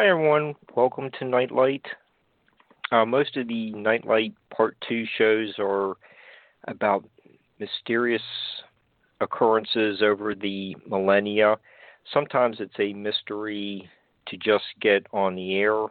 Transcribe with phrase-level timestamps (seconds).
[0.00, 0.54] Hi, everyone.
[0.74, 1.84] Welcome to Nightlight.
[2.90, 5.92] Uh, most of the Nightlight Part 2 shows are
[6.66, 7.04] about
[7.58, 8.22] mysterious
[9.20, 11.58] occurrences over the millennia.
[12.14, 13.90] Sometimes it's a mystery
[14.28, 15.88] to just get on the air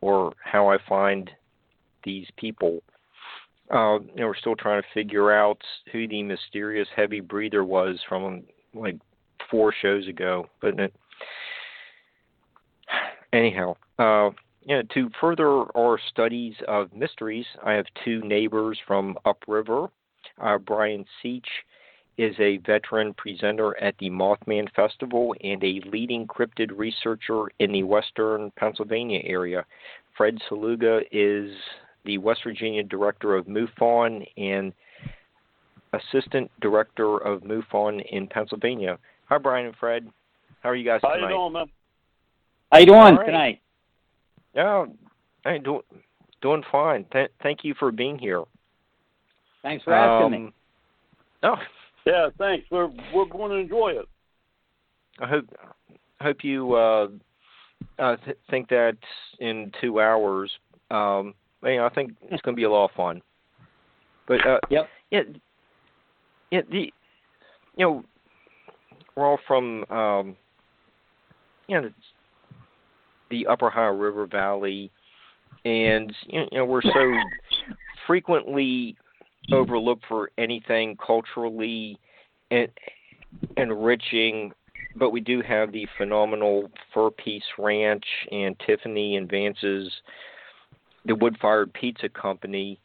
[0.00, 1.30] or how I find
[2.02, 2.82] these people.
[3.72, 8.00] Uh, you know, we're still trying to figure out who the mysterious heavy breather was
[8.08, 8.42] from
[8.74, 8.96] like
[9.48, 10.46] four shows ago.
[10.60, 10.80] But
[13.32, 14.30] anyhow, uh,
[14.62, 19.88] you know, to further our studies of mysteries, I have two neighbors from upriver.
[20.40, 21.44] Uh, Brian Seech
[22.18, 27.82] is a veteran presenter at the Mothman Festival and a leading cryptid researcher in the
[27.82, 29.64] western Pennsylvania area.
[30.16, 31.50] Fred Saluga is
[32.04, 34.72] the West Virginia director of MUFON and
[35.92, 38.98] assistant director of MUFON in Pennsylvania.
[39.28, 40.08] Hi, Brian and Fred.
[40.62, 41.20] How are you guys tonight?
[41.20, 41.66] How you doing, man?
[42.76, 43.24] How you doing All right.
[43.24, 43.62] tonight?
[44.54, 44.84] Yeah,
[45.44, 45.80] hey, do,
[46.42, 47.06] doing fine.
[47.10, 48.42] Th- thank you for being here.
[49.62, 50.36] Thanks for asking me.
[50.36, 50.52] Um,
[51.42, 51.54] Oh,
[52.04, 52.66] Yeah, thanks.
[52.70, 54.06] We're we're going to enjoy it.
[55.20, 55.46] I hope
[56.20, 57.08] hope you uh,
[57.98, 58.98] uh, th- think that
[59.40, 60.52] in two hours.
[60.90, 61.32] Um,
[61.62, 63.22] you know, I think it's going to be a lot of fun.
[64.28, 64.88] But uh, Yep.
[65.10, 65.22] yeah,
[66.50, 66.92] yeah, the
[67.76, 68.04] you know
[69.14, 70.36] we're all from um,
[71.68, 71.88] you know
[73.30, 74.90] the Upper Ohio River Valley,
[75.64, 77.12] and you know we're so
[78.06, 78.96] frequently
[79.52, 81.98] overlooked for anything culturally
[82.50, 82.68] en-
[83.56, 84.52] enriching.
[84.98, 89.92] But we do have the phenomenal Fur Peace Ranch and Tiffany and Vance's,
[91.04, 92.80] the Wood Fired Pizza Company.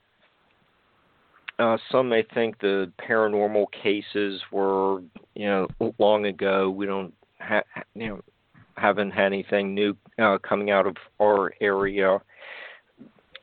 [1.57, 5.01] Uh, some may think the paranormal cases were,
[5.35, 5.67] you know,
[5.99, 6.69] long ago.
[6.69, 7.61] We don't, ha-
[7.93, 8.21] you know,
[8.77, 12.19] haven't had anything new uh, coming out of our area.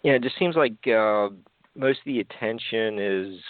[0.02, 1.28] Yeah, it just seems like uh,
[1.74, 3.40] most of the attention is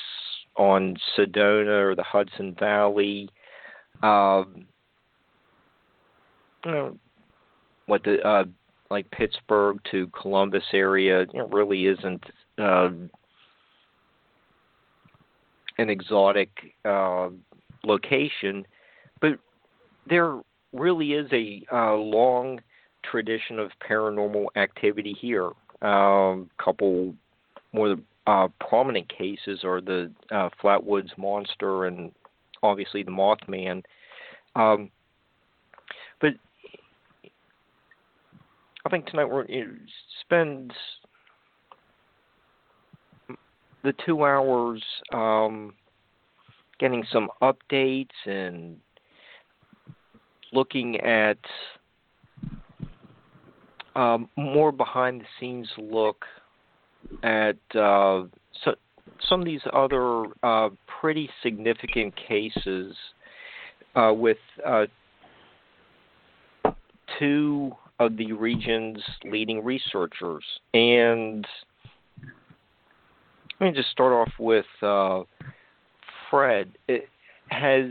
[0.56, 3.28] on Sedona or the Hudson Valley.
[4.02, 4.66] Um,
[6.64, 6.98] you know,
[7.86, 8.44] what the uh,
[8.90, 12.24] like Pittsburgh to Columbus area you know, really isn't
[12.58, 12.90] uh,
[15.78, 16.50] an exotic
[16.84, 17.28] uh,
[17.84, 18.66] location,
[19.20, 19.38] but
[20.08, 20.40] there
[20.72, 22.60] really is a uh, long
[23.02, 25.50] tradition of paranormal activity here.
[25.80, 27.14] Um, couple
[27.72, 32.12] more uh, prominent cases are the uh, Flatwoods Monster and
[32.62, 33.82] obviously the Mothman.
[34.56, 34.90] Um,
[36.20, 36.32] but
[38.84, 39.76] I think tonight we're going to
[40.20, 40.72] spend
[43.84, 44.82] the two hours
[45.12, 45.74] um,
[46.80, 48.76] getting some updates and
[50.52, 51.38] looking at
[53.96, 56.24] um, more behind the scenes look
[57.22, 58.22] at uh,
[58.64, 58.74] so,
[59.28, 60.68] some of these other uh,
[61.00, 62.94] pretty significant cases
[63.94, 64.86] uh, with uh,
[67.18, 70.44] two of the region's leading researchers.
[70.74, 71.46] And
[73.60, 75.22] let me just start off with uh,
[76.30, 76.70] Fred.
[76.86, 77.08] It
[77.48, 77.86] has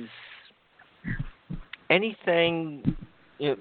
[1.89, 2.95] anything
[3.39, 3.55] you know,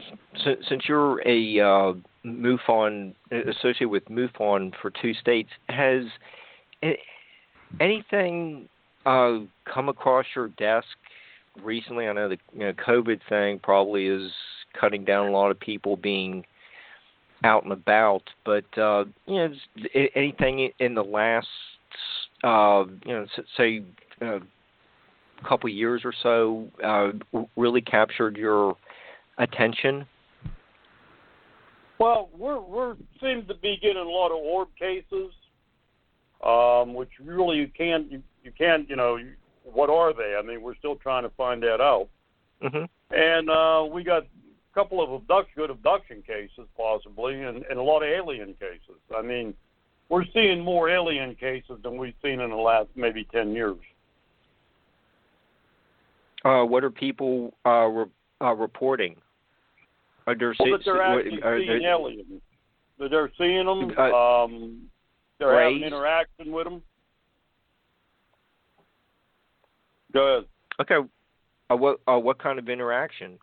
[0.44, 1.92] since, since you're a uh,
[2.24, 6.04] MUFON associated with MUFON for two states, has
[7.80, 8.68] anything
[9.04, 9.38] uh,
[9.72, 10.86] come across your desk
[11.62, 12.08] recently?
[12.08, 14.30] I know the you know, COVID thing probably is
[14.78, 16.44] cutting down a lot of people being
[17.44, 19.54] out and about, but uh, you know,
[20.14, 21.48] anything in the last
[22.44, 23.26] uh, you know,
[23.56, 23.82] say.
[24.20, 24.38] Uh,
[25.44, 27.12] couple years or so uh,
[27.56, 28.76] really captured your
[29.38, 30.06] attention?
[31.98, 35.32] Well, we're we're seem to be getting a lot of orb cases,
[36.44, 39.18] um, which really you can't you, you can't you know
[39.64, 40.36] what are they?
[40.38, 42.08] I mean, we're still trying to find that out.
[42.62, 42.84] Mm-hmm.
[43.14, 47.82] And uh, we got a couple of abduction, good abduction cases possibly, and, and a
[47.82, 49.00] lot of alien cases.
[49.16, 49.54] I mean,
[50.08, 53.76] we're seeing more alien cases than we've seen in the last maybe ten years.
[56.46, 58.04] Uh, what are people uh, re-
[58.40, 59.16] uh, reporting?
[60.28, 62.42] Are there well, that they're actually are seeing there, aliens.
[63.00, 63.90] That they're seeing them.
[63.98, 64.82] Uh, um,
[65.40, 65.74] they're rays?
[65.74, 66.82] having interaction with them.
[70.12, 70.48] Go ahead.
[70.80, 71.08] Okay.
[71.68, 73.38] Uh, what uh, what kind of interaction?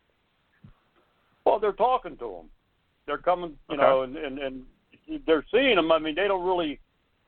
[1.46, 2.50] Well, they're talking to them.
[3.06, 3.82] They're coming, you Okay.
[3.84, 4.64] know, and, and and
[5.28, 5.92] they're seeing them.
[5.92, 6.80] I mean, they don't really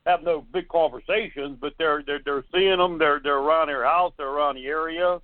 [0.05, 2.97] have no big conversations, but they're they're they're seeing them.
[2.97, 4.13] They're they're around their house.
[4.17, 5.19] They're around the area.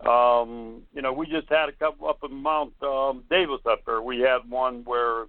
[0.00, 4.02] Um, you know, we just had a couple up in Mount um, Davis up there.
[4.02, 5.22] We had one where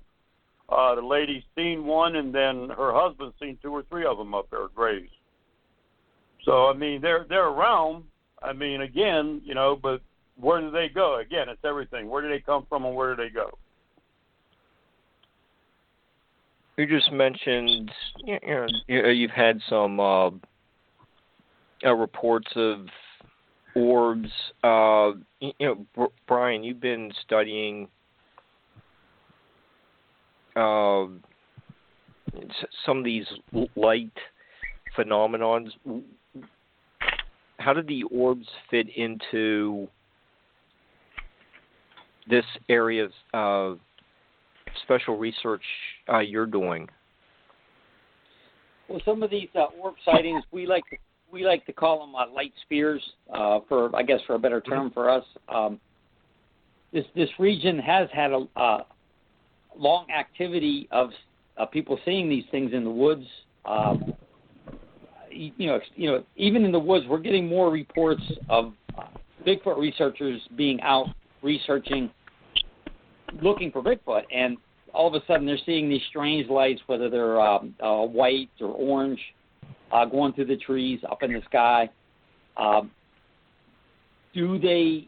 [0.70, 4.34] uh, the lady seen one, and then her husband seen two or three of them
[4.34, 5.10] up there at Grays.
[6.44, 8.04] So I mean, they're they're around.
[8.42, 10.02] I mean, again, you know, but
[10.40, 11.20] where do they go?
[11.20, 12.10] Again, it's everything.
[12.10, 13.52] Where do they come from, and where do they go?
[16.78, 17.92] You just mentioned
[18.26, 20.30] you know you- you've had some uh,
[21.86, 22.88] uh, reports of
[23.76, 24.30] orbs.
[24.64, 27.88] Uh, you know, Br- Brian, you've been studying
[30.56, 31.06] uh,
[32.86, 33.26] some of these
[33.76, 34.12] light
[34.98, 35.70] phenomenons.
[37.58, 39.88] How did the orbs fit into
[42.30, 43.80] this area of
[44.84, 45.62] special research
[46.12, 46.88] uh, you're doing?
[48.88, 50.98] Well, some of these uh, orb sightings, we like to,
[51.36, 54.62] we like to call them uh, light spheres, uh, for I guess for a better
[54.62, 55.26] term for us.
[55.54, 55.80] Um,
[56.94, 58.84] this this region has had a uh,
[59.78, 61.10] long activity of
[61.58, 63.26] uh, people seeing these things in the woods.
[63.66, 64.14] Um,
[65.30, 68.72] you know, you know, even in the woods, we're getting more reports of
[69.46, 71.08] Bigfoot researchers being out
[71.44, 72.10] researching,
[73.42, 74.56] looking for Bigfoot, and
[74.94, 78.70] all of a sudden they're seeing these strange lights, whether they're um, uh, white or
[78.70, 79.20] orange,
[79.96, 81.90] uh, going through the trees up in the sky.
[82.58, 82.92] Um,
[84.34, 85.08] do they,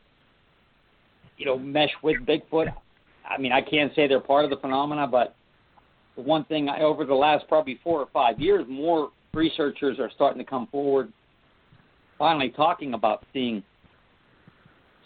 [1.38, 2.74] you know, mesh with Bigfoot?
[3.30, 5.36] I mean, I can't say they're part of the phenomena, but
[6.16, 10.10] the one thing I, over the last probably four or five years, more researchers are
[10.16, 11.12] starting to come forward,
[12.18, 13.62] finally talking about seeing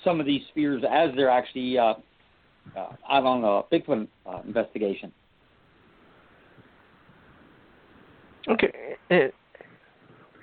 [0.04, 1.94] some of these spheres as they're actually uh,
[2.78, 5.12] uh, out on a Bigfoot uh, investigation.
[8.48, 9.32] Okay.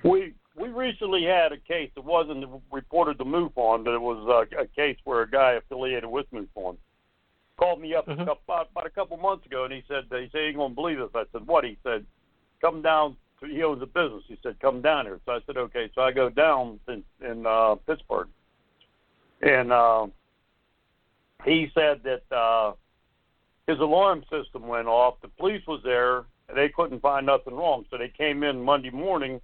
[0.05, 4.61] We we recently had a case that wasn't reported to MUFON, but it was uh,
[4.61, 6.77] a case where a guy affiliated with MUFON
[7.57, 8.23] called me up Mhm.
[8.23, 10.57] a couple, about, about a couple months ago, and he said he said he ain't
[10.57, 11.11] gonna believe this.
[11.15, 11.65] I said what?
[11.65, 12.07] He said
[12.61, 13.17] come down.
[13.41, 14.25] To, he owns a business.
[14.27, 15.21] He said come down here.
[15.27, 15.91] So I said okay.
[15.95, 18.29] So I go down in in uh, Pittsburgh,
[19.43, 20.07] and uh,
[21.45, 22.73] he said that uh,
[23.67, 25.21] his alarm system went off.
[25.21, 27.85] The police was there, and they couldn't find nothing wrong.
[27.91, 29.41] So they came in Monday morning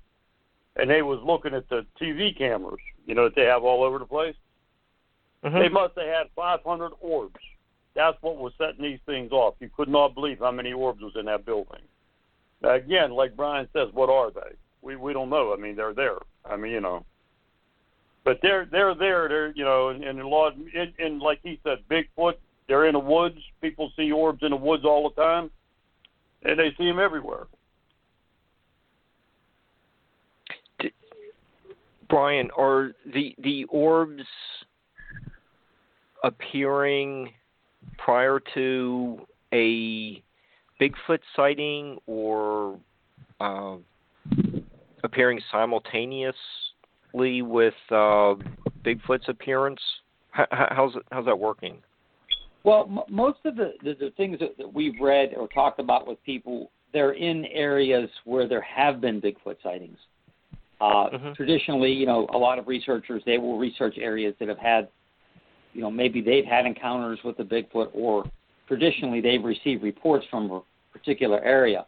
[0.76, 3.98] and they was looking at the TV cameras, you know, that they have all over
[3.98, 4.36] the place.
[5.44, 5.60] mhm.
[5.60, 7.40] They must have had 500 orbs.
[7.94, 9.54] That's what was setting these things off.
[9.60, 11.82] You could not believe how many orbs was in that building.
[12.60, 14.56] Now, again, like Brian says, what are they?
[14.82, 15.52] We we don't know.
[15.52, 16.18] I mean, they're there.
[16.44, 17.04] I mean, you know,
[18.24, 19.28] but they're they're there.
[19.28, 20.54] They're you know, and, and a lot.
[20.56, 22.34] And, and like he said, Bigfoot.
[22.66, 23.38] They're in the woods.
[23.60, 25.50] People see orbs in the woods all the time,
[26.42, 27.46] and they see them everywhere.
[32.08, 34.24] Brian, are the the orbs
[36.22, 37.30] appearing
[37.98, 39.20] prior to
[39.52, 40.22] a
[40.80, 42.78] Bigfoot sighting or
[43.40, 43.76] uh,
[45.04, 46.34] appearing simultaneously
[47.42, 48.34] with uh,
[48.84, 49.80] Bigfoot's appearance?
[50.30, 51.78] How, how's how's that working?
[52.64, 56.06] Well, m- most of the, the, the things that, that we've read or talked about
[56.06, 59.98] with people, they're in areas where there have been Bigfoot sightings.
[60.84, 61.34] Uh, Mhm.
[61.34, 64.88] Traditionally, you know, a lot of researchers they will research areas that have had
[65.72, 68.24] you know maybe they've had encounters with the Bigfoot, or
[68.68, 70.62] traditionally they've received reports from a
[70.92, 71.86] particular area,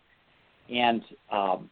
[0.70, 1.68] and um,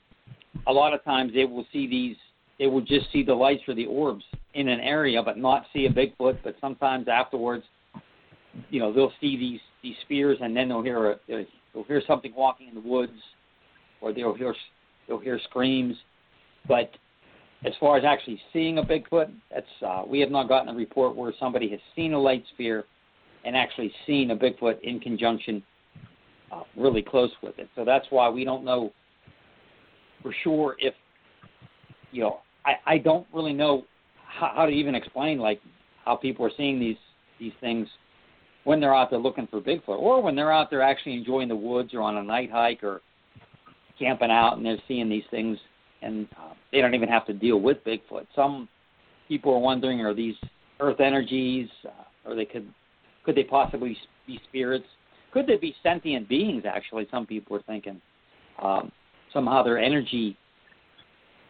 [0.66, 2.16] a lot of times they will see these.
[2.58, 5.86] They will just see the lights or the orbs in an area, but not see
[5.86, 6.38] a Bigfoot.
[6.44, 7.64] But sometimes afterwards,
[8.70, 12.34] you know, they'll see these these spheres, and then they'll hear a they'll hear something
[12.36, 13.18] walking in the woods,
[14.02, 14.54] or they'll hear
[15.08, 15.96] they'll hear screams.
[16.68, 16.90] But
[17.64, 21.16] as far as actually seeing a Bigfoot, that's uh, we have not gotten a report
[21.16, 22.84] where somebody has seen a light sphere
[23.44, 25.62] and actually seen a Bigfoot in conjunction
[26.52, 27.68] uh, really close with it.
[27.74, 28.92] So that's why we don't know
[30.22, 30.94] for sure if
[32.12, 33.84] you know I, I don't really know
[34.26, 35.60] how, how to even explain like
[36.04, 36.96] how people are seeing these
[37.38, 37.88] these things
[38.64, 41.56] when they're out there looking for Bigfoot or when they're out there actually enjoying the
[41.56, 43.02] woods or on a night hike or
[43.98, 45.58] camping out and they're seeing these things
[46.04, 48.26] and uh, they don't even have to deal with Bigfoot.
[48.34, 48.68] Some
[49.28, 50.34] people are wondering are these
[50.80, 52.68] earth energies uh, or they could
[53.24, 53.96] could they possibly
[54.26, 54.84] be spirits?
[55.32, 58.00] Could they be sentient beings actually some people are thinking.
[58.62, 58.92] Um,
[59.32, 60.36] somehow they're energy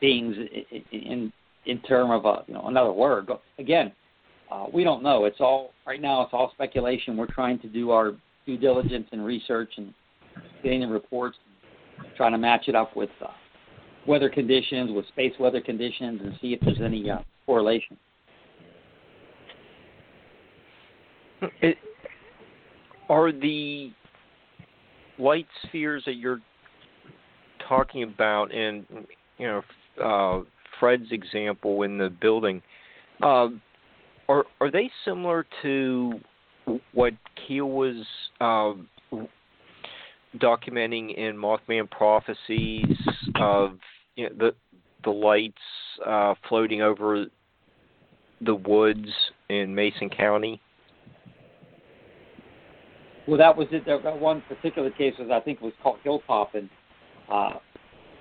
[0.00, 0.36] beings
[0.70, 1.32] in in,
[1.66, 3.26] in term of a you know another word.
[3.26, 3.92] But again,
[4.50, 5.24] uh, we don't know.
[5.24, 6.22] It's all right now.
[6.22, 7.16] It's all speculation.
[7.16, 8.12] We're trying to do our
[8.46, 9.92] due diligence and research and
[10.62, 11.36] getting the reports,
[12.16, 13.28] trying to match it up with uh,
[14.06, 17.96] weather conditions, with space weather conditions, and see if there's any uh, correlation.
[21.60, 21.76] It,
[23.08, 23.92] are the
[25.18, 26.40] light spheres that you're
[27.68, 28.86] talking about, and
[29.38, 29.62] you know,
[30.02, 30.44] uh,
[30.80, 32.62] Fred's example in the building,
[33.22, 33.48] uh,
[34.28, 36.20] are are they similar to
[36.92, 37.12] what
[37.46, 38.04] Keel was
[38.40, 38.72] uh,
[40.38, 42.96] documenting in Mothman prophecies
[43.36, 43.78] of
[44.16, 44.54] you know, the
[45.04, 45.56] the lights
[46.06, 47.26] uh, floating over
[48.40, 49.08] the woods
[49.48, 50.60] in Mason County?
[53.26, 53.84] Well, that was it.
[53.86, 56.68] That one particular case was I think was called Hilltop, and
[57.30, 57.54] uh,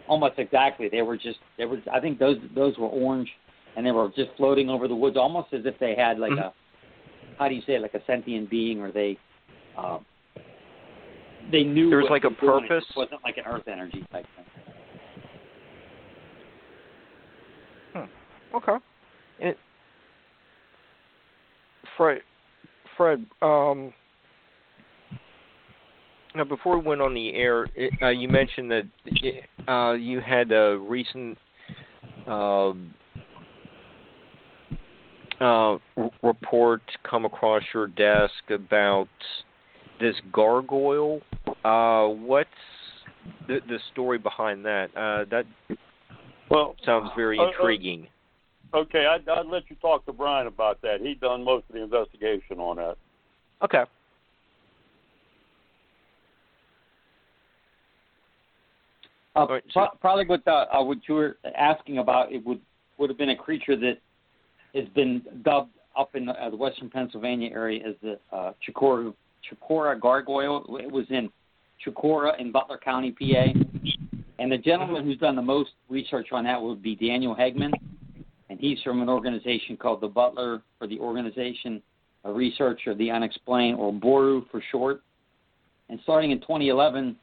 [0.08, 1.80] almost exactly they were just they were.
[1.92, 3.30] I think those those were orange,
[3.76, 6.40] and they were just floating over the woods, almost as if they had like mm-hmm.
[6.40, 6.54] a
[7.38, 9.18] how do you say it, like a sentient being, or they
[9.78, 9.98] uh,
[11.52, 12.86] they knew there was like a purpose.
[12.90, 14.63] It wasn't like an earth energy type thing.
[17.94, 18.56] Hmm.
[18.56, 18.78] Okay.
[21.98, 22.22] Fred,
[22.98, 23.94] Fred, um,
[26.36, 27.68] now, before we went on the air,
[28.02, 31.38] uh, you mentioned that uh, you had a recent
[32.28, 32.72] uh,
[35.40, 35.78] uh,
[36.24, 39.10] report come across your desk about
[40.00, 41.22] this gargoyle.
[41.64, 42.50] Uh, what's
[43.48, 44.86] the, the story behind that?
[44.98, 45.46] Uh, that
[46.50, 48.08] well sounds very uh, uh, intriguing.
[48.74, 51.00] Okay, I'd, I'd let you talk to Brian about that.
[51.02, 52.96] He done most of the investigation on that.
[53.64, 53.84] Okay.
[59.36, 62.60] Uh, right, so, probably what uh, uh, what you were asking about it would
[62.98, 63.98] would have been a creature that
[64.76, 69.14] has been dubbed up in the, uh, the western Pennsylvania area as the uh, Chicora
[69.50, 70.78] Chicora gargoyle.
[70.80, 71.30] It was in
[71.86, 73.60] Chicora in Butler County, PA.
[74.40, 77.72] And the gentleman who's done the most research on that would be Daniel Hegman,
[78.50, 81.82] and he's from an organization called the Butler for the Organization
[82.24, 85.02] of Research of the Unexplained, or BORU for short.
[85.90, 87.16] And starting in 2011,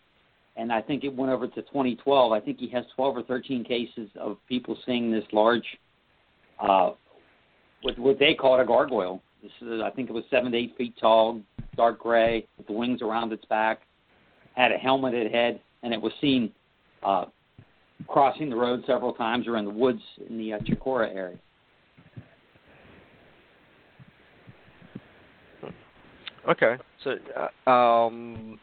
[0.57, 2.33] and I think it went over to 2012.
[2.33, 5.65] I think he has 12 or 13 cases of people seeing this large,
[6.61, 6.91] uh,
[7.83, 9.23] what, what they call a gargoyle.
[9.43, 11.41] This is, I think it was seven to eight feet tall,
[11.77, 13.81] dark gray, with the wings around its back,
[14.55, 16.53] had a helmeted head, and it was seen
[17.03, 17.25] uh,
[18.07, 20.59] crossing the road several times or in the woods in the uh,
[20.99, 21.37] area.
[26.49, 27.17] Okay, so
[27.67, 28.59] uh, um,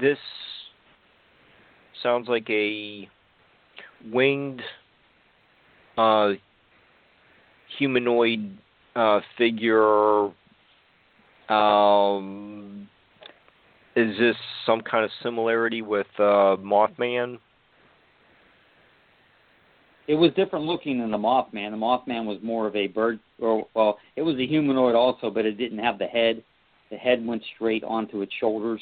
[0.00, 0.18] this
[2.02, 3.08] sounds like a
[4.10, 4.62] winged
[5.98, 6.30] uh,
[7.78, 8.56] humanoid
[8.96, 10.30] uh, figure.
[11.48, 12.57] Um,
[13.98, 17.38] is this some kind of similarity with uh, Mothman?
[20.06, 21.72] It was different looking than the Mothman.
[21.72, 25.44] The Mothman was more of a bird, or well, it was a humanoid also, but
[25.44, 26.44] it didn't have the head.
[26.90, 28.80] The head went straight onto its shoulders.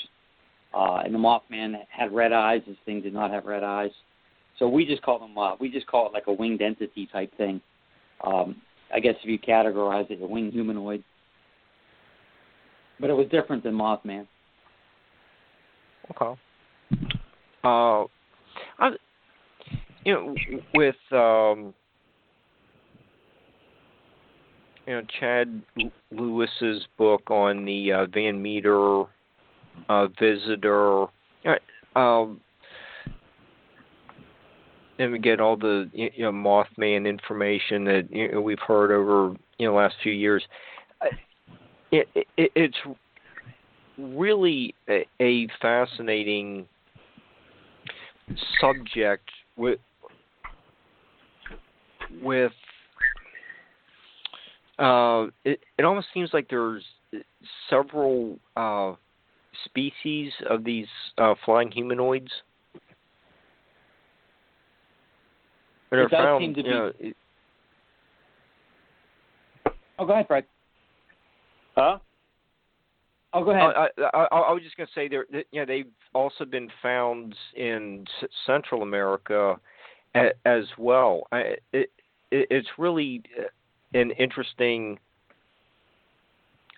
[0.75, 2.61] Uh, and the Mothman had red eyes.
[2.67, 3.91] This thing did not have red eyes.
[4.59, 5.37] So we just call them.
[5.37, 7.61] Uh, we just call it like a winged entity type thing.
[8.23, 8.57] Um,
[8.95, 11.03] I guess if you categorize it, a winged humanoid.
[13.01, 14.27] But it was different than Mothman.
[16.11, 16.41] Okay.
[17.65, 18.05] Uh,
[18.79, 18.91] I,
[20.05, 20.35] you know,
[20.75, 21.75] with um,
[24.87, 25.63] you know Chad
[26.13, 29.05] Lewis's book on the uh, Van Meter
[29.89, 31.07] uh, visitor.
[31.97, 32.41] Um,
[34.99, 39.35] and we get all the you know Mothman information that you know, we've heard over
[39.59, 40.45] you know last few years.
[41.91, 42.77] It, it, it's
[43.99, 46.67] really a, a fascinating
[48.61, 49.79] subject with
[52.23, 52.53] with
[54.79, 56.85] uh, it, it almost seems like there's
[57.71, 58.93] several uh,
[59.65, 60.87] species of these
[61.19, 62.31] uh, flying humanoids.
[65.93, 66.69] It does found, seem to be.
[66.69, 67.17] Know, it,
[69.99, 70.45] oh, go ahead, Fred.
[71.75, 71.99] Huh?
[73.33, 73.75] Oh, go ahead.
[73.77, 75.27] I, I, I was just going to say there.
[75.51, 78.07] You know, they've also been found in
[78.47, 79.57] Central America
[80.45, 81.27] as well.
[81.33, 81.91] I, it,
[82.31, 84.99] it, it's really uh, an interesting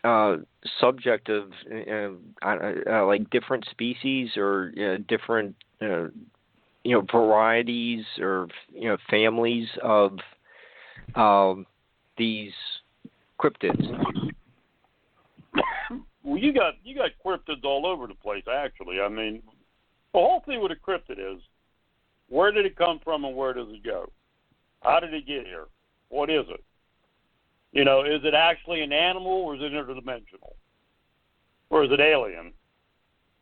[0.04, 0.36] uh,
[0.80, 6.06] subject of uh, uh, like different species or uh, different uh,
[6.84, 10.18] you know varieties or you know families of
[11.14, 11.66] um,
[12.16, 12.52] these
[13.40, 14.27] cryptids.
[16.28, 18.44] Well, you got you got cryptids all over the place.
[18.52, 19.42] Actually, I mean,
[20.12, 21.40] the whole thing with a cryptid is
[22.28, 24.12] where did it come from and where does it go?
[24.82, 25.68] How did it get here?
[26.10, 26.62] What is it?
[27.72, 30.52] You know, is it actually an animal or is it interdimensional?
[31.70, 32.52] Or is it alien?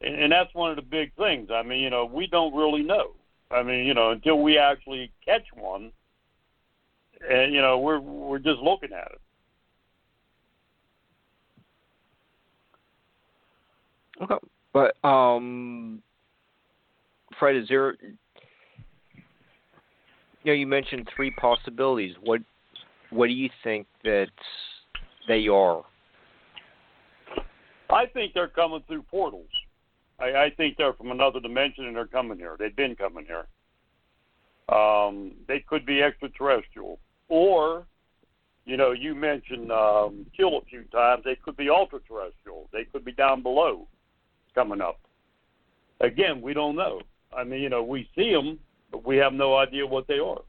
[0.00, 1.49] And, and that's one of the big things.
[1.52, 3.14] I mean, you know, we don't really know.
[3.50, 5.90] I mean, you know, until we actually catch one,
[7.28, 9.21] and you know, we're we're just looking at it.
[14.23, 14.35] Okay,
[14.73, 16.02] but um,
[17.39, 17.97] Fred, is there?
[20.43, 22.15] You know, you mentioned three possibilities.
[22.23, 22.41] What
[23.11, 24.29] what do you think that
[25.29, 25.83] they are?
[27.91, 29.49] I think they're coming through portals.
[30.19, 32.57] I, I think they're from another dimension and they're coming here.
[32.59, 33.47] They've been coming here.
[34.75, 36.99] Um, they could be extraterrestrial,
[37.29, 37.87] or,
[38.65, 41.23] you know, you mentioned um, Keel a few times.
[41.25, 42.69] They could be ultra terrestrial.
[42.73, 43.87] They could be down below,
[44.56, 44.99] coming up.
[46.00, 47.02] Again, we don't know.
[47.36, 48.58] I mean, you know, we see them,
[48.90, 50.40] but we have no idea what they are.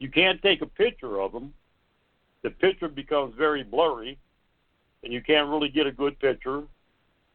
[0.00, 1.52] You can't take a picture of them.
[2.42, 4.18] The picture becomes very blurry,
[5.02, 6.62] and you can't really get a good picture.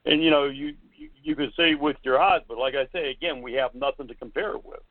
[0.06, 3.12] And you know, you you, you can see with your eyes, but like I say
[3.12, 4.82] again, we have nothing to compare it with.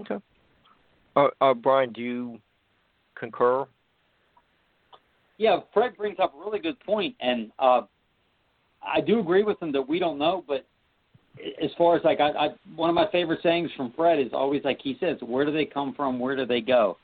[0.00, 0.18] Okay.
[1.14, 2.40] Uh, uh, Brian, do you
[3.14, 3.66] concur?
[5.38, 7.82] Yeah, Fred brings up a really good point, and uh,
[8.82, 10.44] I do agree with him that we don't know.
[10.46, 10.66] But
[11.62, 14.62] as far as like, I, I one of my favorite sayings from Fred is always
[14.64, 16.18] like he says, "Where do they come from?
[16.18, 16.96] Where do they go?"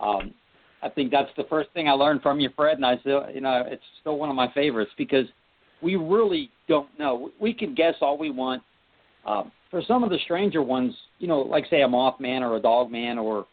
[0.00, 0.34] Um,
[0.82, 3.40] I think that's the first thing I learned from you, Fred, and I still, you
[3.40, 5.26] know, it's still one of my favorites because
[5.82, 7.30] we really don't know.
[7.40, 8.62] We can guess all we want.
[9.24, 12.60] Um, for some of the stranger ones, you know, like say a Mothman or a
[12.60, 13.46] Dogman, or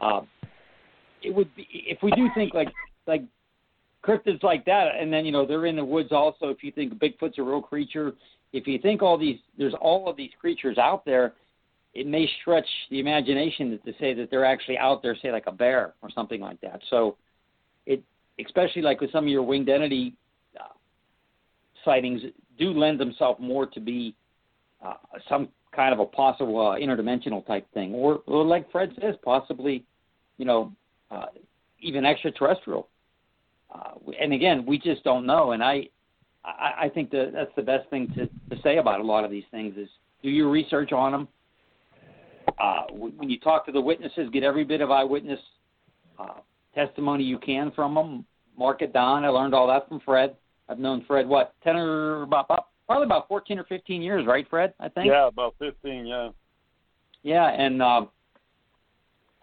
[0.00, 0.20] uh,
[1.22, 2.68] it would be if we do think like
[3.06, 3.22] like
[4.06, 6.48] cryptids like that, and then you know they're in the woods also.
[6.48, 8.12] If you think Bigfoot's a real creature,
[8.52, 11.34] if you think all these there's all of these creatures out there,
[11.94, 15.52] it may stretch the imagination to say that they're actually out there, say like a
[15.52, 16.80] bear or something like that.
[16.90, 17.16] So,
[17.86, 18.02] it
[18.38, 20.14] especially like with some of your winged entity
[20.58, 20.74] uh,
[21.84, 22.22] sightings
[22.58, 24.14] do lend themselves more to be
[24.84, 24.94] uh,
[25.28, 29.84] some kind of a possible uh, interdimensional type thing, or, or like Fred says, possibly,
[30.38, 30.72] you know,
[31.10, 31.26] uh,
[31.80, 32.88] even extraterrestrial.
[33.74, 35.52] Uh, and again, we just don't know.
[35.52, 35.88] And I,
[36.44, 39.30] I, I think that that's the best thing to, to say about a lot of
[39.30, 39.88] these things is
[40.22, 41.28] do your research on them.
[42.58, 45.40] Uh, when you talk to the witnesses, get every bit of eyewitness
[46.18, 46.40] uh,
[46.74, 48.24] testimony you can from them.
[48.56, 49.24] Mark it down.
[49.24, 50.36] I learned all that from Fred.
[50.68, 54.46] I've known Fred what ten or about, about probably about 14 or 15 years, right,
[54.48, 54.72] Fred?
[54.80, 55.08] I think.
[55.08, 56.06] Yeah, about 15.
[56.06, 56.30] Yeah.
[57.22, 58.06] Yeah, and uh,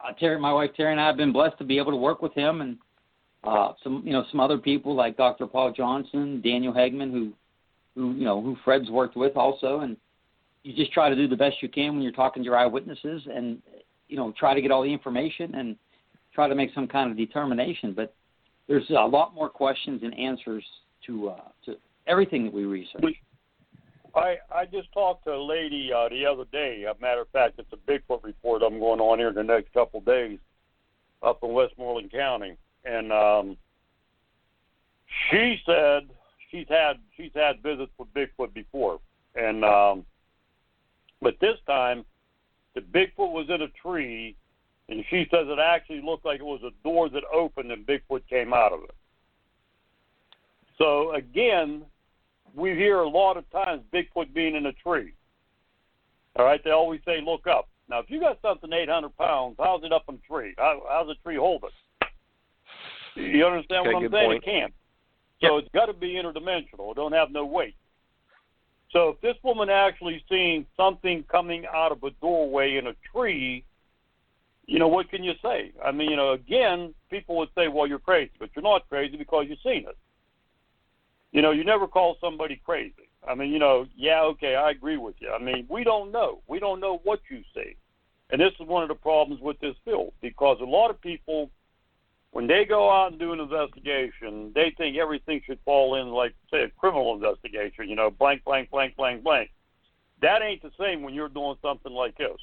[0.04, 2.22] uh, Terry, my wife Terry, and I have been blessed to be able to work
[2.22, 2.78] with him, and
[3.44, 5.48] uh, some you know some other people like Dr.
[5.48, 7.34] Paul Johnson, Daniel Hegman, who
[7.96, 9.98] who you know who Fred's worked with also, and
[10.64, 13.24] you just try to do the best you can when you're talking to your eyewitnesses,
[13.34, 13.62] and
[14.08, 15.76] you know try to get all the information and
[16.34, 17.94] try to make some kind of determination.
[17.94, 18.14] But
[18.68, 20.64] there's a lot more questions and answers
[21.08, 21.76] to uh, to
[22.08, 23.04] everything that we research.
[24.16, 26.86] I I just talked to a lady uh, the other day.
[26.90, 29.44] As a matter of fact, it's a Bigfoot report I'm going on here in the
[29.44, 30.40] next couple of days
[31.22, 33.58] up in Westmoreland County, and um,
[35.30, 36.10] she said
[36.50, 39.00] she's had she's had visits with Bigfoot before,
[39.36, 40.06] and um,
[41.22, 42.06] but this time
[42.76, 44.36] the Bigfoot was in a tree
[44.90, 48.28] And she says it actually looked like it was a door that opened and Bigfoot
[48.30, 48.96] came out of it.
[50.78, 51.84] So again,
[52.56, 55.14] we hear a lot of times Bigfoot being in a tree.
[56.36, 57.70] All right, they always say look up.
[57.90, 60.54] Now, if you got something 800 pounds, how's it up in a tree?
[60.58, 61.72] How, how's the tree hold it?
[63.16, 64.26] You understand Okay, what I'm saying?
[64.28, 64.44] point.
[64.44, 64.74] It can't.
[65.42, 65.64] So Yep.
[65.64, 66.92] it's got to be interdimensional.
[66.92, 67.76] It don't have no weight.
[68.92, 73.66] So if this woman actually seen something coming out of a doorway in a tree,
[74.66, 75.72] you know what can you say?
[75.84, 79.18] I mean, you know, again, people would say, "Well, you're crazy," but you're not crazy
[79.18, 79.98] because you've seen it.
[81.32, 83.10] You know, you never call somebody crazy.
[83.28, 85.32] I mean, you know, yeah, okay, I agree with you.
[85.32, 86.42] I mean, we don't know.
[86.48, 87.76] We don't know what you see.
[88.30, 91.50] And this is one of the problems with this field because a lot of people,
[92.34, 96.34] when they go out and do an investigation, they think everything should fall in, like,
[96.50, 99.52] say, a criminal investigation, you know, blank, blank, blank, blank, blank.
[100.24, 102.38] That ain't the same when you're doing something like this.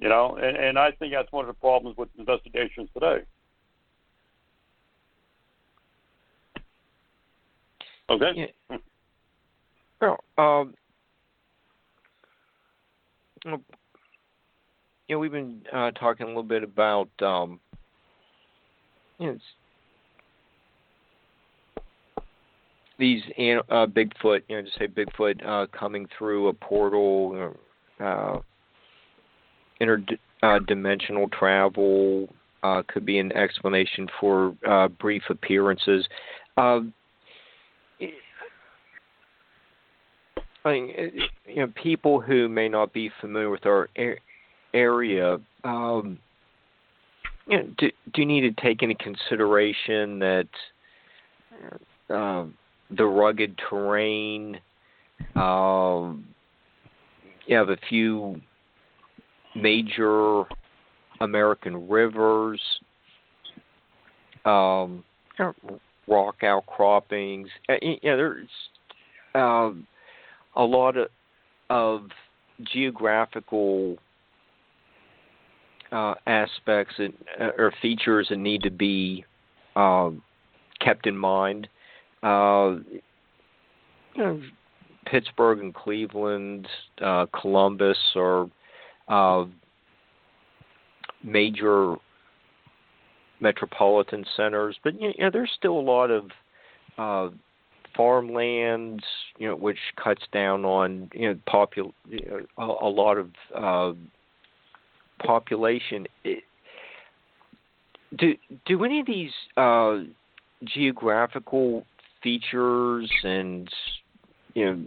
[0.00, 3.22] You know, and, and I think that's one of the problems with investigations today.
[8.10, 8.52] Okay?
[10.00, 10.74] Well, um,
[13.44, 13.60] you
[15.08, 17.60] know, we've been uh, talking a little bit about, um,
[19.18, 19.40] it's-
[22.98, 23.22] these
[23.70, 27.54] uh, Bigfoot, you know, just say Bigfoot uh, coming through a portal,
[28.00, 28.40] or, uh,
[29.80, 32.28] interdimensional travel
[32.62, 36.08] uh, could be an explanation for uh, brief appearances.
[36.56, 36.92] Um,
[40.64, 41.12] I mean,
[41.46, 43.88] you know, people who may not be familiar with our
[44.74, 46.18] area, um,
[47.48, 50.48] you know, do, do need to take into consideration that
[52.10, 52.54] um,
[52.96, 54.60] the rugged terrain.
[55.34, 56.26] Um,
[57.46, 58.40] you have a few
[59.56, 60.44] major
[61.20, 62.60] American rivers,
[64.44, 65.02] um,
[66.06, 67.48] rock outcroppings.
[67.68, 68.48] Uh, Yeah, there's
[69.34, 69.86] um,
[70.54, 71.08] a lot of,
[71.70, 72.02] of
[72.72, 73.96] geographical
[75.92, 79.24] uh, aspects and, uh, or features that need to be
[79.76, 80.22] um,
[80.80, 81.68] kept in mind.
[82.22, 82.76] Uh,
[84.14, 84.42] you know,
[85.06, 86.66] Pittsburgh and Cleveland,
[87.00, 88.48] uh, Columbus are
[89.08, 89.44] uh,
[91.22, 91.96] major
[93.40, 96.24] metropolitan centers, but you know, there's still a lot of
[96.98, 97.34] uh,
[97.96, 99.02] farmland,
[99.38, 103.28] you know, which cuts down on you know popul you know, a, a lot of
[103.54, 103.96] uh,
[105.18, 106.06] population.
[106.24, 106.44] It,
[108.16, 108.34] do
[108.66, 109.98] do any of these uh,
[110.64, 111.84] geographical
[112.22, 113.68] features and
[114.54, 114.84] you know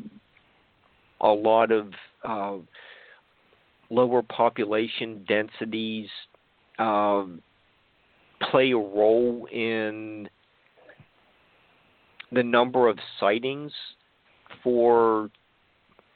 [1.22, 2.58] a lot of uh,
[3.90, 6.10] lower population densities
[6.80, 7.26] uh,
[8.50, 10.28] play a role in
[12.32, 13.72] the number of sightings
[14.64, 15.30] for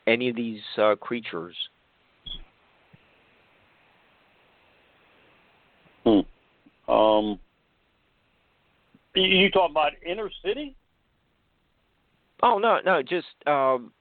[0.08, 1.56] any of these uh, creatures?
[6.88, 7.40] Um,
[9.16, 10.76] you, talking about inner city?
[12.44, 13.92] Oh no, no, just um,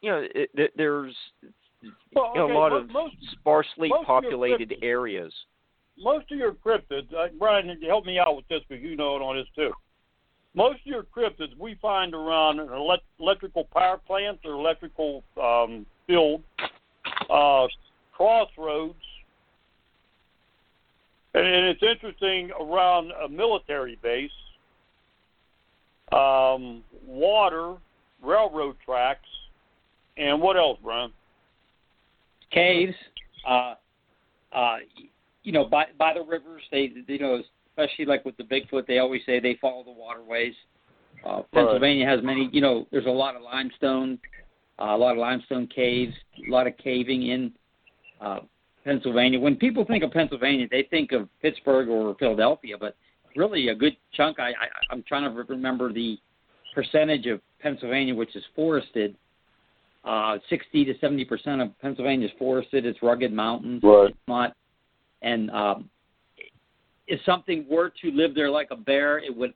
[0.00, 1.14] you know, it, it, there's
[2.14, 5.32] Well, you know, a lot mo- of most sparsely most populated cryptids- areas.
[5.98, 9.22] most of your cryptids, uh, Brian, help me out with this because you know it
[9.22, 9.72] on this too.
[10.54, 16.42] Most of your cryptids we find around elect- electrical power plants or electrical um, field,
[17.30, 17.66] uh,
[18.12, 18.94] crossroads,
[21.36, 24.30] and, and it's interesting around a military base,
[26.12, 27.74] um, water,
[28.22, 29.28] railroad tracks,
[30.16, 31.12] and what else, Brian?
[32.56, 32.94] caves,
[33.48, 33.74] uh,
[34.52, 34.76] uh,
[35.42, 36.62] you know, by by the rivers.
[36.70, 40.54] They, you know, especially like with the Bigfoot, they always say they follow the waterways.
[41.24, 42.48] Uh, Pennsylvania has many.
[42.52, 44.18] You know, there's a lot of limestone,
[44.80, 46.14] uh, a lot of limestone caves,
[46.46, 47.52] a lot of caving in
[48.20, 48.40] uh,
[48.86, 49.38] Pennsylvania.
[49.40, 52.96] When people think of Pennsylvania, they think of Pittsburgh or Philadelphia, but
[53.34, 54.38] really a good chunk.
[54.38, 56.16] I, I I'm trying to remember the
[56.74, 59.16] percentage of Pennsylvania which is forested.
[60.04, 62.86] Uh, 60 to 70 percent of Pennsylvania is forested.
[62.86, 63.82] It's rugged mountains.
[63.82, 64.10] Right.
[64.10, 64.54] It's not,
[65.22, 65.90] and um,
[67.08, 69.52] if something were to live there like a bear, it would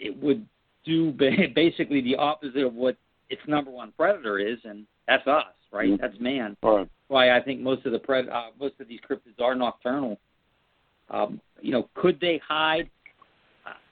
[0.00, 0.44] it would
[0.84, 1.12] do
[1.54, 2.96] basically the opposite of what
[3.30, 5.90] its number one predator is, and that's us, right?
[5.90, 6.00] Mhm.
[6.00, 6.56] That's man.
[6.62, 6.88] Right.
[7.08, 10.18] Why I think most of the pred uh, most of these cryptids are nocturnal.
[11.10, 12.88] Um, you know, could they hide?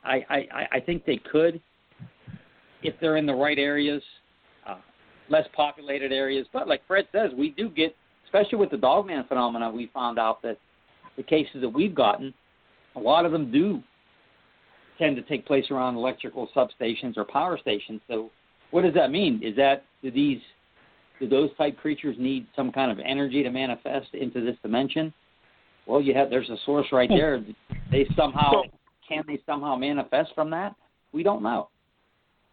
[0.04, 1.60] I, I I think they could
[2.82, 4.02] if they're in the right areas,
[4.66, 4.76] uh,
[5.28, 6.46] less populated areas.
[6.52, 7.94] But like Fred says, we do get,
[8.24, 10.58] especially with the dogman phenomena, we found out that
[11.16, 12.34] the cases that we've gotten,
[12.96, 13.82] a lot of them do
[14.98, 18.00] tend to take place around electrical substations or power stations.
[18.08, 18.30] So,
[18.70, 19.40] what does that mean?
[19.42, 20.40] Is that do these
[21.20, 25.12] do those type creatures need some kind of energy to manifest into this dimension?
[25.86, 27.16] Well, you have there's a source right hmm.
[27.16, 27.44] there.
[27.90, 28.62] They somehow
[29.08, 30.74] can they somehow manifest from that?
[31.12, 31.68] We don't know.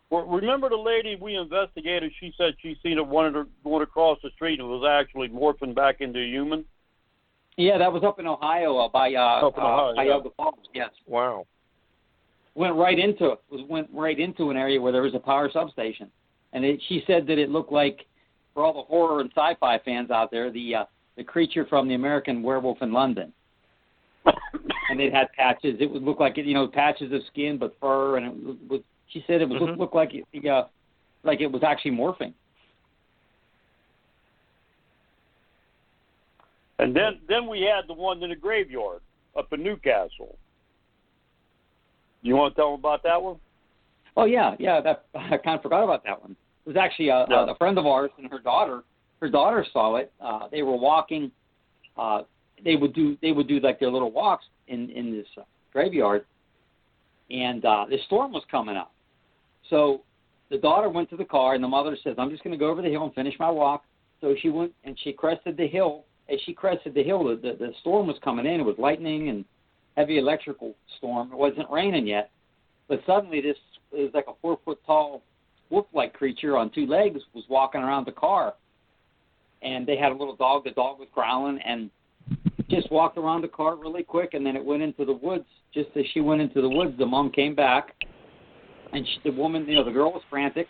[0.10, 2.12] Well, remember the lady we investigated?
[2.20, 6.02] She said she seen it one going across the street and was actually morphing back
[6.02, 6.66] into a human.
[7.58, 10.56] Yeah, that was up in Ohio uh, by uh, up in Ohio, uh, Cuyahoga Falls.
[10.74, 10.90] Yes.
[11.06, 11.46] Wow.
[12.56, 13.40] Went right into it.
[13.52, 16.10] Was went right into an area where there was a power substation,
[16.54, 18.06] and it, she said that it looked like,
[18.54, 20.86] for all the horror and sci-fi fans out there, the uh,
[21.18, 23.34] the creature from the American Werewolf in London.
[24.90, 25.76] and it had patches.
[25.80, 28.82] It would look like it, you know, patches of skin but fur, and it was.
[29.10, 29.72] She said it would mm-hmm.
[29.72, 30.66] look, look like it, uh,
[31.24, 32.34] like it was actually morphing.
[36.80, 39.02] And then then we had the one in the graveyard
[39.38, 40.38] up in New Castle.
[42.22, 43.38] You want to tell them about that one?
[44.16, 44.82] Oh yeah, yeah.
[44.82, 46.36] That I kind of forgot about that one.
[46.70, 47.46] It was actually a, yeah.
[47.46, 48.84] a, a friend of ours and her daughter.
[49.22, 50.12] Her daughter saw it.
[50.22, 51.32] Uh, they were walking.
[51.98, 52.22] Uh,
[52.64, 55.42] they would do they would do like their little walks in in this uh,
[55.74, 56.26] graveyard,
[57.32, 58.92] and uh, the storm was coming up.
[59.72, 60.02] So
[60.52, 62.70] the daughter went to the car, and the mother says, "I'm just going to go
[62.70, 63.84] over the hill and finish my walk."
[64.22, 66.06] So she went and she crested the hill.
[66.32, 68.60] As she crested the hill, the, the, the storm was coming in.
[68.60, 69.44] It was lightning and
[69.98, 71.32] heavy electrical storm.
[71.32, 72.30] It wasn't raining yet,
[72.88, 73.58] but suddenly this
[73.92, 75.24] was like a four foot tall
[75.70, 78.54] wolf-like creature on two legs was walking around the car,
[79.62, 80.64] and they had a little dog.
[80.64, 81.90] The dog was growling and
[82.70, 85.46] just walked around the car really quick, and then it went into the woods.
[85.74, 87.96] Just as she went into the woods, the mom came back,
[88.94, 90.68] and she, the woman, you know, the girl was frantic.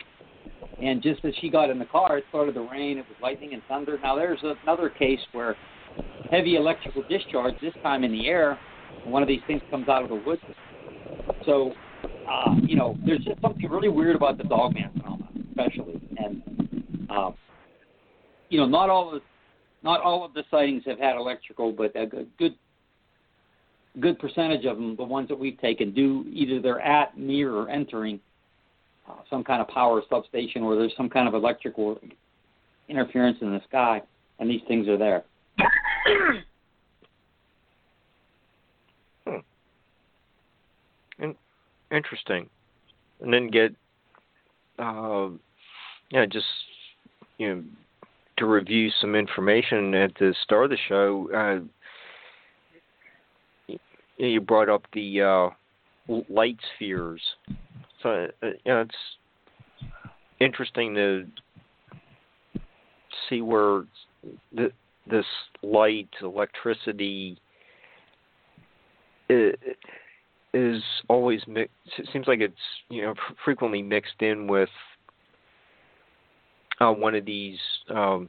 [0.82, 2.96] And just as she got in the car, it started to rain.
[2.98, 3.98] It was lightning and thunder.
[4.02, 5.56] Now there's another case where
[6.30, 8.58] heavy electrical discharge, this time in the air,
[9.04, 10.42] one of these things comes out of the woods.
[11.44, 11.72] So,
[12.28, 16.00] uh, you know, there's just something really weird about the dogman phenomenon, especially.
[16.18, 17.30] And, uh,
[18.48, 19.22] you know, not all of
[19.82, 22.54] not all of the sightings have had electrical, but a good
[23.98, 27.68] good percentage of them, the ones that we've taken, do either they're at, near, or
[27.68, 28.20] entering
[29.08, 31.98] uh, some kind of power substation, or there's some kind of electrical
[32.88, 34.00] interference in the sky,
[34.38, 35.24] and these things are there.
[39.26, 39.36] hmm.
[41.18, 41.34] In-
[41.90, 42.48] interesting.
[43.20, 43.74] And then get,
[44.78, 45.28] uh,
[46.10, 46.46] yeah, just
[47.38, 47.62] you know
[48.38, 51.66] to review some information at the start of the show.
[53.68, 53.76] Uh,
[54.16, 55.50] you brought up the uh,
[56.28, 57.22] light spheres,
[58.02, 58.94] so uh, you know, it's
[60.40, 61.26] interesting to
[63.28, 63.84] see where
[64.52, 65.24] this
[65.62, 67.38] light, electricity,
[70.52, 71.72] is always mixed.
[71.98, 72.54] It seems like it's
[72.88, 74.68] you know frequently mixed in with
[76.80, 77.58] uh, one of these
[77.94, 78.28] um,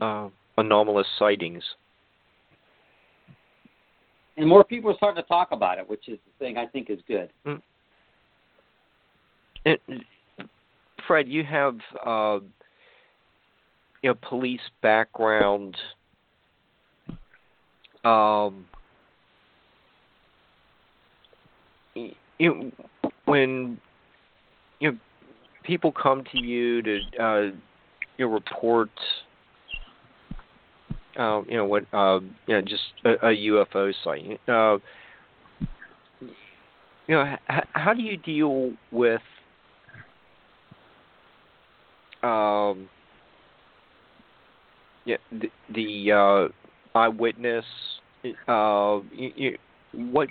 [0.00, 1.62] uh, anomalous sightings.
[4.36, 6.88] And more people are starting to talk about it, which is the thing I think
[6.88, 7.30] is good.
[7.46, 7.60] Mm.
[9.66, 9.78] And,
[11.06, 12.38] Fred, you have uh,
[14.02, 15.76] you know police background.
[18.04, 18.64] Um,
[22.40, 23.78] you know, when
[24.80, 24.98] you know
[25.62, 27.40] people come to you to uh,
[28.16, 28.90] you know, report,
[31.18, 34.38] uh, you know what, uh, you know, just a, a UFO sighting.
[34.48, 34.78] Uh,
[37.06, 39.20] you know, h- how do you deal with
[42.22, 42.88] um,
[45.04, 47.64] yeah, the, the uh, eyewitness?
[48.48, 49.58] Uh, you, you,
[49.92, 50.28] what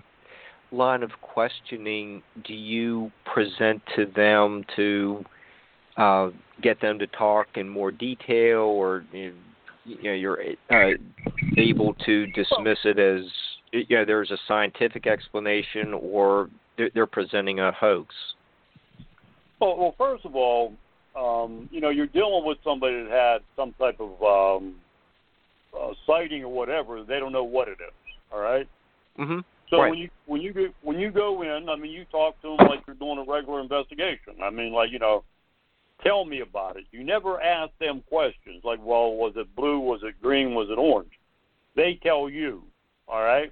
[0.71, 5.23] line of questioning do you present to them to
[5.97, 6.29] uh,
[6.62, 9.34] get them to talk in more detail, or you
[9.86, 10.91] know, you're uh,
[11.58, 13.25] able to dismiss it as
[13.71, 18.13] you know, there's a scientific explanation, or they're, they're presenting a hoax?
[19.60, 20.73] Well, well, first of all,
[21.15, 24.75] um, you know, you're dealing with somebody that had some type of um,
[25.77, 27.03] uh, sighting or whatever.
[27.03, 27.93] They don't know what it is.
[28.32, 28.67] All right.
[29.19, 29.39] Mm-hmm.
[29.69, 29.91] So right.
[29.91, 32.67] when you when you go, when you go in, I mean, you talk to them
[32.67, 34.36] like you're doing a regular investigation.
[34.43, 35.23] I mean, like you know,
[36.03, 36.86] tell me about it.
[36.91, 39.79] You never ask them questions like, well, was it blue?
[39.79, 40.55] Was it green?
[40.55, 41.12] Was it orange?
[41.75, 42.63] They tell you.
[43.08, 43.51] All right.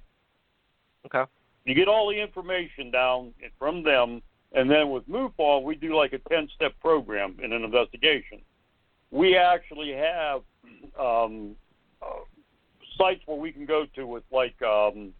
[1.06, 1.30] Okay.
[1.64, 6.14] You get all the information down from them, and then with MUFON, we do like
[6.14, 8.40] a ten-step program in an investigation.
[9.10, 10.40] We actually have
[10.98, 11.54] um,
[12.02, 12.24] uh,
[12.96, 15.12] sites where we can go to with like um,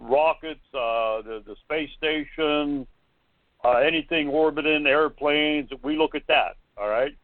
[0.00, 2.86] rockets, uh, the the space station,
[3.64, 5.70] uh, anything orbiting, airplanes.
[5.82, 6.56] We look at that.
[6.76, 7.14] All right,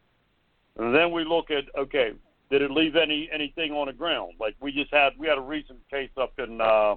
[0.77, 2.13] and then we look at okay,
[2.49, 4.33] did it leave any anything on the ground?
[4.39, 6.95] Like we just had we had a recent case up in uh,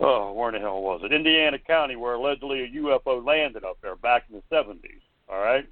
[0.00, 1.12] oh where in the hell was it?
[1.12, 5.00] Indiana County, where allegedly a UFO landed up there back in the 70s.
[5.28, 5.66] All right,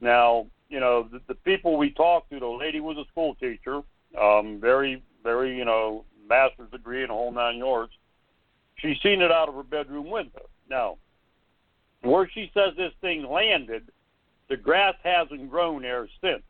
[0.00, 2.38] now you know the, the people we talked to.
[2.38, 3.82] The lady was a school teacher,
[4.20, 7.92] um, very very you know master's degree in a whole nine yards.
[8.76, 10.48] She's seen it out of her bedroom window.
[10.68, 10.96] Now,
[12.02, 13.90] where she says this thing landed
[14.52, 16.42] the grass hasn't grown there since.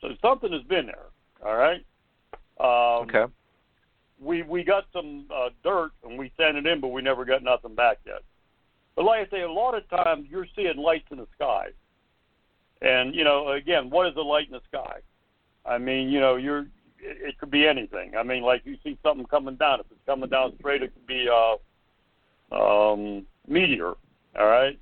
[0.00, 1.06] So something has been there.
[1.44, 1.84] All right.
[2.60, 3.32] Um, okay.
[4.20, 7.42] We we got some uh, dirt and we sent it in, but we never got
[7.42, 8.22] nothing back yet.
[8.94, 11.70] But like I say, a lot of times you're seeing lights in the sky,
[12.80, 15.00] and you know, again, what is a light in the sky?
[15.66, 16.66] I mean, you know, you're
[17.04, 18.12] it, it could be anything.
[18.18, 19.80] I mean, like you see something coming down.
[19.80, 21.56] If it's coming down straight, it could be a
[22.54, 23.94] uh, um, meteor.
[24.38, 24.78] All right.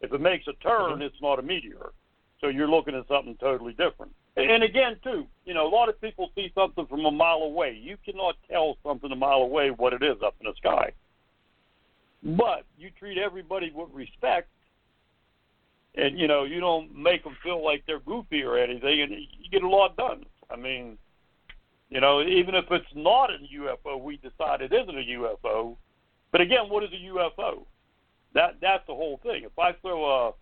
[0.00, 1.02] If it makes a turn, mm-hmm.
[1.02, 1.92] it's not a meteor.
[2.40, 4.12] So you're looking at something totally different.
[4.36, 7.78] And again, too, you know, a lot of people see something from a mile away.
[7.80, 10.92] You cannot tell something a mile away what it is up in the sky.
[12.22, 14.48] But you treat everybody with respect,
[15.94, 19.50] and you know you don't make them feel like they're goofy or anything, and you
[19.50, 20.24] get a lot done.
[20.50, 20.98] I mean,
[21.90, 25.76] you know, even if it's not a UFO, we decide it isn't a UFO.
[26.32, 27.64] But again, what is a UFO?
[28.34, 29.44] That that's the whole thing.
[29.44, 30.32] If I throw a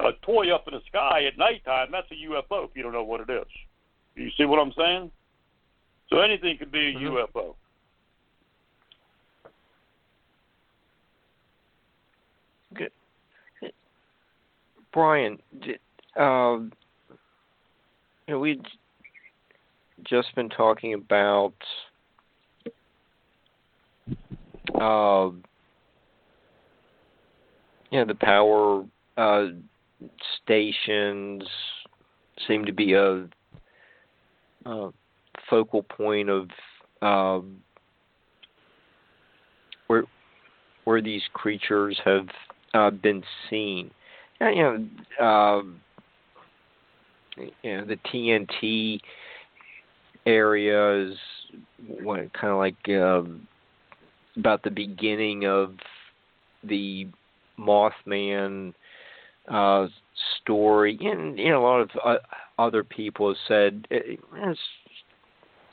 [0.00, 3.04] a toy up in the sky at nighttime, that's a UFO if you don't know
[3.04, 3.46] what it is.
[4.14, 5.10] You see what I'm saying?
[6.08, 7.38] So anything could be a mm-hmm.
[7.38, 7.54] UFO.
[12.74, 12.92] Good.
[14.92, 15.38] Brian,
[16.16, 16.72] um,
[18.26, 18.66] you know, we'd
[20.04, 21.54] just been talking about
[24.74, 25.30] uh,
[27.90, 28.84] you know the power
[29.16, 29.46] uh,
[30.42, 31.42] stations
[32.46, 33.26] seem to be a,
[34.66, 34.90] a
[35.48, 36.48] focal point of
[37.02, 37.60] um,
[39.86, 40.04] where
[40.84, 42.28] where these creatures have
[42.74, 43.90] uh, been seen.
[44.40, 44.86] You know,
[45.20, 45.62] uh,
[47.62, 49.00] you know the TNT
[50.28, 51.16] area is
[51.86, 53.22] what kind of like uh,
[54.36, 55.74] about the beginning of
[56.62, 57.08] the
[57.58, 58.74] Mothman
[59.48, 59.86] uh,
[60.40, 62.16] story, and you know a lot of uh,
[62.58, 64.16] other people have said eh,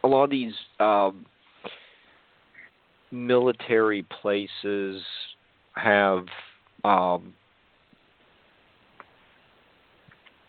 [0.04, 1.26] a lot of these um,
[3.12, 5.04] military places
[5.76, 6.26] have
[6.86, 7.34] um,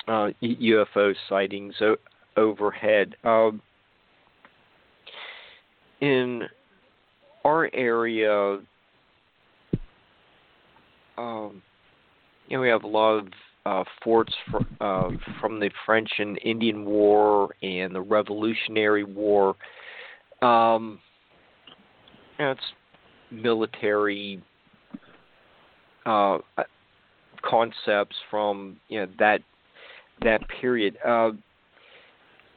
[0.06, 1.96] uh, UFO sightings o-
[2.36, 3.16] overhead.
[3.24, 3.60] Um,
[6.00, 6.42] in
[7.44, 8.58] our area,
[11.16, 11.62] um,
[12.48, 13.28] you know, we have a lot of
[13.64, 19.56] uh, forts for, uh, from the French and Indian War and the Revolutionary War.
[20.42, 21.00] Um,
[22.38, 22.60] you know, it's
[23.30, 24.42] military
[26.04, 26.38] uh,
[27.42, 29.40] concepts from you know that
[30.22, 30.96] that period.
[31.04, 31.30] Uh,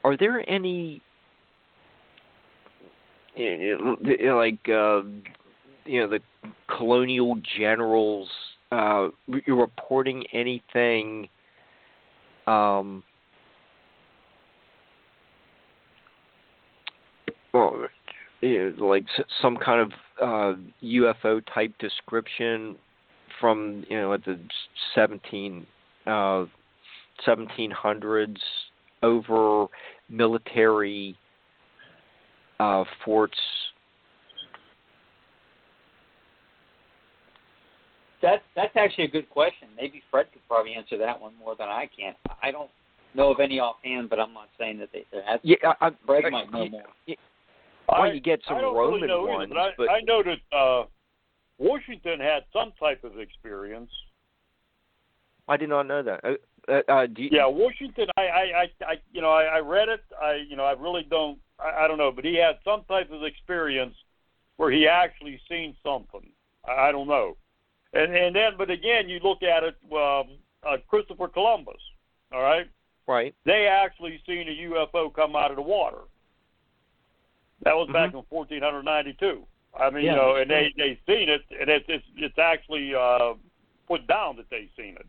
[0.04, 1.02] are there any
[3.40, 5.02] you know, like uh,
[5.84, 6.20] you know the
[6.76, 8.28] colonial generals
[8.72, 9.08] uh,
[9.46, 11.28] reporting anything
[12.46, 13.02] um,
[17.52, 17.86] well,
[18.40, 19.04] you know, like
[19.40, 22.76] some kind of uh, UFO type description
[23.40, 24.38] from you know at the
[24.94, 25.66] 17
[26.06, 26.44] uh,
[27.26, 28.36] 1700s
[29.02, 29.66] over
[30.08, 31.16] military
[32.60, 33.38] uh, forts
[38.22, 39.68] that that's actually a good question.
[39.76, 42.14] Maybe Fred could probably answer that one more than I can.
[42.42, 42.70] I don't
[43.14, 45.40] know of any offhand, but I'm not saying that they, there has.
[45.42, 46.82] Yeah, I, Fred I, might know more.
[47.06, 47.14] Yeah,
[47.88, 50.22] well, you get some I don't Roman really know ones, either, but, I, I know
[50.22, 50.84] that uh,
[51.58, 53.90] Washington had some type of experience.
[55.48, 56.20] I did not know that.
[56.68, 58.06] Uh, uh, you, yeah, Washington.
[58.16, 60.00] I, I, I, I, you know, I, I read it.
[60.20, 61.38] I, you know, I really don't.
[61.58, 63.94] I, I don't know, but he had some type of experience
[64.56, 66.30] where he actually seen something.
[66.68, 67.36] I, I don't know.
[67.92, 71.80] And and then, but again, you look at it, um, uh, Christopher Columbus.
[72.32, 72.68] All right.
[73.06, 73.34] Right.
[73.44, 76.02] They actually seen a UFO come out of the water.
[77.64, 77.94] That was mm-hmm.
[77.94, 79.42] back in 1492.
[79.78, 82.94] I mean, yeah, you know, and they they seen it, and it's it's, it's actually
[82.94, 83.34] uh,
[83.86, 85.06] put down that they seen it.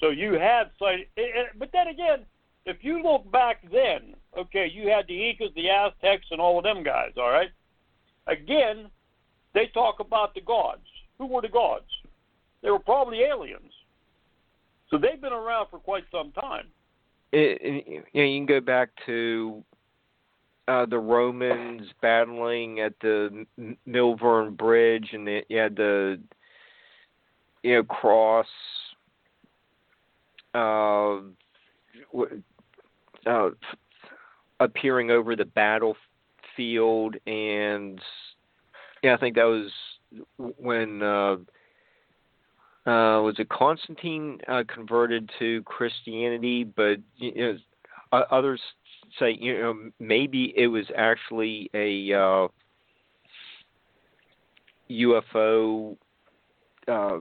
[0.00, 2.24] So you had but then again,
[2.66, 6.64] if you look back then, Okay, you had the Incas, the Aztecs, and all of
[6.64, 7.12] them guys.
[7.16, 7.50] All right.
[8.26, 8.88] Again,
[9.54, 10.86] they talk about the gods.
[11.18, 11.86] Who were the gods?
[12.62, 13.72] They were probably aliens.
[14.90, 16.66] So they've been around for quite some time.
[17.32, 19.62] It, it, you, know, you can go back to
[20.68, 23.44] uh, the Romans battling at the
[23.88, 26.20] Milvian Bridge, and the, you had the
[27.62, 28.46] you know cross
[30.54, 31.18] uh,
[33.26, 33.50] uh,
[34.60, 38.00] appearing over the battlefield, and
[39.02, 39.70] yeah, I think that was
[40.36, 41.36] when uh,
[42.86, 47.58] uh, was it Constantine uh, converted to Christianity, but you know,
[48.30, 48.60] others
[49.18, 52.48] say you know maybe it was actually a uh,
[54.90, 55.96] UFO
[56.86, 57.18] uh,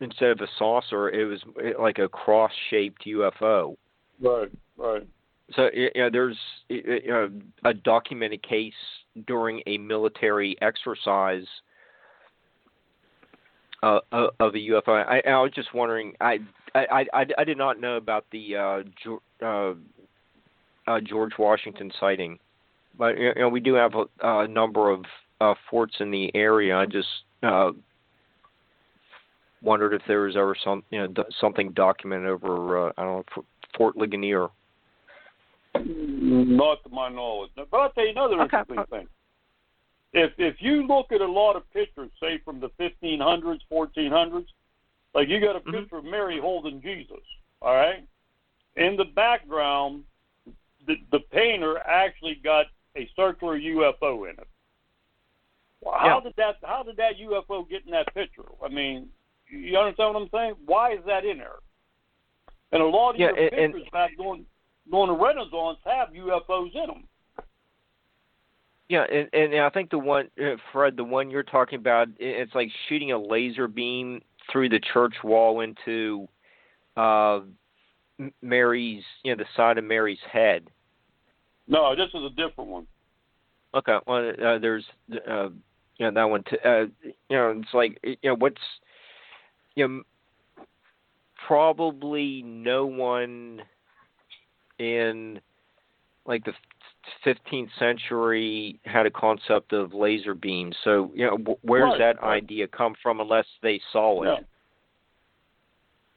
[0.00, 1.10] instead of a saucer.
[1.10, 1.40] It was
[1.78, 3.76] like a cross-shaped UFO.
[4.20, 5.06] Right, right.
[5.54, 6.36] So you know, there's
[6.68, 7.30] you know,
[7.64, 8.72] a documented case
[9.26, 11.46] during a military exercise
[13.82, 15.04] uh, of a UFO.
[15.06, 16.12] I, I was just wondering.
[16.20, 16.38] I,
[16.74, 19.74] I I I did not know about the uh, uh,
[20.86, 22.38] uh, George Washington sighting,
[22.98, 24.04] but you know we do have a,
[24.42, 25.04] a number of
[25.40, 26.76] uh, forts in the area.
[26.76, 27.08] I just
[27.42, 27.70] uh,
[29.62, 33.44] wondered if there was ever some you know something documented over uh, I don't know
[33.76, 34.48] Fort Ligonier.
[35.74, 38.58] Not to my knowledge, but I'll tell you another okay.
[38.58, 39.08] interesting thing.
[40.12, 44.46] If if you look at a lot of pictures, say from the 1500s, 1400s,
[45.14, 45.70] like you got a mm-hmm.
[45.70, 46.06] picture mm-hmm.
[46.06, 47.22] of Mary holding Jesus,
[47.60, 48.06] all right.
[48.76, 50.04] In the background,
[50.86, 54.48] the, the painter actually got a circular UFO in it.
[55.80, 56.20] Well, how yeah.
[56.24, 58.42] did that how did that UFO get in that picture?
[58.64, 59.08] I mean,
[59.50, 60.54] you understand what I'm saying?
[60.66, 61.56] Why is that in there?
[62.72, 64.44] And a lot of yeah, your and, pictures back during
[64.90, 67.04] during the Renaissance have UFOs in them.
[68.88, 72.54] Yeah, and, and I think the one, uh, Fred, the one you're talking about, it's
[72.54, 76.26] like shooting a laser beam through the church wall into
[76.96, 77.40] uh,
[78.40, 80.70] Mary's, you know, the side of Mary's head.
[81.66, 82.86] No, this is a different one.
[83.74, 84.86] Okay, well, uh, there's,
[85.28, 85.50] uh,
[85.98, 86.42] you know, that one.
[86.44, 88.56] T- uh, you know, it's like, you know, what's,
[89.78, 90.02] you know,
[91.46, 93.62] probably no one
[94.78, 95.40] in
[96.26, 96.52] like the
[97.24, 100.76] 15th century had a concept of laser beams.
[100.82, 104.26] So, you know, where does that idea come from unless they saw it?
[104.26, 104.38] Yeah.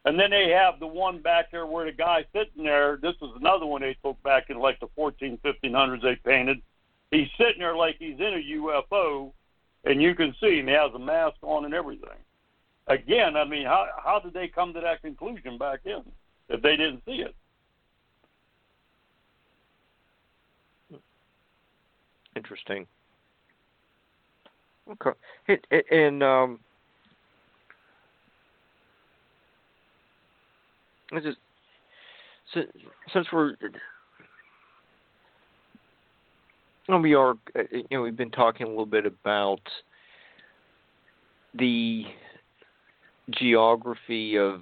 [0.03, 2.97] And then they have the one back there where the guy sitting there.
[2.99, 6.01] This is another one they took back in like the 14, 1500s.
[6.01, 6.57] They painted.
[7.11, 9.31] He's sitting there like he's in a UFO,
[9.85, 10.67] and you can see him.
[10.67, 12.17] He has a mask on and everything.
[12.87, 16.03] Again, I mean, how how did they come to that conclusion back then
[16.49, 17.35] if they didn't see it?
[22.35, 22.87] Interesting.
[24.89, 25.59] Okay.
[25.91, 26.59] And um,
[31.13, 31.37] just
[32.53, 32.67] since,
[33.13, 33.55] since we're
[36.99, 37.35] we are,
[37.71, 39.61] you know, we've been talking a little bit about
[41.53, 42.03] the
[43.29, 44.61] geography of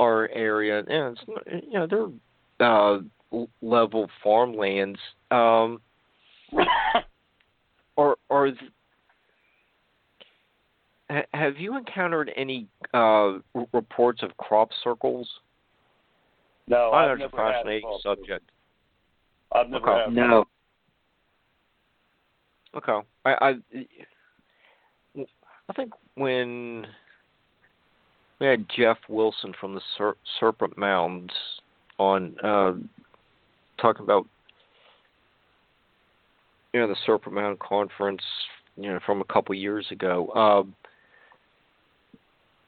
[0.00, 1.86] our area, and it's, you know,
[2.58, 2.98] they're uh,
[3.62, 4.98] level farmlands.
[5.30, 5.80] Um,
[7.96, 8.52] or or
[11.32, 13.38] have you encountered any uh,
[13.72, 15.28] reports of crop circles?
[16.68, 18.50] No, I I've a fascinating subject.
[19.52, 20.04] I've never okay.
[20.04, 20.44] had no.
[22.74, 23.54] Okay, I, I
[25.68, 26.86] I think when
[28.40, 31.32] we had Jeff Wilson from the Ser- Serpent Mounds
[31.98, 32.72] on uh,
[33.80, 34.26] talking about
[36.72, 38.22] you know the Serpent Mound conference,
[38.76, 40.64] you know, from a couple years ago.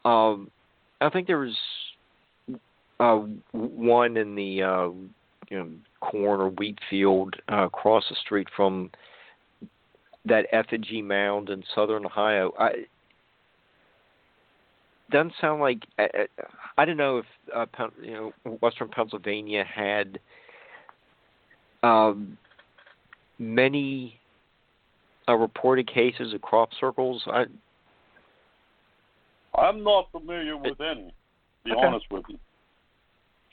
[0.04, 0.50] Um, um,
[1.00, 1.56] I think there was
[3.00, 3.18] uh,
[3.52, 4.88] one in the uh,
[5.50, 5.68] you know
[6.00, 8.90] corn or wheat field uh, across the street from
[10.24, 12.52] that effigy mound in southern Ohio.
[12.58, 12.86] I
[15.10, 16.08] doesn't sound like I,
[16.76, 17.66] I don't know if uh,
[18.02, 20.18] you know Western Pennsylvania had
[21.82, 22.36] um,
[23.38, 24.18] many
[25.28, 27.22] uh, reported cases of crop circles?
[27.26, 27.44] I,
[29.56, 31.08] I'm not familiar with any.
[31.08, 31.12] To
[31.64, 31.86] be okay.
[31.86, 32.38] honest with you.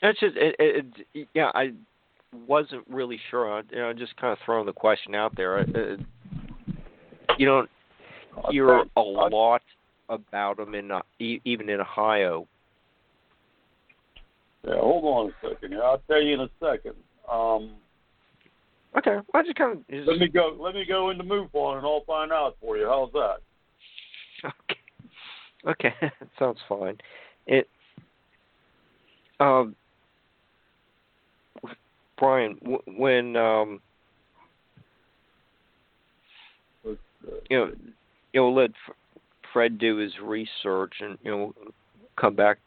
[0.02, 1.50] That's just it, it, it, yeah.
[1.54, 1.72] I
[2.46, 3.52] wasn't really sure.
[3.52, 5.60] I, you know, just kind of throwing the question out there.
[5.60, 5.96] Uh,
[7.38, 7.68] you don't
[8.50, 9.62] hear a lot
[10.08, 12.46] about them in uh, even in Ohio.
[14.66, 15.82] Yeah, hold on a second here.
[15.82, 16.94] I'll tell you in a second.
[17.30, 17.74] Um,
[18.98, 20.08] okay, I just kind of just...
[20.08, 20.56] let me go.
[20.58, 22.86] Let me go into MUFON and I'll find out for you.
[22.86, 23.36] How's that?
[24.44, 24.80] Okay,
[25.68, 26.98] okay, sounds fine.
[27.46, 27.68] It,
[29.40, 29.76] um,
[32.18, 33.80] Brian, w- when um,
[37.50, 37.72] you know,
[38.32, 38.70] you know, let
[39.56, 41.54] Fred do his research, and you know,
[42.20, 42.58] come back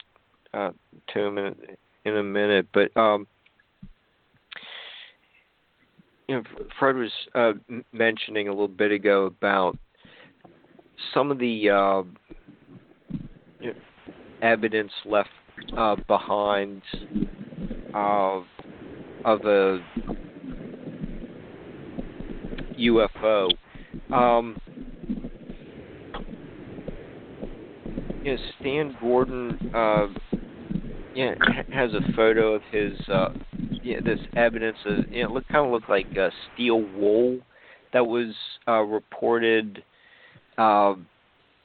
[0.56, 0.72] uh,
[1.14, 1.56] to him in,
[2.04, 2.66] in a minute.
[2.74, 3.28] But um,
[6.28, 6.44] you know,
[6.80, 7.52] Fred was uh,
[7.94, 9.78] mentioning a little bit ago about
[11.14, 12.02] some of the uh,
[13.60, 13.74] you know,
[14.42, 15.30] evidence left
[15.78, 16.82] uh, behind
[17.94, 18.46] of
[19.26, 19.80] of a
[22.80, 23.52] UFO.
[24.12, 24.60] Um,
[28.30, 30.08] you know, Stan Gordon, uh,
[31.16, 33.30] yeah, ha- has a photo of his, uh,
[33.84, 37.40] yeah, this evidence of, you know, it look, kind of looked like uh, steel wool
[37.92, 38.36] that was
[38.68, 39.84] uh, reported
[40.60, 40.94] uh,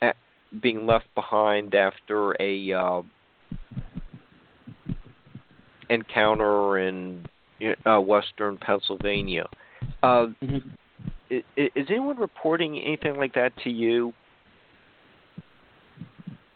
[0.00, 0.16] at
[0.62, 3.02] being left behind after a uh,
[5.90, 7.26] encounter in
[7.84, 9.46] uh, western Pennsylvania.
[10.02, 10.62] Uh, Mhm.
[11.30, 14.14] i- i- is anyone reporting anything like that to you?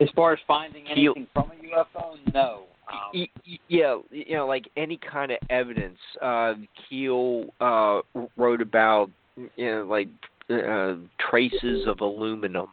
[0.00, 2.64] As far as finding anything from a UFO, no.
[2.90, 3.26] Um,
[3.68, 5.98] yeah, you know, like any kind of evidence.
[6.22, 6.54] Uh,
[6.88, 8.00] Keel uh,
[8.36, 9.10] wrote about,
[9.56, 10.08] you know, like
[10.50, 12.68] uh, traces of aluminum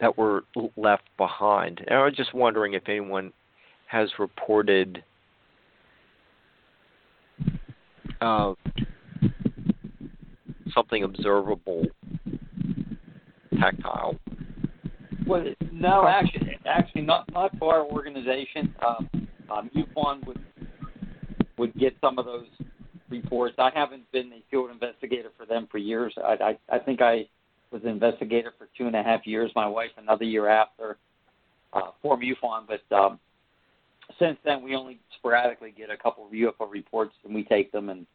[0.00, 0.44] that were
[0.76, 1.82] left behind.
[1.86, 3.32] And I was just wondering if anyone
[3.86, 5.02] has reported
[8.20, 8.54] uh,
[10.74, 11.86] something observable,
[13.60, 14.16] tactile.
[15.26, 18.74] Well, no, actually, actually, not not for our organization.
[18.86, 20.40] Um, um, MUFON would
[21.58, 22.46] would get some of those
[23.08, 23.56] reports.
[23.58, 26.14] I haven't been a field investigator for them for years.
[26.16, 27.26] I I, I think I
[27.72, 29.50] was an investigator for two and a half years.
[29.56, 30.96] My wife another year after
[31.72, 33.18] uh, for MUFON, but um,
[34.18, 37.88] since then we only sporadically get a couple of UFO reports, and we take them,
[37.88, 38.06] and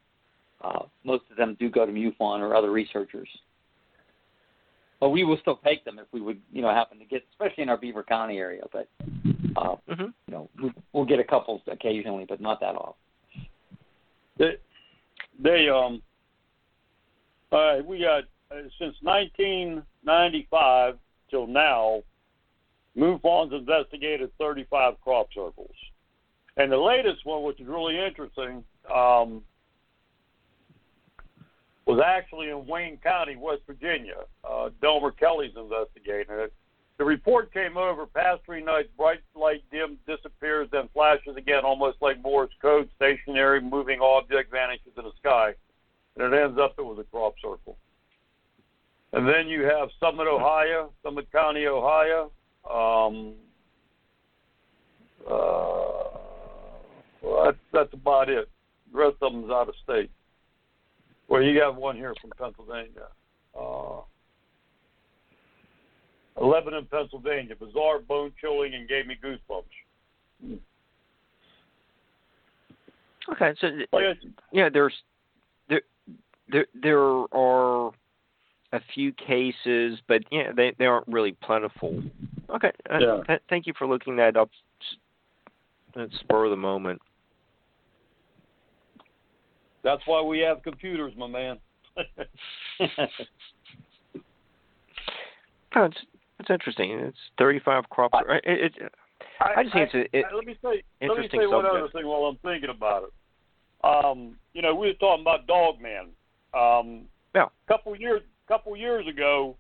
[0.64, 3.28] uh, most of them do go to MUFON or other researchers.
[5.02, 7.64] But we will still take them if we would, you know, happen to get, especially
[7.64, 8.62] in our Beaver County area.
[8.72, 8.88] But
[9.58, 12.94] uh, hmm you know, we, we'll get a couple occasionally, but not that often.
[14.38, 14.58] They,
[15.40, 16.02] they um.
[17.52, 20.98] All right, we got uh, since 1995
[21.30, 22.04] till now.
[22.98, 25.76] MUFON's investigated 35 crop circles,
[26.58, 29.42] and the latest one, which is really interesting, um,
[31.92, 34.24] was actually in Wayne County, West Virginia.
[34.50, 36.54] Uh, Delmer Kelly's investigating it.
[36.98, 41.98] The report came over past three nights, bright light dim, disappears, then flashes again, almost
[42.02, 45.54] like Morse code, stationary, moving object vanishes in the sky.
[46.16, 47.78] And it ends up it was a crop circle.
[49.12, 52.32] And then you have Summit, Ohio, Summit County, Ohio.
[52.70, 53.34] Um,
[55.30, 56.20] uh,
[57.22, 58.48] well, that's, that's about it.
[58.94, 60.10] The rest of them's out of state.
[61.32, 63.08] Well, you got one here from Pennsylvania.
[63.58, 64.02] Uh,
[66.46, 67.56] Lebanon, Pennsylvania.
[67.56, 70.58] Bizarre, bone chilling, and gave me goosebumps.
[73.32, 73.70] Okay, so
[74.52, 74.94] I- yeah, there's
[75.70, 75.82] there
[76.50, 77.00] there there
[77.34, 77.92] are
[78.74, 82.02] a few cases, but yeah, they they aren't really plentiful.
[82.50, 84.50] Okay, uh, th- thank you for looking that up.
[85.96, 87.02] At spur of the moment.
[89.84, 91.58] That's why we have computers, my man.
[95.76, 95.98] Oh, it's
[96.40, 96.92] it's interesting.
[96.92, 98.12] It's 35 crop.
[98.14, 98.94] I- It, it,
[99.40, 102.06] I just think it's a- it- let me say let me say one other thing
[102.08, 103.10] while I'm thinking about it.
[103.84, 106.10] Um, you know, we were talking about Dogman.
[106.54, 107.48] Um, Yeah.
[107.68, 109.56] couple years couple years ago,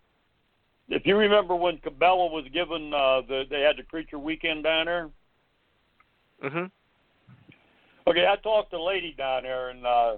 [0.89, 4.85] if you remember when Cabela was given uh, the they had the creature weekend down
[4.85, 5.09] there.
[6.41, 6.65] hmm
[8.07, 10.17] Okay, I talked to a lady down there, and uh,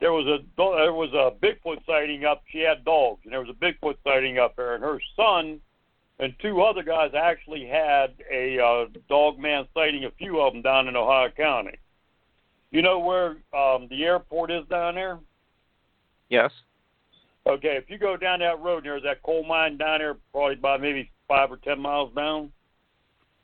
[0.00, 2.42] there was a there was a Bigfoot sighting up.
[2.50, 5.60] She had dogs, and there was a Bigfoot sighting up there, and her son
[6.20, 10.04] and two other guys actually had a uh, dog man sighting.
[10.04, 11.78] A few of them down in Ohio County.
[12.70, 15.18] You know where um, the airport is down there?
[16.28, 16.50] Yes.
[17.46, 20.76] Okay, if you go down that road, there's that coal mine down there, probably by
[20.76, 22.52] maybe five or ten miles down.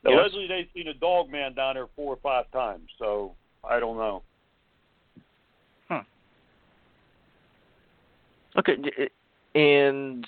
[0.03, 0.13] Yes.
[0.13, 2.87] Allegedly, they've seen a dog man down there four or five times.
[2.99, 3.33] So
[3.67, 4.21] I don't know.
[5.89, 6.05] Hmm.
[8.59, 10.23] Okay, d- and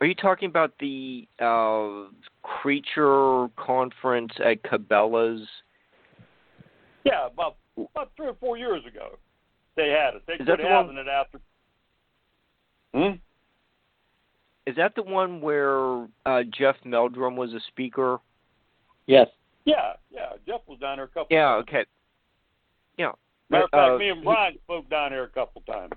[0.00, 2.08] are you talking about the uh,
[2.42, 5.48] creature conference at Cabela's
[7.04, 9.18] Yeah, about about three or four years ago,
[9.76, 10.22] they had it.
[10.26, 11.40] They Is quit that the having one- it after.
[12.94, 13.16] Hmm.
[14.66, 18.18] Is that the one where uh, Jeff Meldrum was a speaker?
[19.06, 19.28] Yes.
[19.64, 20.30] Yeah, yeah.
[20.46, 21.28] Jeff was down there a couple.
[21.30, 21.44] Yeah.
[21.54, 21.62] times.
[21.68, 21.84] Okay.
[22.98, 23.12] Yeah.
[23.50, 25.92] Matter of But, fact, uh, me and he- Brian spoke down there a couple times.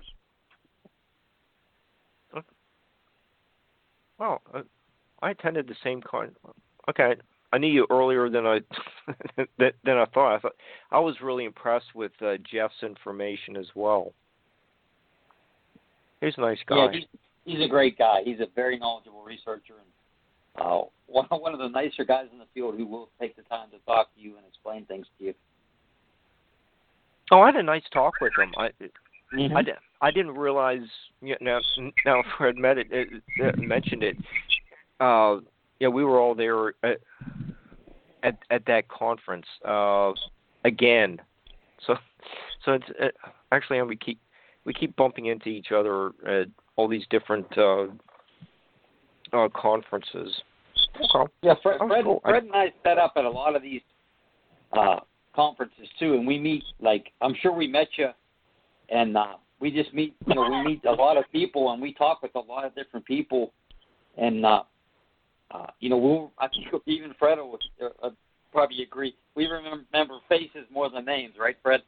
[4.18, 4.62] Well, uh,
[5.20, 6.30] I attended the same con.
[6.88, 7.14] Okay,
[7.52, 8.60] I knew you earlier than I
[9.58, 10.36] than than I thought.
[10.36, 10.56] I thought
[10.90, 14.12] I was really impressed with uh, Jeff's information as well.
[16.20, 16.76] He's a nice guy.
[16.76, 17.04] Yeah, he's,
[17.44, 18.20] he's a great guy.
[18.24, 22.46] He's a very knowledgeable researcher and uh, one one of the nicer guys in the
[22.54, 25.34] field who will take the time to talk to you and explain things to you.
[27.30, 28.52] oh, I had a nice talk with him.
[28.56, 28.70] I
[29.34, 29.56] Mm-hmm.
[29.56, 30.86] I, di- I didn't realize.
[31.20, 34.16] You know, now now Fred met it, it, it mentioned it.
[35.00, 35.38] Uh,
[35.82, 37.00] yeah, we were all there at
[38.22, 40.12] at, at that conference uh,
[40.64, 41.20] again.
[41.84, 41.96] So
[42.64, 43.08] so it's uh,
[43.50, 44.20] actually we keep
[44.64, 47.86] we keep bumping into each other at all these different uh,
[49.32, 50.32] uh, conferences.
[51.16, 51.32] Okay.
[51.42, 52.20] Yeah, Fred, Oh, Fred, cool.
[52.24, 53.82] Fred and I set up at a lot of these
[54.72, 55.00] uh,
[55.34, 58.10] conferences too, and we meet like I'm sure we met you,
[58.88, 60.14] and uh, we just meet.
[60.28, 62.72] You know, we meet a lot of people, and we talk with a lot of
[62.76, 63.52] different people,
[64.16, 64.62] and uh,
[65.52, 67.58] uh, you know, we'll I think even Fred will
[68.02, 68.10] uh,
[68.52, 69.14] probably agree.
[69.34, 71.82] We remember, faces more than names, right, Fred?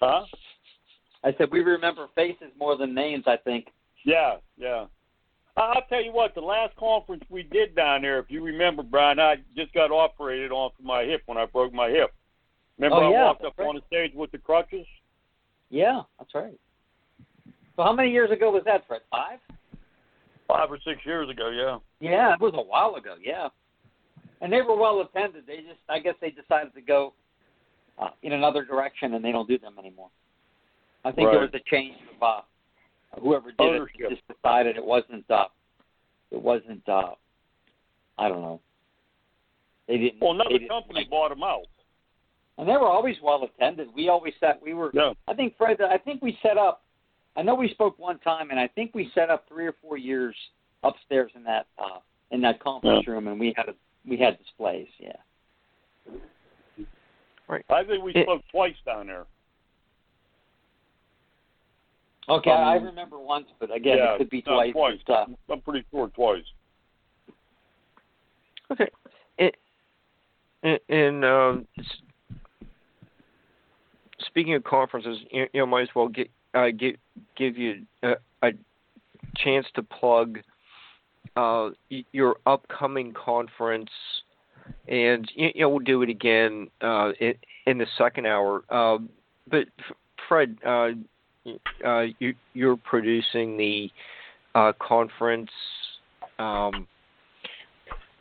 [0.00, 0.24] Huh?
[1.24, 3.24] I said we remember faces more than names.
[3.26, 3.66] I think.
[4.04, 4.86] Yeah, yeah.
[5.56, 8.82] I- I'll tell you what, the last conference we did down there, if you remember,
[8.82, 12.12] Brian, I just got operated on for my hip when I broke my hip.
[12.78, 13.68] Remember Oh, I yeah, walked up right.
[13.68, 14.86] on the stage with the crutches?
[15.70, 16.58] Yeah, that's right.
[17.76, 19.02] So how many years ago was that, Fred?
[19.10, 19.38] Five?
[20.52, 21.78] Five or six years ago, yeah.
[22.00, 23.14] Yeah, it was a while ago.
[23.22, 23.48] Yeah,
[24.40, 25.46] and they were well attended.
[25.46, 27.14] They just, I guess, they decided to go
[27.98, 30.10] uh, in another direction, and they don't do them anymore.
[31.04, 33.96] I think there was a change of uh, whoever did Ownership.
[34.00, 35.28] it just decided it wasn't.
[35.30, 35.46] Uh,
[36.30, 36.86] it wasn't.
[36.88, 37.10] Uh,
[38.18, 38.60] I don't know.
[39.88, 40.20] They didn't.
[40.20, 41.64] Well, another didn't company like- bought them out.
[42.58, 43.88] and they were always well attended.
[43.94, 44.60] We always sat.
[44.62, 44.90] We were.
[44.92, 45.12] Yeah.
[45.26, 45.80] I think Fred.
[45.80, 46.82] I think we set up.
[47.36, 49.96] I know we spoke one time, and I think we set up three or four
[49.96, 50.36] years
[50.82, 51.98] upstairs in that uh,
[52.30, 53.74] in that conference room, and we had a,
[54.06, 54.88] we had displays.
[54.98, 55.12] Yeah.
[57.48, 57.64] Right.
[57.70, 59.26] I think we It- spoke twice down there.
[62.28, 64.72] Okay, I Um, remember once, but again, yeah, it could be no, twice.
[64.72, 64.98] twice.
[65.06, 66.44] But, uh, I'm pretty sure twice.
[68.70, 68.88] Okay.
[69.38, 69.56] It,
[70.62, 71.66] and and um,
[74.20, 76.96] speaking of conferences, you, you know, might as well get uh, give
[77.36, 78.50] give you a, a
[79.36, 80.38] chance to plug
[81.36, 81.70] uh,
[82.12, 83.90] your upcoming conference,
[84.88, 87.34] and you, know we'll do it again uh, in,
[87.66, 88.62] in the second hour.
[88.68, 88.98] Uh,
[89.50, 89.64] but
[90.28, 90.90] Fred, uh,
[91.84, 93.90] uh, you, you're producing the
[94.54, 95.50] uh, conference.
[96.38, 96.88] Um,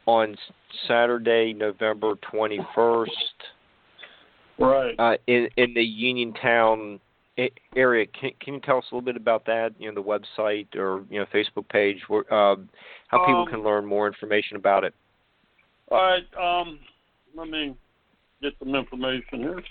[0.05, 0.35] on
[0.87, 3.07] Saturday, November 21st,
[4.59, 4.95] Right.
[4.99, 6.99] uh, in in the Uniontown
[7.75, 8.05] area.
[8.07, 9.73] Can can you tell us a little bit about that?
[9.79, 12.69] You know, the website or you know Facebook page, where um,
[13.07, 14.93] how people Um, can learn more information about it.
[15.89, 16.23] All right.
[16.37, 16.79] Um,
[17.35, 17.75] let me
[18.41, 19.61] get some information here.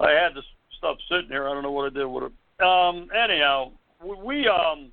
[0.00, 0.44] I had this
[0.78, 1.48] stuff sitting here.
[1.48, 2.64] I don't know what I did with it.
[2.64, 3.72] Um, anyhow,
[4.04, 4.90] we, we um,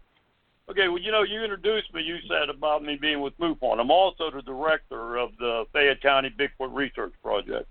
[0.70, 0.88] okay.
[0.88, 2.02] Well, you know, you introduced me.
[2.02, 3.80] You said about me being with MUFON.
[3.80, 7.68] I'm also the director of the Fayette County Bigfoot Research Project,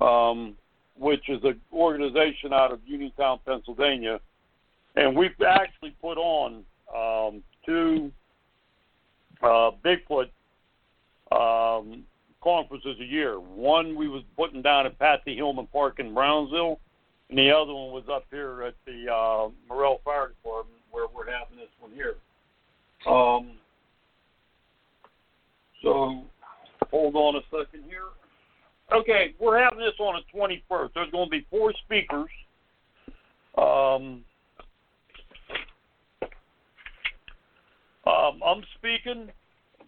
[0.00, 0.56] um,
[1.00, 4.20] which is an organization out of Uniontown, Pennsylvania,
[4.96, 6.62] and we've actually put on
[6.94, 8.12] um, two
[9.42, 10.28] uh, Bigfoot
[11.32, 12.04] um,
[12.44, 13.40] conferences a year.
[13.40, 16.78] One we was putting down at Patsy Hillman Park in Brownsville,
[17.30, 21.30] and the other one was up here at the uh, Morel Fire Department where we're
[21.30, 22.16] having this one here.
[23.10, 23.52] Um,
[25.82, 26.24] so
[26.90, 28.08] hold on a second here.
[28.92, 30.90] Okay, we're having this on the 21st.
[30.94, 32.28] There's going to be four speakers.
[33.56, 34.24] Um,
[38.06, 39.30] um, I'm speaking.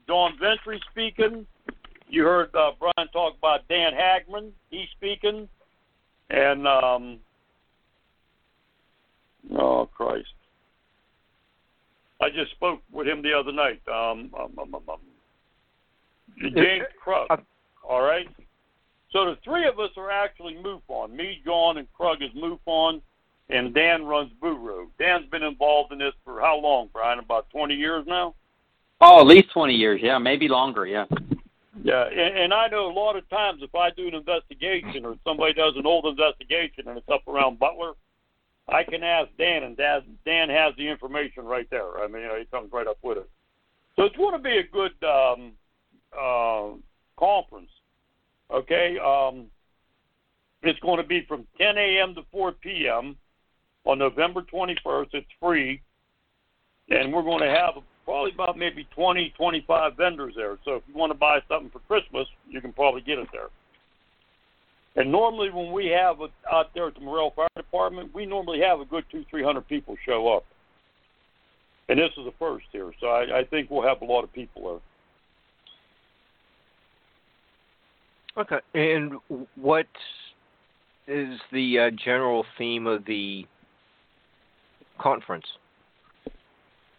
[0.06, 1.46] John Ventre speaking.
[2.08, 4.50] You heard uh, Brian talk about Dan Hagman.
[4.70, 5.48] He's speaking.
[6.30, 7.18] And, um,
[9.58, 10.28] oh, Christ.
[12.20, 13.80] I just spoke with him the other night.
[13.88, 15.00] Um, um, um, um, um,
[16.54, 17.26] James Krug.
[17.30, 17.36] Uh,
[17.88, 18.28] All right.
[19.12, 21.12] So the three of us are actually MUFON.
[21.12, 23.02] Me, John, and Krug is MUFON,
[23.50, 24.88] and Dan runs Buru.
[24.98, 27.18] Dan's been involved in this for how long, Brian?
[27.18, 28.34] About 20 years now?
[29.02, 30.00] oh, at least twenty years.
[30.02, 30.86] Yeah, maybe longer.
[30.86, 31.06] Yeah.
[31.82, 35.16] Yeah, and, and I know a lot of times if I do an investigation or
[35.24, 37.94] somebody does an old investigation and it's up around Butler,
[38.68, 41.98] I can ask Dan, and Dan, Dan has the information right there.
[41.98, 43.28] I mean, you know, he comes right up with it.
[43.96, 45.52] So it's going to be a good um,
[46.12, 46.76] uh,
[47.18, 47.70] conference.
[48.52, 49.46] Okay, um,
[50.62, 52.14] it's going to be from 10 a.m.
[52.14, 53.16] to 4 p.m.
[53.84, 55.08] on November 21st.
[55.12, 55.80] It's free,
[56.90, 60.58] and we're going to have probably about maybe 20, 25 vendors there.
[60.64, 63.48] So if you want to buy something for Christmas, you can probably get it there.
[64.96, 68.60] And normally, when we have it out there at the Morrell Fire Department, we normally
[68.60, 70.44] have a good two, three hundred people show up.
[71.88, 74.32] And this is the first here, so I, I think we'll have a lot of
[74.32, 74.80] people there.
[78.36, 79.14] Okay, and
[79.56, 79.86] what
[81.06, 83.44] is the uh, general theme of the
[84.98, 85.44] conference?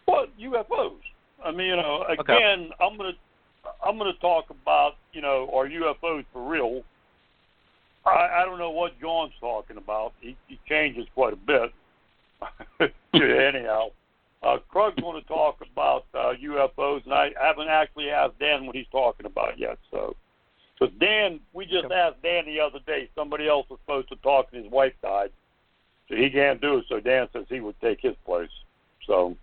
[0.08, 0.98] Well, UFOs.
[1.44, 2.74] I mean, you know, again, okay.
[2.80, 3.14] I'm gonna
[3.86, 6.84] I'm gonna talk about you know are UFOs for real?
[8.06, 10.14] I, I don't know what John's talking about.
[10.20, 11.72] He, he changes quite a bit.
[13.14, 13.88] Anyhow,
[14.44, 18.76] uh, Krug's going to talk about uh, UFOs, and I haven't actually asked Dan what
[18.76, 19.78] he's talking about yet.
[19.90, 20.16] So,
[20.84, 23.10] because Dan, we just asked Dan the other day.
[23.16, 25.30] Somebody else was supposed to talk, and his wife died,
[26.10, 26.86] so he can't do it.
[26.90, 28.50] So Dan says he would take his place.
[29.08, 29.36] So.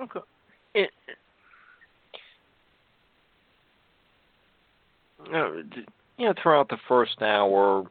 [0.00, 0.20] Okay.
[0.74, 0.90] It,
[5.32, 5.50] uh,
[6.16, 7.84] you know, throughout the first hour,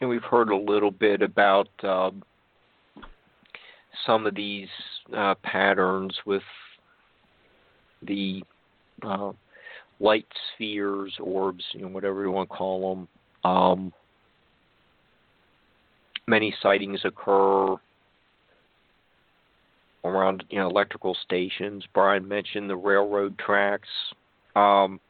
[0.00, 2.10] we've heard a little bit about uh,
[4.06, 4.68] some of these
[5.16, 6.42] uh, patterns with
[8.02, 8.42] the
[9.02, 9.32] uh,
[10.00, 13.08] light spheres, orbs, you know, whatever you want to call them.
[13.50, 13.92] Um,
[16.26, 17.76] many sightings occur
[20.04, 21.84] around you know electrical stations.
[21.94, 23.88] Brian mentioned the railroad tracks.
[24.54, 25.00] Um,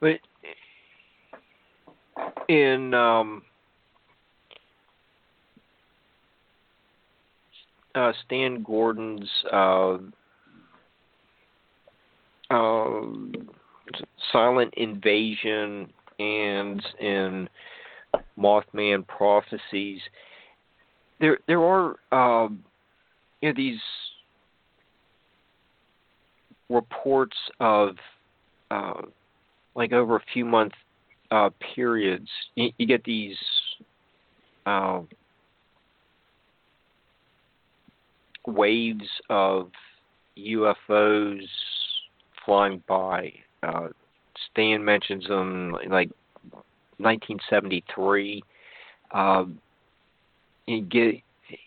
[0.00, 0.18] but
[2.48, 3.42] in um,
[7.94, 9.98] uh, Stan Gordon's uh,
[12.50, 13.00] uh,
[14.32, 17.48] Silent Invasion and in
[18.38, 20.00] Mothman Prophecies,
[21.20, 22.64] there there are um,
[23.40, 23.80] you know these
[26.68, 27.96] reports of
[28.70, 29.02] uh,
[29.74, 30.72] like over a few month
[31.30, 33.36] uh, periods, you, you, get these
[34.64, 35.00] uh,
[38.46, 39.70] waves of
[40.38, 41.46] UFOs
[42.46, 43.32] flying by.
[43.62, 43.88] Uh,
[44.50, 46.10] Stan mentions them like
[46.98, 48.42] 1973.
[49.12, 49.58] Um,
[50.66, 51.16] you get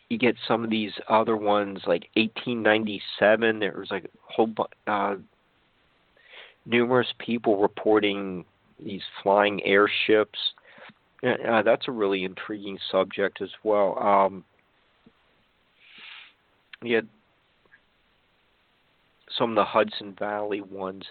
[0.09, 3.59] you get some of these other ones like 1897.
[3.59, 4.69] There was like a whole bunch.
[4.87, 5.15] uh,
[6.65, 8.45] numerous people reporting
[8.83, 10.39] these flying airships.
[11.23, 13.97] Uh, that's a really intriguing subject as well.
[13.99, 14.45] Um,
[16.91, 17.07] had
[19.37, 21.03] some of the Hudson Valley ones.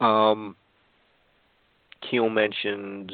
[0.00, 0.56] Um,
[2.10, 3.10] Keel mentions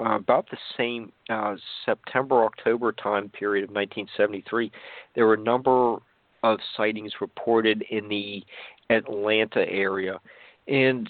[0.00, 1.54] uh, about the same uh,
[1.86, 4.72] September October time period of 1973.
[5.14, 5.96] There were a number
[6.42, 8.42] of sightings reported in the
[8.90, 10.18] Atlanta area
[10.68, 11.08] and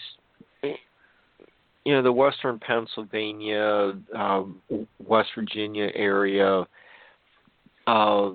[0.62, 4.60] you know the western Pennsylvania, um,
[5.04, 6.64] West Virginia area
[7.86, 8.30] uh,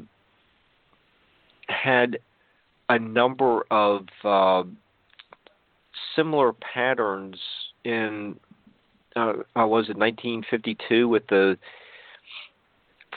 [1.68, 2.20] had
[2.90, 4.64] a number of uh,
[6.16, 7.38] similar patterns
[7.86, 8.36] in
[9.16, 11.58] uh, uh was it 1952 with the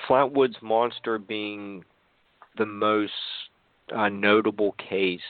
[0.08, 1.84] Flatwoods monster being
[2.58, 3.12] the most
[3.94, 5.20] uh, notable case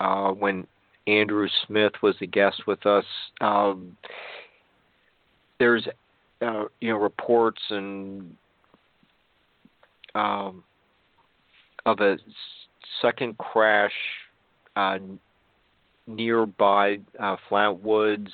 [0.00, 0.66] uh, when
[1.06, 3.04] Andrew Smith was a guest with us.
[3.40, 3.96] Um,
[5.58, 5.86] there's
[6.42, 8.34] uh, you know reports and
[10.14, 10.64] um,
[11.84, 12.16] of a
[13.02, 13.92] second crash
[14.76, 14.98] uh,
[16.06, 18.30] nearby uh, Flatwoods.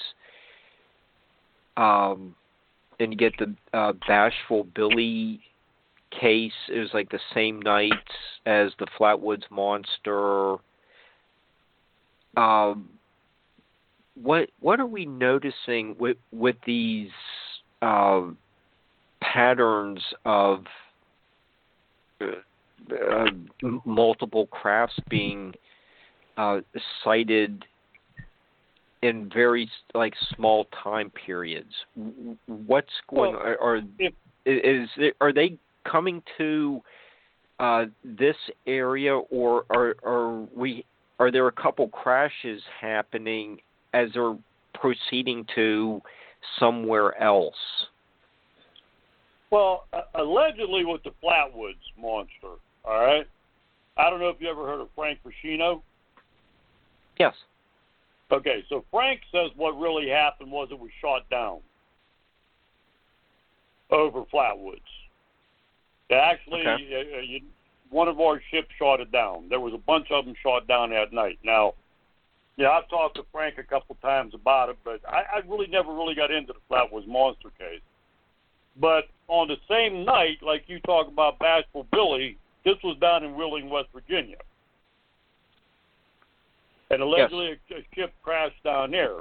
[1.77, 2.35] Um,
[3.01, 5.41] and you get the uh, Bashful Billy
[6.11, 6.53] case.
[6.69, 7.93] It was like the same night
[8.45, 10.59] as the Flatwoods Monster
[12.37, 12.89] um,
[14.15, 17.11] what what are we noticing with with these
[17.81, 18.23] uh,
[19.21, 20.65] patterns of
[22.91, 23.27] uh,
[23.85, 25.55] multiple crafts being
[26.37, 26.61] uh,
[27.05, 27.65] sighted
[29.03, 31.73] in very like small time periods?
[32.47, 33.35] What's going?
[33.35, 33.81] Well, are,
[34.47, 34.89] is
[35.21, 36.81] are they coming to
[37.59, 40.85] uh, this area, or are are we
[41.19, 43.59] are there a couple crashes happening
[43.95, 44.37] as they're
[44.75, 46.01] proceeding to
[46.59, 47.55] somewhere else?
[49.51, 52.57] Well, uh, allegedly with the Flatwoods monster.
[52.85, 53.27] All right.
[53.97, 55.83] I don't know if you ever heard of Frank Feschino.
[57.19, 57.35] Yes.
[58.31, 61.59] Okay, so Frank says what really happened was it was shot down
[63.91, 64.81] over Flatwoods.
[66.11, 66.95] Actually, Okay.
[66.95, 67.41] uh, uh, you,
[67.91, 69.49] one of our ships shot it down.
[69.49, 71.39] There was a bunch of them shot down that night.
[71.43, 71.75] Now,
[72.57, 75.93] yeah, I've talked to Frank a couple times about it, but I, I really never
[75.93, 77.81] really got into the Flatwoods monster case.
[78.77, 83.35] But on the same night, like you talk about Bashful Billy, this was down in
[83.35, 84.37] Wheeling, West Virginia.
[86.91, 89.19] And allegedly a, a ship crashed down there.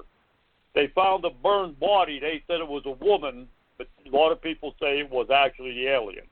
[0.76, 2.20] They found a burned body.
[2.20, 5.74] They said it was a woman, but a lot of people say it was actually
[5.74, 6.26] the alien.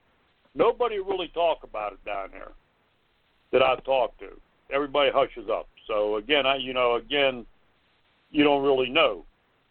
[0.55, 2.51] Nobody really talk about it down there
[3.51, 4.30] that I've talked to.
[4.72, 5.68] Everybody hushes up.
[5.88, 7.45] So again, I you know again,
[8.32, 9.26] you don't really know.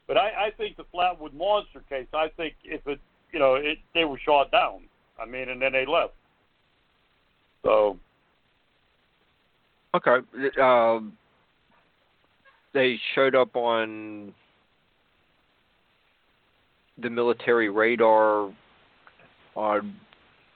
[0.06, 2.06] But I, I think the Flatwood Monster case.
[2.12, 2.98] I think if it
[3.32, 4.82] you know it they were shot down.
[5.20, 6.14] I mean, and then they left.
[7.64, 7.98] So
[9.94, 10.18] Okay.
[10.60, 11.16] Um,
[12.74, 14.32] they showed up on
[17.00, 18.52] the military radar.
[19.56, 19.96] On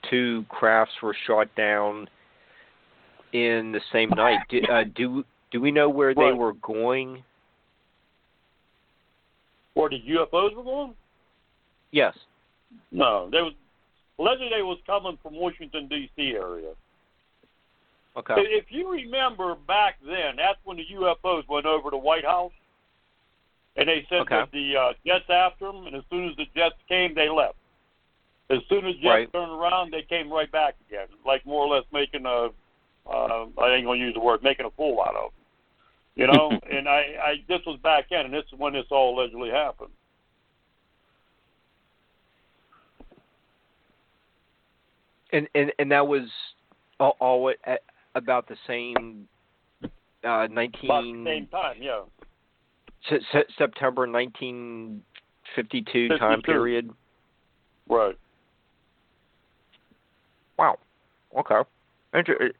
[0.09, 2.07] two crafts were shot down
[3.33, 4.39] in the same night.
[4.49, 7.23] Do, uh, do do we know where they were going?
[9.73, 10.93] where the UFOs were going?
[11.91, 12.15] Yes.
[12.91, 13.53] No, they was
[14.19, 16.33] allegedly they was coming from Washington D.C.
[16.35, 16.73] area.
[18.15, 18.35] Okay.
[18.37, 22.51] If you remember back then, that's when the UFOs went over the White House,
[23.75, 24.43] and they sent Okay.
[24.51, 25.87] the uh, jets after them.
[25.87, 27.55] And as soon as the jets came, they left.
[28.49, 29.33] As soon as jets Right.
[29.33, 32.49] turned around, they came right back again, like more or less making a.
[33.09, 35.41] Uh, I ain't gonna use the word making a fool out of them.
[36.15, 39.17] You know, and I, I this was back then, and this is when this all
[39.17, 39.89] allegedly happened.
[45.31, 46.29] And and and that was
[46.99, 47.81] all, all at
[48.15, 49.27] about the same
[50.23, 52.03] uh, nineteen About the same time, yeah.
[53.09, 56.89] Se- Se- September 1952 time period.
[57.89, 58.17] Right.
[60.57, 60.77] Wow.
[61.37, 61.61] Okay.
[62.13, 62.53] Inter-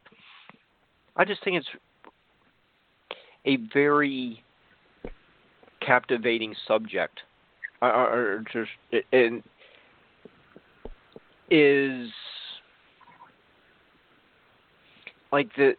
[1.16, 1.68] I just think it's
[3.46, 4.44] a very
[5.86, 7.20] captivating subject.
[7.82, 8.72] I, I, I just
[9.12, 9.44] and
[11.50, 12.10] is
[15.34, 15.76] like the,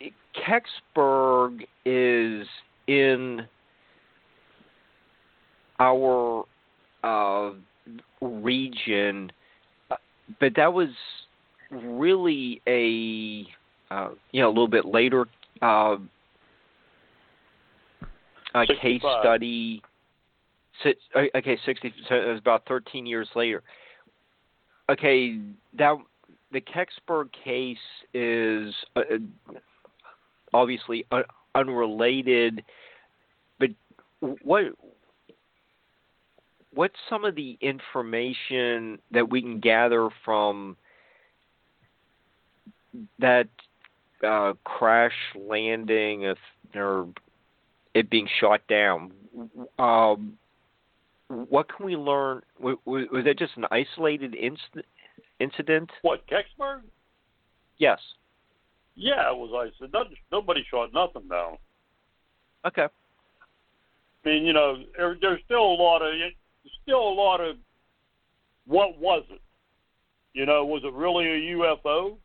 [0.00, 2.46] the Kecksburg is
[2.88, 3.46] in
[5.78, 6.44] our
[7.04, 7.52] uh,
[8.20, 9.30] region,
[9.90, 9.96] uh,
[10.40, 10.88] but that was
[11.70, 13.46] really a
[13.94, 15.26] uh, you know a little bit later
[15.62, 15.96] uh,
[18.54, 19.80] a case study.
[20.82, 21.94] Si- Okay, sixty.
[22.08, 23.62] So it was about thirteen years later.
[24.90, 25.38] Okay,
[25.78, 25.96] that
[26.52, 27.76] the Kecksburg case
[28.14, 29.54] is uh, uh,
[30.52, 31.24] obviously un-
[31.54, 32.62] unrelated,
[33.58, 33.70] but
[34.20, 34.64] what
[36.74, 40.76] what's some of the information that we can gather from
[43.18, 43.48] that
[44.26, 46.36] uh, crash landing of,
[46.74, 47.08] or
[47.94, 49.12] it being shot down?
[49.78, 50.38] Um,
[51.28, 52.42] what can we learn?
[52.60, 52.76] Was,
[53.24, 54.82] that just an isolated inc-
[55.42, 55.90] incident?
[56.02, 56.82] What Kecksburg?
[57.78, 57.98] Yes.
[58.94, 59.90] Yeah, it was I said
[60.30, 61.56] nobody shot nothing down.
[62.66, 62.86] Okay.
[64.24, 66.12] I mean, you know, there, there's still a lot of
[66.82, 67.56] still a lot of
[68.66, 69.40] what was it?
[70.34, 72.16] You know, was it really a UFO?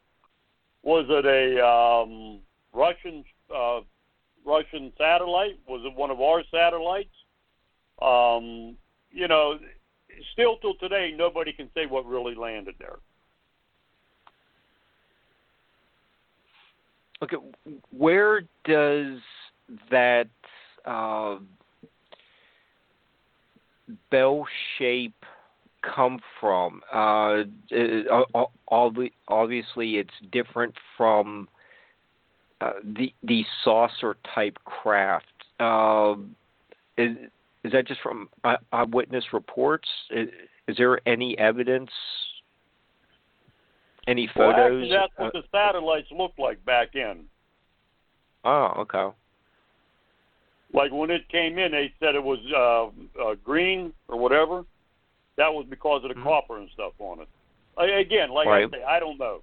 [0.84, 2.40] Was it a um,
[2.74, 3.80] Russian uh,
[4.46, 5.60] Russian satellite?
[5.68, 7.10] Was it one of our satellites?
[8.02, 8.78] Um,
[9.12, 9.58] you know,
[10.34, 12.98] still till today, nobody can say what really landed there.
[17.22, 17.38] Okay.
[17.92, 19.20] Where does
[19.90, 20.28] that
[20.86, 21.38] uh,
[24.12, 24.46] bell
[24.78, 25.26] shape
[25.82, 26.82] come from?
[26.94, 27.44] Uh,
[28.36, 31.48] uh, obviously, it's different from
[32.62, 35.26] uh, the the saucer type craft.
[35.60, 36.16] Uh,
[36.98, 37.18] is
[37.68, 39.88] is that just from eye- eyewitness reports?
[40.10, 40.30] Is,
[40.68, 41.92] is there any evidence?
[44.08, 44.84] Any Well, photos?
[44.84, 47.26] actually, that's Uh, what the satellites looked like back in.
[48.46, 49.14] oh, okay.
[50.74, 54.66] Like when it came in, they said it was uh, uh, green or whatever.
[55.38, 56.24] That was because of the Mhm.
[56.24, 57.28] copper and stuff on it.
[57.78, 58.66] I, again, like Right.
[58.66, 59.42] I say, I don't know.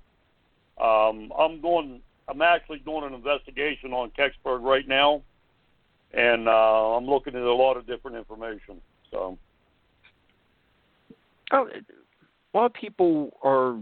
[0.78, 5.22] Um, I'm going I'm actually doing an investigation on Kecksburg right now,
[6.16, 8.80] and uh, I'm looking at a lot of different information.
[9.10, 9.38] So,
[11.52, 13.78] oh, a lot of people are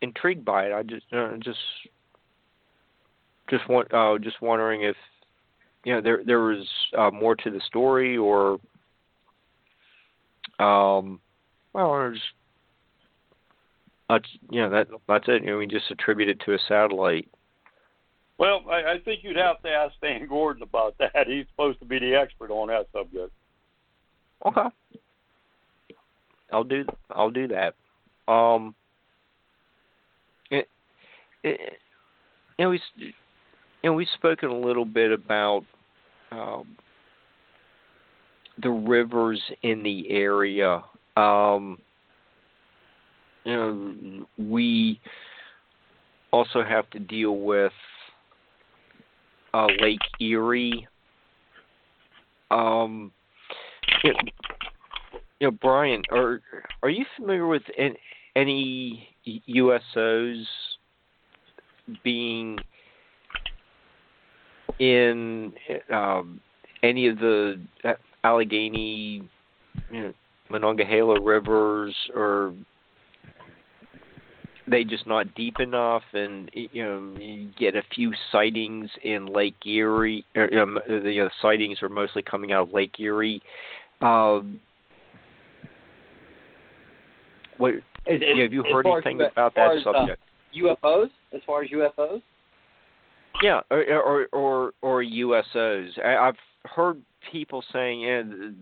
[0.00, 0.72] intrigued by it.
[0.72, 1.58] I just uh, just
[3.48, 4.96] just want uh, just wondering if
[5.84, 6.66] you know there there was
[6.96, 8.58] uh, more to the story or
[10.58, 11.18] um
[11.72, 12.24] well just
[14.12, 15.42] that's you know that that's it.
[15.42, 17.28] You know, we just attribute it to a satellite.
[18.38, 21.26] Well, I, I think you'd have to ask Stan Gordon about that.
[21.26, 23.32] He's supposed to be the expert on that subject.
[24.44, 24.68] Okay.
[26.52, 27.74] I'll do I'll do that.
[28.32, 28.74] Um.
[30.50, 30.68] It,
[31.44, 31.78] it,
[32.58, 32.80] we
[33.82, 35.64] know we've spoken a little bit about
[36.30, 36.76] um,
[38.62, 40.82] the rivers in the area.
[41.16, 41.78] Um,
[43.44, 45.00] you know, we
[46.32, 47.72] also have to deal with
[49.54, 50.86] uh, Lake Erie.
[52.50, 53.12] Um,
[54.04, 54.12] you
[55.40, 56.40] know, Brian, are
[56.82, 57.62] are you familiar with
[58.36, 59.08] any
[59.48, 60.44] USOs
[62.04, 62.58] being
[64.78, 65.52] in
[65.92, 66.40] um,
[66.82, 67.60] any of the
[68.24, 69.28] Allegheny,
[69.90, 70.12] you know,
[70.50, 72.54] Monongahela rivers, or
[74.66, 79.56] they just not deep enough, and you know you get a few sightings in Lake
[79.66, 80.24] Erie.
[80.36, 83.42] Or, you know, the uh, sightings are mostly coming out of Lake Erie.
[84.00, 84.60] Um,
[87.58, 87.74] what
[88.06, 90.22] As, have you heard anything as about that as, uh, subject?
[90.56, 92.22] UFOs, as far as UFOs.
[93.42, 95.88] Yeah, or or or, or USOs.
[96.04, 98.52] I, I've heard people saying, yeah, th-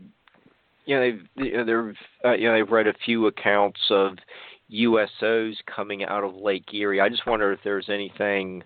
[0.86, 4.16] you know, they've you know, they've uh, you know they've read a few accounts of
[4.72, 7.00] USOs coming out of Lake Erie.
[7.00, 8.62] I just wonder if there's anything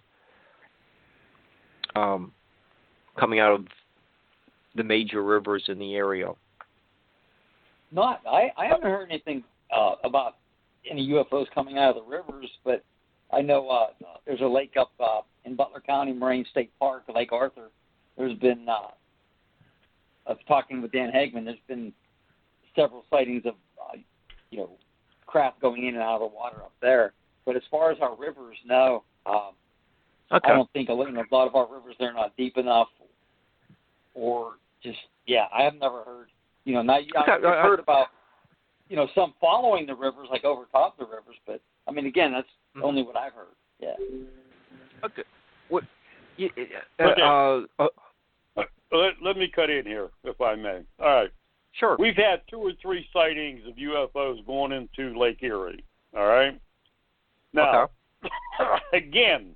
[1.95, 2.33] um,
[3.19, 3.67] coming out of
[4.75, 6.29] the major rivers in the area.
[7.93, 9.45] Not, I, I haven't heard anything
[9.75, 10.37] uh, about
[10.91, 12.85] any UFOs coming out of the rivers, but
[13.33, 13.87] I know uh,
[14.27, 17.71] there's a lake up uh, in Butler County, Moraine State Park, Lake Arthur.
[18.19, 18.89] There's been, uh,
[20.27, 21.93] of talking with Dan Hagman, there's been
[22.75, 23.97] several sightings of, uh,
[24.51, 24.71] you know,
[25.35, 27.13] craft going in and out of the water up there.
[27.45, 29.03] But as far as our rivers, no.
[29.27, 29.51] Um,
[30.33, 30.51] Okay.
[30.51, 31.09] I don't think a lot
[31.47, 32.89] of our rivers they're not deep enough,
[34.15, 35.47] or just yeah.
[35.53, 36.29] I have never heard.
[36.65, 38.09] You know, now you, Okay, I've I- I- heard about
[38.89, 42.33] you know some following the rivers like over top the rivers, but I mean again
[42.33, 42.83] that's Mhm.
[42.85, 43.55] only what I've heard.
[43.79, 43.97] Yeah.
[45.05, 45.25] Okay.
[45.69, 45.85] What?
[46.37, 47.23] You, uh, Okay.
[47.23, 47.85] uh,
[48.57, 50.85] uh, Let, let me cut in here, if I may.
[50.99, 51.31] All right.
[51.79, 51.97] Sure.
[51.99, 55.85] We've had two or three sightings of UFOs going into Lake Erie.
[56.17, 56.61] All right.
[57.53, 57.91] Now,
[58.93, 59.55] again,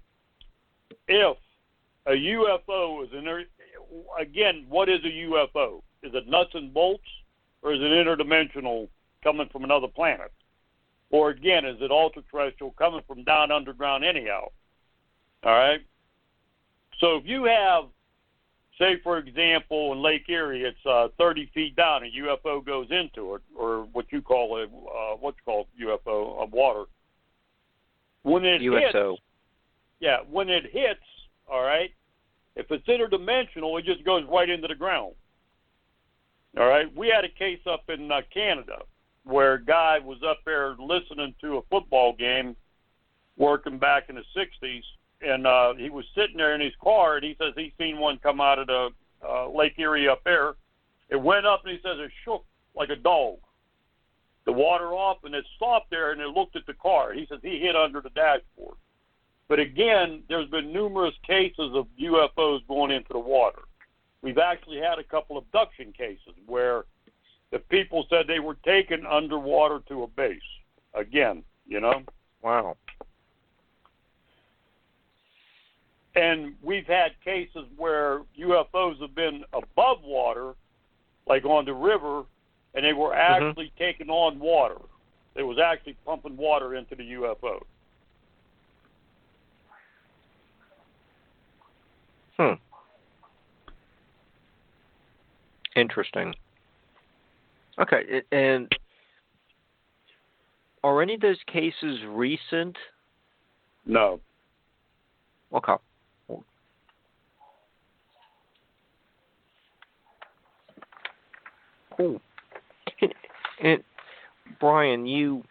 [1.09, 1.37] if
[2.07, 3.45] a UFO is in
[4.21, 5.83] again, what is a UFO?
[6.03, 7.05] Is it nuts and bolts,
[7.63, 8.89] or is it interdimensional
[9.23, 10.33] coming from another planet?
[11.11, 14.49] Or again, is it ultra terrestrial coming from down underground anyhow?
[15.45, 15.81] All right.
[17.01, 17.85] So if you have
[18.79, 23.35] say for example in Lake Erie, it's uh, 30 feet down, a UFO goes into
[23.35, 26.85] it, or what you call a uh, what's called UFO of water.
[28.23, 29.11] When it USO.
[29.11, 29.23] hits,
[30.01, 31.01] yeah, when it hits,
[31.51, 31.91] all right.
[32.57, 35.15] If it's interdimensional, it just goes right into the ground.
[36.59, 36.95] All right.
[36.97, 38.79] We had a case up in uh, Canada
[39.25, 42.57] where a guy was up there listening to a football game,
[43.37, 44.83] working back in the '60s,
[45.21, 48.19] and uh, he was sitting there in his car, and he says he seen one
[48.19, 48.91] come out of the
[49.27, 50.55] uh, Lake Erie up there.
[51.09, 52.45] It went up, and he says it shook
[52.75, 53.39] like a dog.
[54.45, 57.13] The water off, and it stopped there, and it looked at the car.
[57.13, 58.77] He says he hit under the dashboard.
[59.49, 63.63] But again, there's been numerous cases of UFOs going into the water.
[64.23, 66.85] We've actually had a couple abduction cases where
[67.51, 70.41] the people said they were taken underwater to a base.
[70.95, 72.03] Again, you know.
[72.43, 72.77] Wow.
[76.19, 80.55] And we've had cases where UFOs have been above water,
[81.29, 82.25] like on the river,
[82.75, 84.79] and they were actually taking on water.
[85.37, 87.63] It was actually pumping water into the UFO.
[92.37, 92.55] Hmm.
[95.77, 96.35] Interesting.
[97.79, 98.69] Okay, and
[100.83, 102.77] are any of those cases recent?
[103.87, 104.19] No.
[105.53, 105.75] Okay.
[111.99, 112.21] Cool.
[113.61, 113.83] And,
[114.61, 115.43] Brian, you,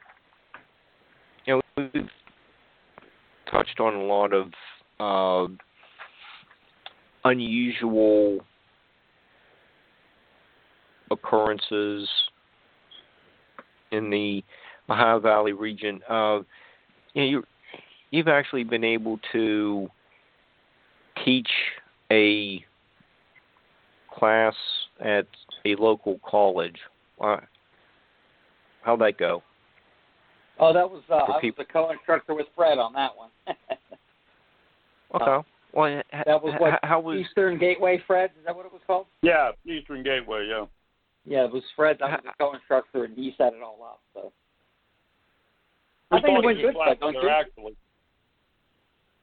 [1.46, 2.08] you know, we've
[3.52, 4.48] touched on a lot of
[4.98, 5.54] uh,
[7.26, 8.40] unusual
[11.12, 12.08] occurrences
[13.92, 14.42] in the
[14.90, 16.00] Ohio Valley region.
[16.10, 16.40] Uh,
[17.14, 17.44] you know, you
[18.12, 19.90] you've actually been able to
[21.26, 21.50] teach
[22.10, 22.64] a
[24.10, 24.56] class
[25.02, 25.28] at
[25.66, 26.78] a local college.
[27.22, 27.38] Uh,
[28.84, 29.42] how'd that go?
[30.60, 33.30] Oh, that was uh, I was people- the co-instructor with Fred on that one.
[35.16, 35.48] Okay.
[35.74, 38.32] well, h- that was h- what how was Eastern Gateway, Fred.
[38.38, 39.06] Is that what it was called?
[39.22, 40.48] Yeah, Eastern Gateway.
[40.50, 40.66] Yeah.
[41.26, 41.96] Yeah, it was Fred.
[42.02, 44.02] That was the co-instructor, and he set it all up.
[44.14, 44.34] So
[46.12, 47.30] We I think it went good, Fred, don't you?
[47.30, 47.78] Actually.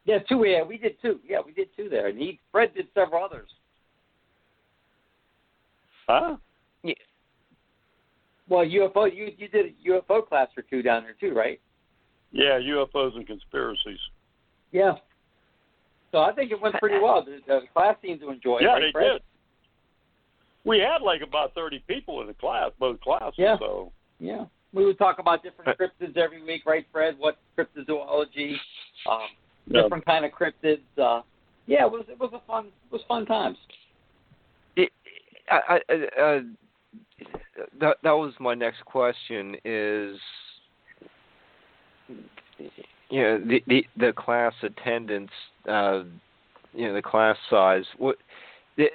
[0.07, 0.43] yeah, two.
[0.47, 1.21] Yeah, we did two.
[1.29, 3.51] Yeah, we did two there, and he Fred did several others.
[6.09, 6.37] Huh?
[6.83, 6.95] Yeah.
[8.49, 9.15] Well, UFO.
[9.15, 11.61] You you did a UFO class or two down there too, right?
[12.33, 13.99] Yeah, UFOs and conspiracies.
[14.73, 14.95] Yeah.
[16.13, 17.25] So I think it went pretty well.
[17.25, 18.63] The, the class seemed to enjoy it.
[18.65, 19.13] yeah, they Fred?
[19.15, 19.23] did.
[20.65, 23.35] We had like about thirty people in the class, both classes.
[23.39, 23.57] Yeah.
[23.59, 24.45] So Yeah.
[24.73, 27.17] We would talk about different Uh, cryptids every week, right, Fred?
[27.19, 28.57] What cryptozoology,
[29.09, 29.21] um,
[29.69, 29.83] Yeah.
[29.83, 30.81] different kind of cryptids.
[30.99, 31.23] Uh,
[31.67, 33.57] yeah, it was it was a fun it was fun times.
[35.51, 36.41] I- uh,
[37.81, 40.19] that that was my next question is
[43.11, 45.31] you know the the, the class attendance
[45.69, 46.03] uh
[46.73, 48.17] you know the class size what
[48.77, 48.87] the,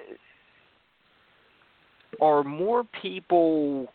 [2.22, 3.88] are more people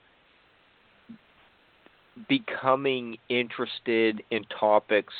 [2.28, 5.12] becoming interested in topics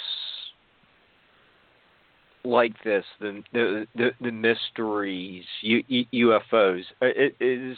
[2.45, 5.83] like this, the the the, the mysteries, U,
[6.13, 6.83] UFOs.
[7.03, 7.77] Uh, It is.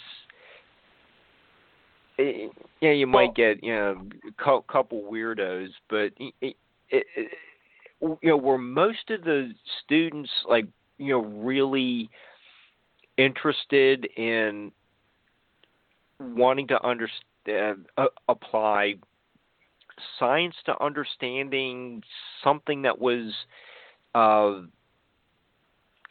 [2.19, 2.51] It,
[2.81, 6.57] yeah, you might get you know a cou- couple weirdos, but it,
[6.91, 7.29] it,
[8.01, 9.53] you know, were most of the
[9.85, 10.67] students like
[10.99, 12.09] you know really
[13.19, 14.73] interested in
[16.21, 18.95] wanting to understand uh, apply
[20.19, 22.03] science to understanding
[22.45, 23.33] something that was
[24.17, 24.63] uh,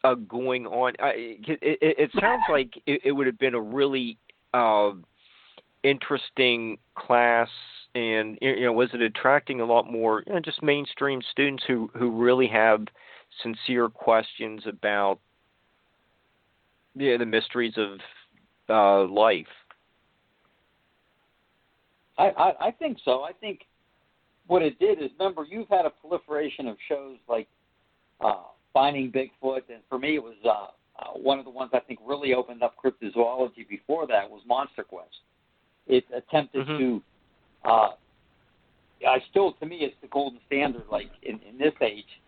[0.03, 0.93] uh, going on.
[0.99, 4.17] I, it, it, it sounds like it, it would have been a really
[4.53, 4.91] uh,
[5.83, 7.49] interesting class,
[7.95, 11.89] and you know, was it attracting a lot more you know, just mainstream students who
[11.97, 12.85] who really have
[13.41, 15.19] sincere questions about
[16.95, 17.99] yeah, the mysteries of
[18.69, 19.47] uh, life.
[22.17, 23.23] I, I I think so.
[23.23, 23.61] I think
[24.47, 27.47] what it did is remember you've had a proliferation of shows like
[28.21, 28.43] uh,
[28.73, 30.67] Finding Bigfoot, and for me it was uh,
[30.99, 33.67] uh, one of the ones I think really opened up cryptozoology.
[33.67, 35.09] Before that was Monster Quest.
[35.87, 36.77] It attempted Mhm.
[36.77, 37.03] to.
[37.63, 37.89] Uh,
[39.05, 40.85] I still, to me, it's the golden standard.
[40.89, 42.21] Like in, in this age,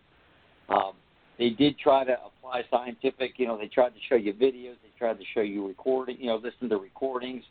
[0.68, 0.92] um,
[1.38, 3.38] they did try to apply scientific.
[3.38, 4.76] You know, they tried to show you videos.
[4.82, 6.18] They tried to show you recording.
[6.20, 7.44] You know, listen to recordings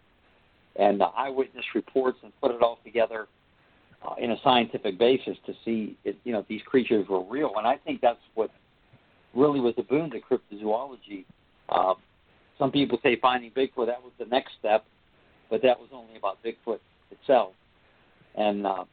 [0.75, 3.27] and uh, eyewitness reports and put it all together
[4.05, 7.53] uh, in a scientific basis to see if you know these creatures were real.
[7.57, 8.51] And I think that's what
[9.33, 11.25] really was a boon to cryptozoology.
[11.69, 11.93] Uh,
[12.57, 14.85] some people say finding Bigfoot that was the next step,
[15.49, 16.79] but that was only about Bigfoot
[17.11, 17.53] itself.
[18.35, 18.85] And uh,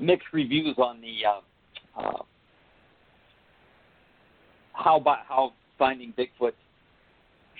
[0.00, 2.22] mixed reviews on the uh, uh,
[4.72, 6.52] how by, how finding Bigfoot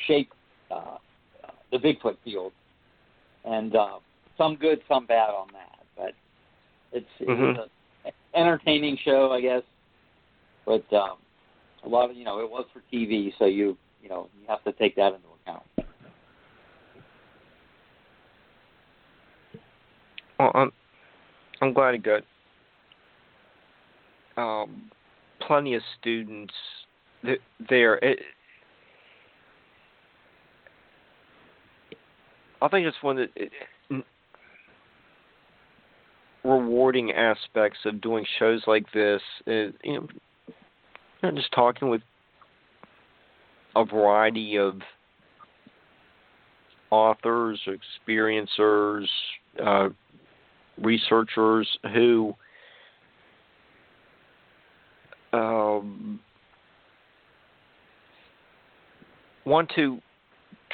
[0.06, 0.34] shaped
[0.70, 0.98] uh,
[1.70, 2.52] the Bigfoot field
[3.44, 3.98] and uh,
[4.36, 5.77] some good, some bad on that.
[6.92, 7.68] It's it was
[8.04, 9.62] an entertaining show, I guess.
[10.64, 11.18] But um,
[11.84, 14.62] a lot of you know it was for TV, so you you know you have
[14.64, 15.62] to take that into account.
[20.38, 20.72] Well, I'm
[21.60, 22.22] I'm glad it got
[24.36, 24.90] um,
[25.46, 26.54] plenty of students
[27.24, 27.96] th- there.
[27.96, 28.20] It,
[32.62, 33.30] I think it's one that.
[33.36, 33.52] it,
[36.44, 39.20] rewarding aspects of doing shows like this.
[39.46, 40.08] Is, you
[41.22, 42.02] know, just talking with
[43.76, 44.80] a variety of
[46.90, 47.60] authors,
[48.08, 49.06] experiencers,
[49.64, 49.88] uh,
[50.80, 52.34] researchers who
[55.32, 56.20] um,
[59.44, 59.98] want to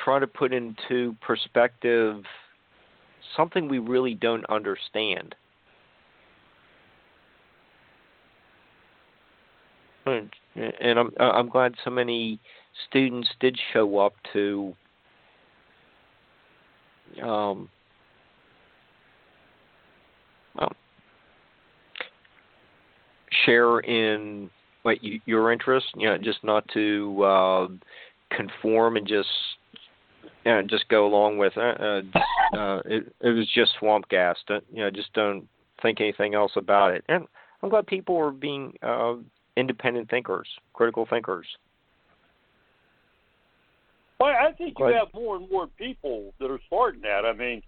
[0.03, 2.23] try to put into perspective
[3.37, 5.35] something we really don't understand.
[10.07, 12.39] And I'm I'm glad so many
[12.89, 14.75] students did show up to
[17.23, 17.69] um,
[20.57, 20.73] well,
[23.45, 24.51] share in
[24.85, 27.69] like your interest, you know, just not to uh,
[28.37, 29.29] conform and just
[30.45, 31.81] you know, just go along with it.
[31.81, 33.15] Uh, uh, it.
[33.21, 34.37] It was just swamp gas.
[34.47, 35.49] Don't, you know, just don't
[35.83, 37.05] think anything else about it.
[37.09, 37.27] And
[37.63, 39.15] I'm glad people are being uh,
[39.57, 41.47] independent thinkers, critical thinkers.
[44.21, 47.25] Well, I think you have more and more people that are starting that.
[47.25, 47.63] I mean,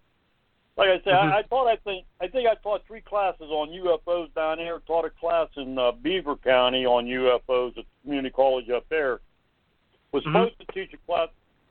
[0.77, 1.33] like I said, mm-hmm.
[1.33, 1.69] I, I taught.
[1.69, 4.79] I think I think I taught three classes on UFOs down there.
[4.87, 9.21] Taught a class in uh, Beaver County on UFOs at community college up there.
[10.13, 10.33] Was mm-hmm.
[10.33, 11.29] supposed to teach a class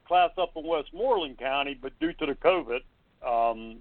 [0.08, 2.82] class up in Westmoreland County, but due to the COVID,
[3.26, 3.78] um,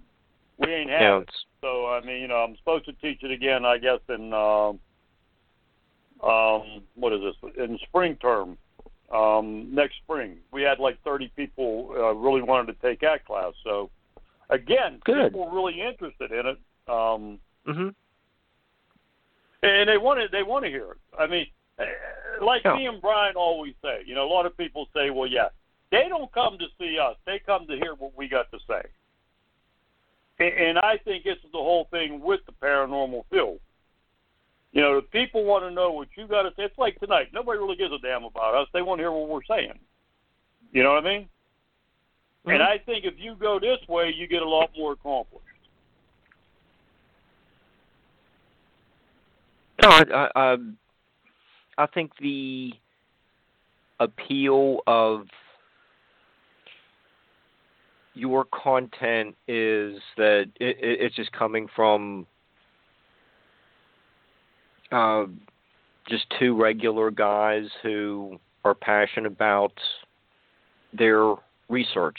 [0.59, 1.31] we ain't had yeah, it.
[1.61, 3.65] So I mean, you know, I'm supposed to teach it again.
[3.65, 4.78] I guess in um,
[6.25, 7.53] um, what is this?
[7.59, 8.57] In spring term,
[9.13, 10.37] um, next spring.
[10.53, 13.53] We had like 30 people uh, really wanted to take that class.
[13.63, 13.91] So
[14.51, 15.33] again, Good.
[15.33, 16.59] people were really interested in it.
[16.89, 17.89] Um, mm-hmm.
[19.63, 20.99] And they want to they want to hear it.
[21.19, 21.47] I mean,
[21.79, 21.85] eh,
[22.43, 22.77] like yeah.
[22.77, 25.49] me and Brian always say, you know, a lot of people say, well, yeah,
[25.91, 28.83] they don't come to see us; they come to hear what we got to say.
[30.39, 33.61] And I think this is the whole thing with the paranormal field.
[34.75, 36.65] You know, the people want to know what you got to say.
[36.65, 37.29] It's like tonight.
[37.33, 38.67] Nobody really gives a damn about us.
[38.75, 39.79] They want to hear what we're saying.
[40.73, 41.23] You know what I mean?
[41.23, 42.51] Mm-hmm.
[42.51, 45.45] And I think if you go this way, you get a lot more accomplished.
[49.81, 50.57] No, I, I,
[51.79, 52.73] I think the
[54.01, 55.27] appeal of
[58.15, 62.27] your content is that it, it's just coming from
[64.95, 65.27] uh,
[66.09, 69.73] just two regular guys who are passionate about
[70.97, 71.35] their
[71.69, 72.16] research.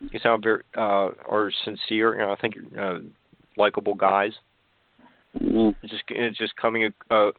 [0.00, 2.14] You sound very uh, are sincere.
[2.14, 2.98] You know, I think uh,
[3.56, 4.32] likable guys.
[5.40, 5.70] Mm-hmm.
[5.82, 7.30] It's just it's just coming uh,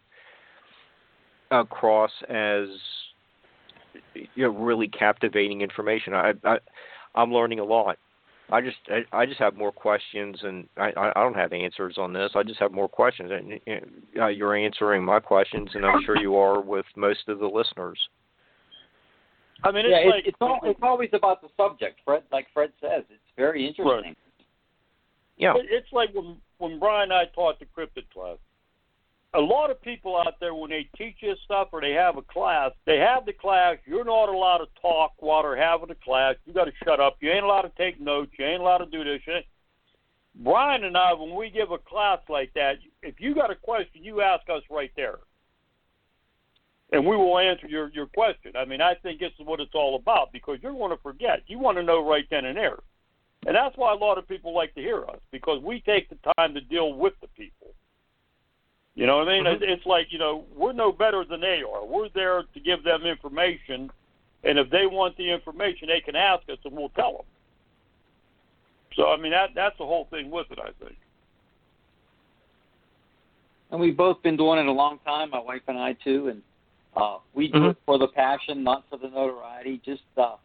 [1.51, 2.67] across as
[4.13, 6.13] you know really captivating information.
[6.13, 6.57] I, I
[7.15, 7.97] I'm learning a lot.
[8.51, 12.11] I just I, I just have more questions, and I I don't have answers on
[12.13, 12.31] this.
[12.35, 16.03] I just have more questions, and you uh, know, you're answering my questions, and I'm
[16.05, 17.99] sure you are with most of the listeners.
[19.63, 22.23] I mean, it's yeah, like it's, all, it's always about the subject, Fred.
[22.31, 23.87] Like Fred says, it's very interesting.
[23.87, 24.17] Right.
[25.37, 28.37] Yeah, it's like when when Brian and I taught the cryptid class
[29.33, 32.21] a lot of people out there when they teach this stuff or they have a
[32.21, 33.77] class, they have the class.
[33.85, 36.35] You're not allowed to talk while they're having the class.
[36.45, 37.17] You got to shut up.
[37.21, 38.31] You ain't allowed to take notes.
[38.37, 39.21] You ain't allowed to do this.
[40.35, 44.03] Brian and I, when we give a class like that, if you got a question,
[44.03, 45.19] you ask us right there,
[46.91, 48.53] and we will answer your your question.
[48.55, 51.43] I mean, I think this is what it's all about because you're going to forget.
[51.47, 52.79] You want to know right then and there,
[53.45, 56.17] and that's why a lot of people like to hear us because we take the
[56.37, 57.73] time to deal with the people.
[58.95, 59.45] You know what I mean?
[59.45, 59.63] Mm-hmm.
[59.63, 61.85] It's like you know we're no better than they are.
[61.85, 63.89] We're there to give them information,
[64.43, 67.25] and if they want the information, they can ask us, and we'll tell them.
[68.95, 70.59] So I mean that that's the whole thing with it.
[70.59, 70.97] I think.
[73.71, 76.41] And we've both been doing it a long time, my wife and I too, and
[76.97, 77.69] uh, we do mm-hmm.
[77.69, 79.81] it for the passion, not for the notoriety.
[79.85, 80.35] Just uh,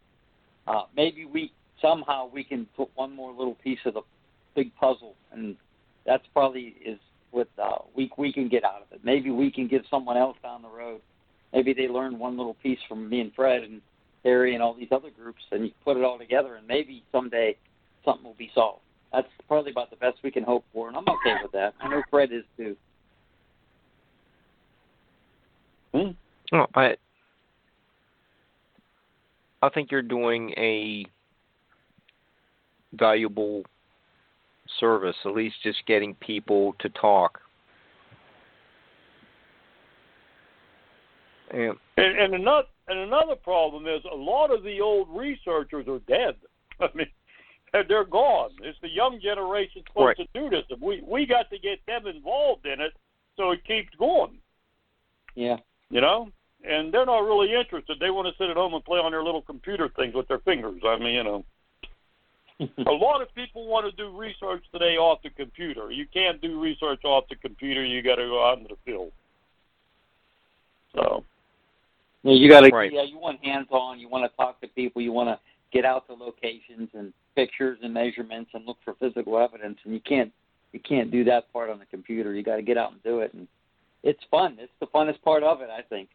[0.65, 1.51] uh, maybe we
[1.81, 4.01] somehow we can put one more little piece of the
[4.55, 5.57] big puzzle, and
[6.05, 6.99] that's probably is
[7.31, 9.01] with uh, we we can get out of it.
[9.03, 11.01] Maybe we can give someone else down the road.
[11.53, 13.81] Maybe they learn one little piece from me and Fred and
[14.23, 17.55] Harry and all these other groups, and you put it all together, and maybe someday
[18.03, 18.81] something will be solved.
[19.13, 21.73] That's probably about the best we can hope for, and I'm okay with that.
[21.81, 22.75] I know Fred is too.
[25.93, 26.11] Hmm.
[26.53, 26.95] Oh, I
[29.61, 31.05] I think you're doing a
[32.93, 33.63] valuable
[34.79, 37.39] service, at least just getting people to talk.
[41.51, 45.99] And, and, and another and another problem is a lot of the old researchers are
[45.99, 46.35] dead.
[46.79, 47.07] I mean,
[47.87, 48.51] they're gone.
[48.63, 50.29] It's the young generation supposed right.
[50.33, 52.93] to do this, and we we got to get them involved in it
[53.37, 54.37] so it keeps going.
[55.35, 55.57] Yeah.
[55.89, 56.29] You know,
[56.65, 57.97] and they're not really interested.
[57.99, 60.39] They want to sit at home and play on their little computer things with their
[60.39, 60.81] fingers.
[60.85, 61.45] I mean, you know
[62.59, 65.91] a lot of people want to do research today off the computer.
[65.91, 67.83] You can't do research off the computer.
[67.85, 69.11] You got to go out into the field.
[70.95, 71.23] So.
[72.23, 72.69] Yeah, you got to.
[72.69, 72.91] Right.
[72.91, 73.99] Yeah, you want hands-on.
[73.99, 75.01] You want to talk to people.
[75.01, 75.39] You want to
[75.71, 79.77] get out to locations and pictures and measurements and look for physical evidence.
[79.83, 80.31] And you can't.
[80.73, 82.33] You can't do that part on the computer.
[82.33, 83.33] You got to get out and do it.
[83.33, 83.47] And
[84.03, 84.57] it's fun.
[84.59, 86.09] It's the funnest part of it, I think.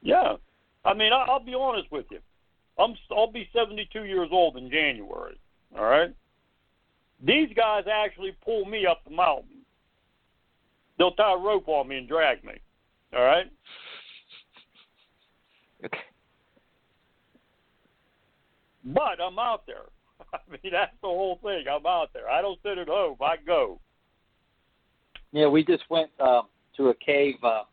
[0.00, 0.36] Yeah,
[0.84, 2.20] I mean, I'll be honest with you.
[2.78, 5.38] I'm I'll be 72 years old in January.
[5.76, 6.14] All right.
[7.24, 9.62] These guys actually pull me up the mountain.
[10.98, 12.54] they'll tie a rope on me and drag me.
[13.14, 13.50] All right.
[15.84, 15.98] Okay.
[18.84, 19.86] But I'm out there.
[20.32, 21.64] I mean, that's the whole thing.
[21.70, 22.28] I'm out there.
[22.28, 23.16] I don't sit at home.
[23.20, 23.80] I go.
[25.32, 26.42] Yeah, we just went uh,
[26.76, 27.34] to a cave.
[27.42, 27.64] Uh,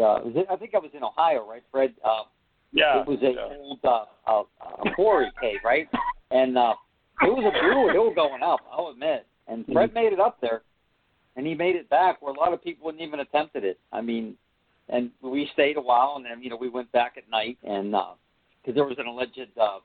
[0.00, 1.94] uh, I think I was in Ohio, right, Fred?
[2.04, 2.24] Uh,
[2.74, 3.00] Yeah.
[3.00, 3.56] it was a yeah.
[3.56, 5.88] old uh, uh, uh, quarry cave, right?
[6.30, 6.74] And uh,
[7.22, 8.60] it was a brutal hill going up.
[8.70, 9.26] I'll admit.
[9.46, 10.62] And Fred made it up there,
[11.36, 13.78] and he made it back where a lot of people wouldn't even attempted it.
[13.92, 14.36] I mean,
[14.88, 17.90] and we stayed a while, and then you know we went back at night, and
[17.92, 19.78] because there was an alleged uh,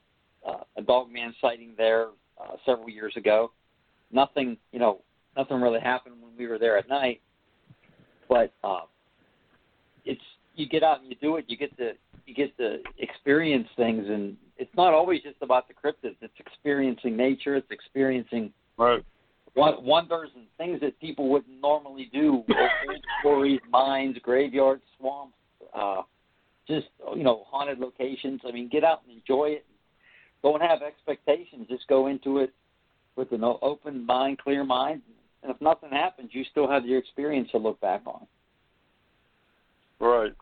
[0.47, 2.07] uh, a dog man sighting there
[2.41, 3.51] uh, several years ago.
[4.11, 5.01] Nothing, you know,
[5.37, 7.21] nothing really happened when we were there at night,
[8.27, 8.81] but uh,
[10.05, 10.21] it's
[10.55, 11.45] you get out and you do it.
[11.47, 11.91] You get to
[12.29, 16.15] you get to experience things, and it's not always just about the cryptids.
[16.21, 17.55] It's experiencing nature.
[17.55, 19.03] It's experiencing Right.
[19.55, 22.45] won- wonders and things that people wouldn't normally do.
[23.23, 25.35] Quarries, mines, graveyards, swamps,
[25.73, 26.03] uh,
[26.67, 28.41] just you know, haunted locations.
[28.45, 29.65] I mean, get out and enjoy it.
[30.43, 31.67] Don't have expectations.
[31.67, 32.53] Just go into it
[33.15, 35.01] with an open mind, clear mind.
[35.41, 38.27] And if nothing happens, you still have your experience to look back on.
[39.99, 40.33] Right.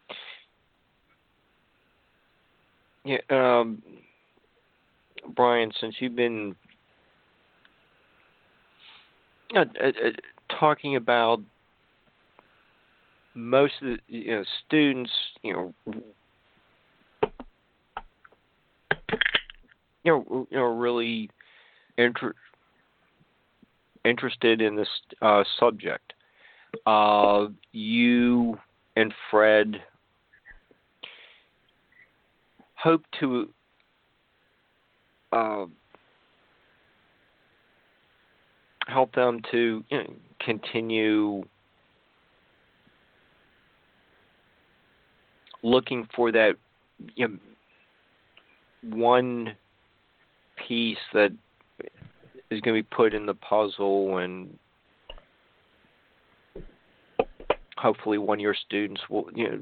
[3.07, 3.81] Yeah, um,
[5.33, 6.57] Brian, since you've been
[9.55, 9.91] uh, uh, uh,
[10.59, 11.39] talking about
[13.33, 15.11] most of the you know, students,
[15.41, 15.73] you know,
[20.03, 21.29] you know, you know, really
[21.97, 22.33] inter-
[24.05, 24.89] interested in this
[25.21, 26.13] uh, subject.
[26.85, 28.57] Uh, you
[28.95, 29.81] and Fred
[32.87, 33.49] hope to
[35.33, 35.65] uh,
[38.87, 41.43] help them to you know, continue
[45.63, 46.53] looking for that
[47.15, 47.37] you know,
[48.95, 49.53] one
[50.65, 51.33] piece that
[52.49, 54.57] is going to be put in the puzzle and
[57.75, 59.59] hopefully one of your students will you know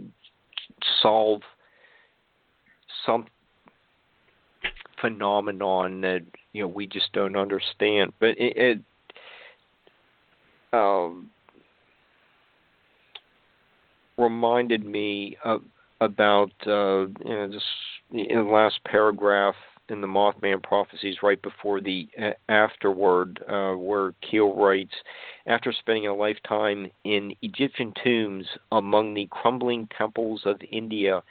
[1.01, 1.41] solve
[3.05, 3.25] some
[5.01, 6.21] phenomenon that
[6.53, 8.13] you know we just don't understand.
[8.19, 8.79] But it, it
[10.73, 11.29] um,
[14.17, 15.61] reminded me of,
[16.01, 17.63] about uh, you know this
[18.11, 19.55] in the last paragraph
[19.89, 24.93] in the Mothman prophecies, right before the uh, afterword, uh, where Keel writes,
[25.45, 31.21] after spending a lifetime in Egyptian tombs among the crumbling temples of India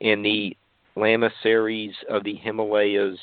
[0.00, 0.56] and the
[0.96, 3.18] lamaseries of the Himalayas,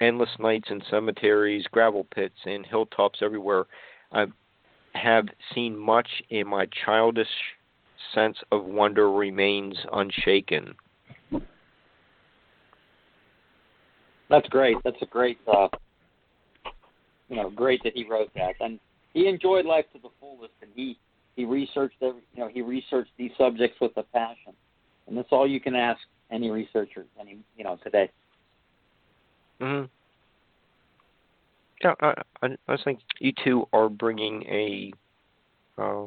[0.00, 3.66] endless nights in cemeteries, gravel pits, and hilltops everywhere.
[4.12, 4.26] I
[4.94, 7.28] have seen much, and my childish
[8.14, 10.74] sense of wonder remains unshaken.
[14.30, 14.76] That's great.
[14.84, 15.68] That's a great, uh,
[17.28, 18.80] you know, great that he wrote that, and
[19.12, 20.98] he enjoyed life to the fullest, and he
[21.36, 24.54] he researched every, you know, he researched these subjects with a passion,
[25.06, 26.00] and that's all you can ask
[26.34, 28.10] any researcher, any you know, today.
[29.60, 29.86] Mm-hmm.
[31.82, 34.92] Yeah, I, I, I think you two are bringing a,
[35.78, 36.06] uh,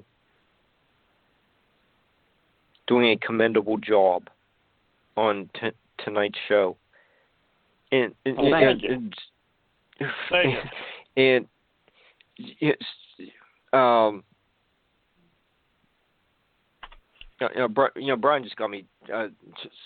[2.88, 4.30] doing a commendable job
[5.16, 5.72] on t-
[6.04, 6.78] tonight's show.
[7.92, 8.94] And, and, Oh, and, thank you.
[8.94, 9.16] and,
[10.30, 11.24] Thank you.
[11.24, 11.48] and
[12.60, 12.78] yes,
[13.74, 14.24] um,
[17.42, 19.28] you know, Bri- you know, Brian just got me uh,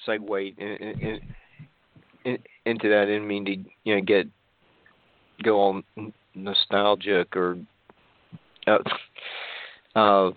[0.05, 1.19] segued in, in, in,
[2.25, 3.03] in, into that.
[3.03, 4.27] I didn't mean to, you know, get
[5.43, 5.81] go all
[6.35, 7.57] nostalgic or
[8.67, 8.77] uh,
[9.95, 10.31] uh,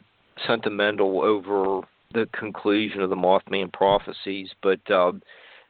[0.47, 5.21] sentimental over the conclusion of the Mothman prophecies, but um,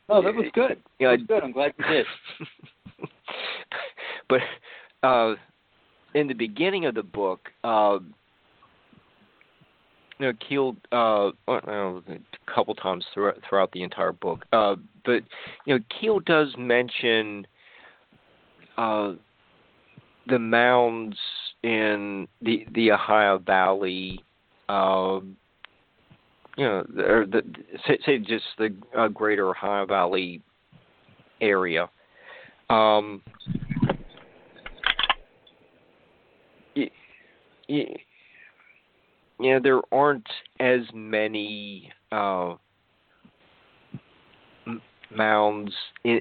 [0.08, 0.82] Oh, that was good.
[0.98, 1.42] Yeah, that was good.
[1.42, 2.06] I'm glad you did.
[4.28, 4.40] but
[5.02, 5.34] uh,
[6.14, 7.98] in the beginning of the book, uh,
[10.18, 15.22] you know, Keel, uh, know, a couple times throughout, throughout the entire book, uh, but
[15.66, 17.46] you know, Keel does mention
[18.76, 19.12] uh,
[20.28, 21.16] the mounds
[21.62, 24.22] in the the Ohio Valley.
[24.68, 25.20] Uh,
[26.56, 27.42] you know, or the
[27.86, 30.40] say, say just the uh, greater Ohio Valley
[31.40, 31.90] area.
[32.70, 33.20] Um,
[39.38, 40.26] y- yeah, there aren't
[40.60, 42.54] as many uh,
[45.14, 45.72] mounds
[46.04, 46.20] in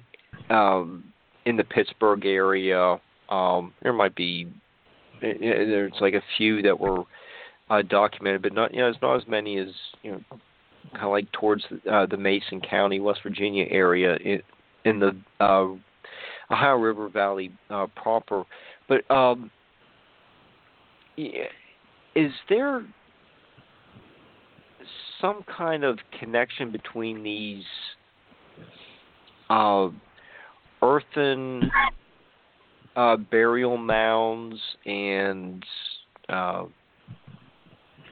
[0.50, 1.04] um,
[1.46, 3.00] in the Pittsburgh area.
[3.30, 4.48] Um, there might be
[5.22, 7.04] eh, eh, there's like a few that were
[7.70, 9.70] uh, documented, but not you know, it's not as many as
[10.04, 10.22] you know,
[10.92, 14.42] kind of like towards uh, the Mason County, West Virginia area in,
[14.86, 15.68] in the uh,
[16.52, 18.44] Ohio River Valley uh, proper.
[18.88, 19.50] But um,
[21.18, 22.86] is there
[25.24, 27.64] some kind of connection between these
[29.50, 29.88] uh,
[30.82, 31.72] earthen
[32.98, 35.64] uh, burial mounds and
[36.28, 36.66] uh,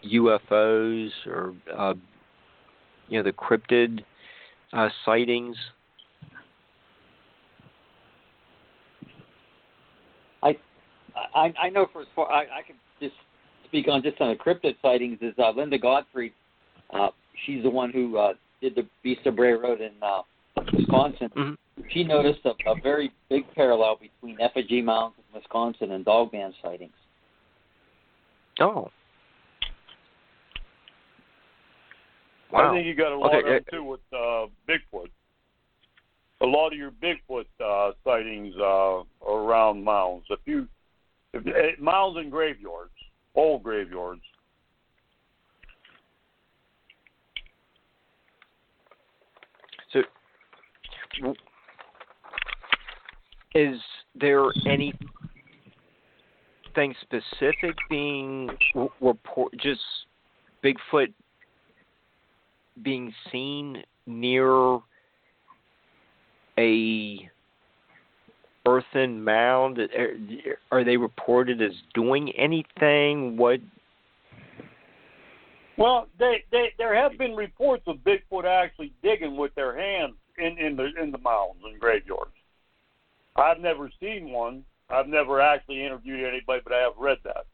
[0.05, 1.93] UFOs or uh,
[3.09, 4.05] you know the cryptid
[4.71, 5.57] uh, sightings?
[10.41, 10.55] I
[11.35, 13.15] I, know for I, I can just
[13.65, 16.33] speak on just on the cryptid sightings is uh, Linda Godfrey.
[16.93, 17.09] Uh,
[17.45, 20.21] she's the one who uh, did the Beast of Bray Road in uh,
[20.73, 21.29] Wisconsin.
[21.35, 21.81] Mm-hmm.
[21.89, 26.53] She noticed a, a very big parallel between effigy mounds in Wisconsin and dog dogman
[26.61, 26.91] sightings.
[28.59, 28.91] Oh.
[32.51, 32.71] Wow.
[32.71, 35.09] I think you got a lot Okay, of them too with uh, Bigfoot.
[36.41, 40.25] A lot of your Bigfoot uh, sightings uh, are around mounds.
[40.29, 40.67] If you
[41.33, 42.91] if, uh, mounds and graveyards,
[43.35, 44.21] old graveyards.
[49.93, 50.11] So, w-
[53.53, 53.79] is
[54.15, 54.99] there anything
[57.01, 58.49] specific being
[59.01, 59.53] report?
[59.57, 59.81] Just
[60.63, 61.13] Bigfoot
[62.81, 64.79] being seen near
[66.57, 67.29] a
[68.67, 69.79] earthen mound?
[70.71, 73.37] Are they reported as doing anything?
[73.37, 73.59] What?
[75.77, 80.57] Well, they, they there have been reports of Bigfoot actually digging with their hands in
[80.57, 82.31] in the in the mounds and graveyards.
[83.35, 84.63] I've never seen one.
[84.89, 87.45] I've never actually interviewed anybody, but I have read that.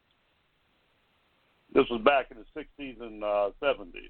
[1.74, 4.10] This was back in the 60s and uh, 70s.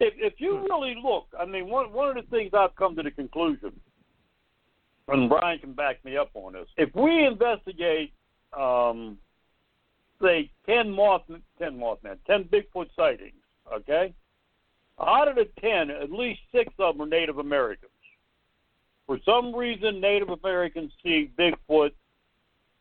[0.00, 3.02] If, if you really look, I mean, one one of the things I've come to
[3.02, 3.72] the conclusion,
[5.08, 6.68] and Brian can back me up on this.
[6.76, 8.12] If we investigate,
[8.56, 9.18] um,
[10.22, 11.22] say, ten moth,
[11.58, 13.34] ten mothman, ten Bigfoot sightings,
[13.72, 14.14] okay,
[15.00, 17.90] out of the ten, at least six of them are Native Americans.
[19.06, 21.92] For some reason, Native Americans see Bigfoot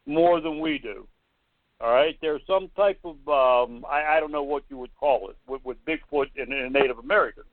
[0.05, 1.07] more than we do.
[1.79, 5.29] All right, there's some type of um, I, I don't know what you would call
[5.29, 7.45] it with, with Bigfoot and, and Native Americans.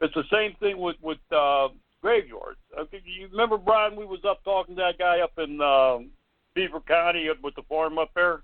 [0.00, 1.68] It's the same thing with with uh,
[2.00, 2.58] graveyards.
[2.76, 3.94] Okay, you remember Brian?
[3.94, 6.10] We was up talking to that guy up in um,
[6.54, 8.42] Beaver County up with the farm up there.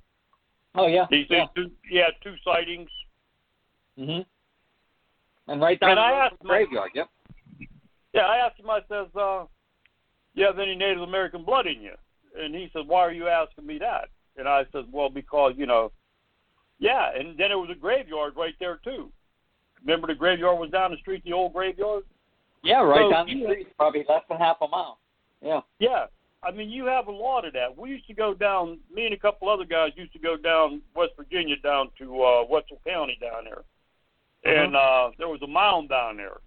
[0.76, 1.06] Oh yeah.
[1.10, 1.46] He said yeah.
[1.56, 2.90] two, had two sightings.
[3.98, 4.24] Mhm.
[5.48, 6.90] And right down And the I asked the graveyard.
[6.94, 7.08] Yep.
[8.14, 8.70] Yeah, I asked him.
[8.70, 9.44] I says, uh,
[10.34, 11.94] "You have any Native American blood in you?"
[12.38, 15.66] And he said, "Why are you asking me that?" And I said, "Well, because you
[15.66, 15.92] know,
[16.78, 19.10] yeah." And then there was a graveyard right there too.
[19.82, 22.04] Remember the graveyard was down the street, the old graveyard.
[22.62, 23.46] Yeah, right So, down the yeah.
[23.46, 24.98] street, probably less than half a mile.
[25.40, 25.60] Yeah.
[25.78, 26.06] Yeah,
[26.42, 27.76] I mean, you have a lot of that.
[27.76, 28.78] We used to go down.
[28.92, 32.44] Me and a couple other guys used to go down West Virginia down to uh,
[32.48, 33.62] Wetzel County down there,
[34.44, 36.38] and uh, there was a mound down there.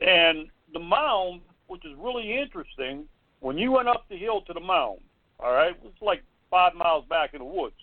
[0.00, 3.04] And the mound, which is really interesting,
[3.40, 5.00] when you went up the hill to the mound,
[5.38, 7.76] all right, it was like five miles back in the woods.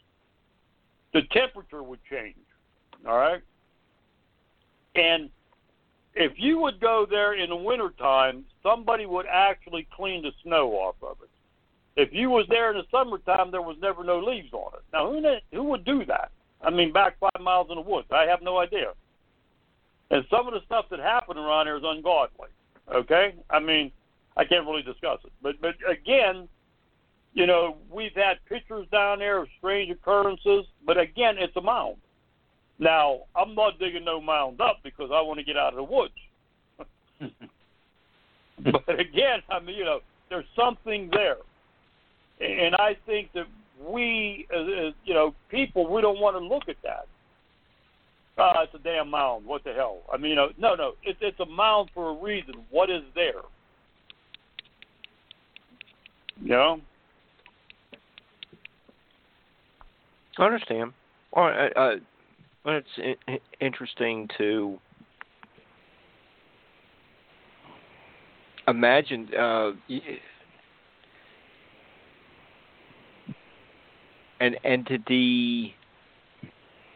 [1.14, 2.36] The temperature would change,
[3.08, 3.42] all right.
[4.96, 5.30] And
[6.16, 10.96] if you would go there in the wintertime, somebody would actually clean the snow off
[11.02, 11.30] of it.
[11.96, 14.84] If you was there in the summertime, there was never no leaves on it.
[14.94, 15.22] Now, who
[15.52, 16.32] who would do that?
[16.62, 18.08] I mean, back five miles in the woods.
[18.12, 18.94] I have no idea.
[20.10, 22.50] And some of the stuff that happened around here is ungodly.
[22.94, 23.92] Okay, I mean,
[24.38, 26.48] I can't really discuss it, but but again,
[27.34, 31.98] you know, we've had pictures down there of strange occurrences, but again, it's a mound.
[32.80, 35.84] Now, I'm not digging no mound up because I want to get out of the
[35.84, 36.14] woods.
[38.72, 41.38] but again, I mean, you know, there's something there,
[42.40, 43.48] and I think that
[43.86, 47.08] we, as, as you know, people, we don't want to look at that.
[48.38, 49.46] Uh, it's a damn mound.
[49.46, 50.00] What the hell?
[50.12, 52.54] I mean, you know, no, no, it's it's a mound for a reason.
[52.70, 53.42] What is there?
[56.42, 56.82] You know.
[60.38, 60.94] I understand.
[61.36, 61.96] Well, uh, uh,
[62.66, 64.78] it's interesting to
[68.68, 69.72] imagine uh,
[74.40, 75.76] an entity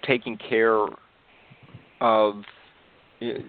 [0.04, 0.86] taking care
[2.00, 2.44] of
[3.20, 3.44] you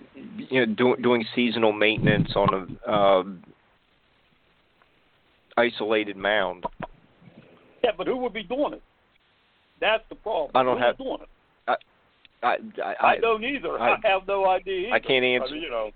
[0.51, 3.43] know do, doing seasonal maintenance on a um
[5.56, 6.64] isolated mound.
[7.85, 8.82] Yeah, but who would be doing it?
[9.81, 10.51] That's the problem.
[10.55, 11.28] I don't Who's have- doing it.
[12.44, 13.78] I, I, I, don't either.
[13.78, 14.89] I, I- have no idea.
[14.89, 14.94] Either.
[14.94, 15.47] I can't answer.
[15.48, 15.90] I mean, you know.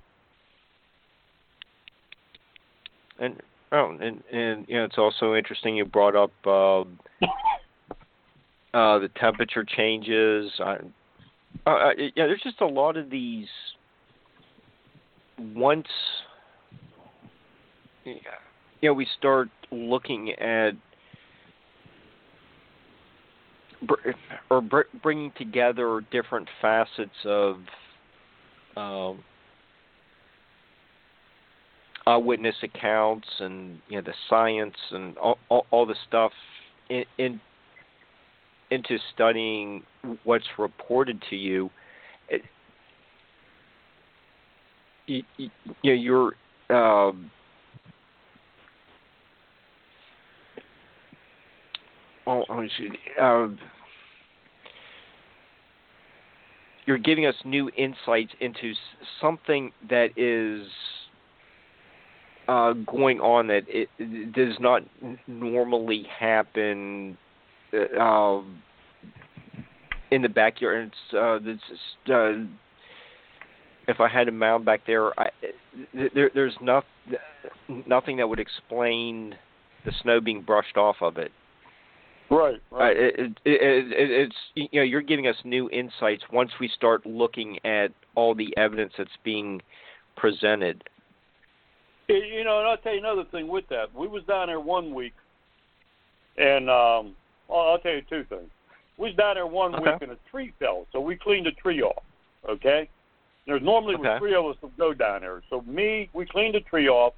[3.18, 3.42] And
[3.72, 6.84] oh, and and you know, it's also interesting you brought up uh,
[8.76, 10.52] uh, the temperature changes.
[10.60, 10.76] Uh,
[11.66, 13.46] uh, yeah, there's just a lot of these.
[15.38, 15.86] Once
[18.04, 18.16] you
[18.82, 20.72] know, we start looking at
[23.86, 24.10] br-
[24.50, 27.56] or br- bringing together different facets of
[28.76, 29.24] um,
[32.06, 36.32] eyewitness accounts and you know the science and all all, all the stuff
[36.90, 37.40] in, in
[38.70, 39.82] into studying
[40.24, 41.70] what's reported to you.
[42.28, 42.42] It,
[45.06, 45.50] you, you,
[45.84, 46.34] know you're
[46.68, 47.30] um,
[52.26, 52.44] oh.
[53.20, 53.58] Um,
[56.86, 58.72] you're giving us new insights into
[59.20, 60.66] something that is
[62.48, 64.82] uh, going on that it, it does not
[65.26, 67.18] normally happen
[68.00, 68.62] um,
[70.10, 70.92] in the backyard.
[70.92, 71.60] It's, uh, is,
[72.10, 72.44] uh,
[73.88, 75.30] if I had a mound back there, I,
[76.14, 76.84] there, there's not,
[77.86, 79.34] nothing that would explain
[79.84, 81.32] the snow being brushed off of it.
[82.28, 82.60] Right.
[82.72, 82.96] Uh, Right.
[82.96, 87.06] it, it, it, it, it's you know you're giving us new insights once we start
[87.06, 89.62] looking at all the evidence that's being
[90.16, 90.82] presented.
[92.08, 93.94] You- You know, and I'll tell you another thing with that.
[93.94, 95.14] We was down there one week,
[96.36, 97.14] and um,
[97.48, 98.50] well, I'll tell you two things.
[98.98, 99.92] We was down there one Okay.
[99.92, 102.02] week, and a tree fell, so we cleaned the tree off.
[102.48, 102.88] Okay.
[103.46, 104.08] There's normally Okay.
[104.08, 105.42] was three of us that go down there.
[105.50, 107.14] So me, we cleaned the tree off.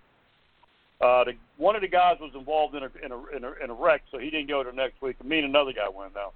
[1.01, 3.71] Uh, the, one of the guys was involved in a, in a in a in
[3.71, 5.17] a wreck, so he didn't go to next week.
[5.21, 6.31] And me and another guy went down.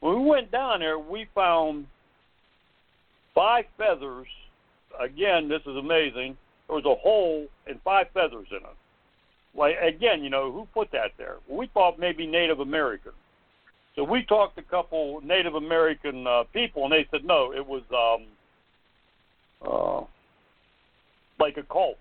[0.00, 1.86] When we went down there, we found
[3.34, 4.26] five feathers.
[5.00, 6.36] Again, this is amazing.
[6.66, 8.76] There was a hole and five feathers in it.
[9.54, 11.36] Like again, you know, who put that there?
[11.48, 13.12] We thought maybe Native American.
[13.94, 17.66] So we talked to a couple Native American uh, people, and they said no, it
[17.66, 18.26] was um,
[19.70, 20.04] uh,
[21.38, 21.98] like a cult.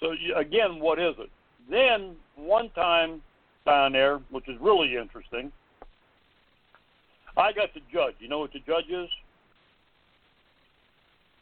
[0.00, 1.30] So you, again, what is it?
[1.70, 3.22] Then one time
[3.64, 5.50] down there, which is really interesting,
[7.36, 8.14] I got the judge.
[8.18, 9.08] You know what the judge is?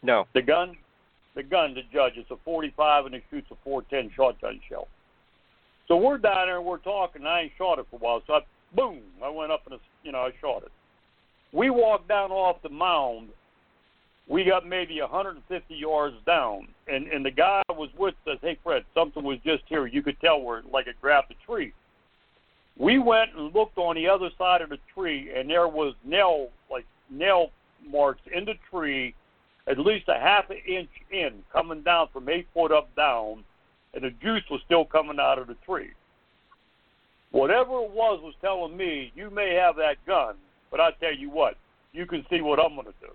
[0.02, 0.26] No.
[0.34, 0.76] The gun,
[1.34, 2.12] the gun, the judge.
[2.16, 4.88] It's a 45 and it shoots a 410 shotgun shell.
[5.88, 7.22] So we're down there and we're talking.
[7.22, 8.40] And I ain't shot it for a while, so I
[8.76, 10.72] boom, I went up and you know I shot it.
[11.52, 13.30] We walked down off the mound.
[14.28, 18.84] We got maybe 150 yards down, and and the guy was with says, "Hey Fred,
[18.94, 19.86] something was just here.
[19.86, 21.72] You could tell where like it grabbed the tree."
[22.78, 26.50] We went and looked on the other side of the tree, and there was nail
[26.70, 27.50] like nail
[27.88, 29.14] marks in the tree
[29.68, 33.44] at least a half an inch in, coming down from eight foot up down,
[33.94, 35.90] and the juice was still coming out of the tree.
[37.32, 40.36] Whatever it was was telling me, you may have that gun,
[40.70, 41.56] but I tell you what,
[41.92, 43.12] you can see what I'm going to do.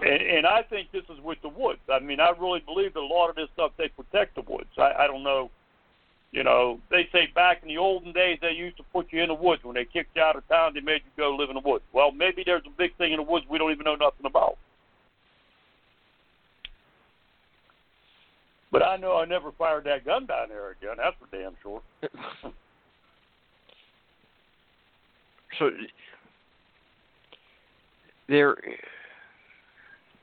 [0.00, 1.80] And, and I think this is with the woods.
[1.92, 4.70] I mean, I really believe that a lot of this stuff they protect the woods.
[4.78, 5.50] I, I don't know.
[6.32, 9.28] You know, they say back in the olden days they used to put you in
[9.28, 9.64] the woods.
[9.64, 11.84] When they kicked you out of town, they made you go live in the woods.
[11.92, 14.56] Well, maybe there's a big thing in the woods we don't even know nothing about.
[18.72, 20.96] But I know I never fired that gun down there again.
[20.96, 21.82] That's for damn sure.
[25.58, 25.68] So
[28.28, 28.56] there,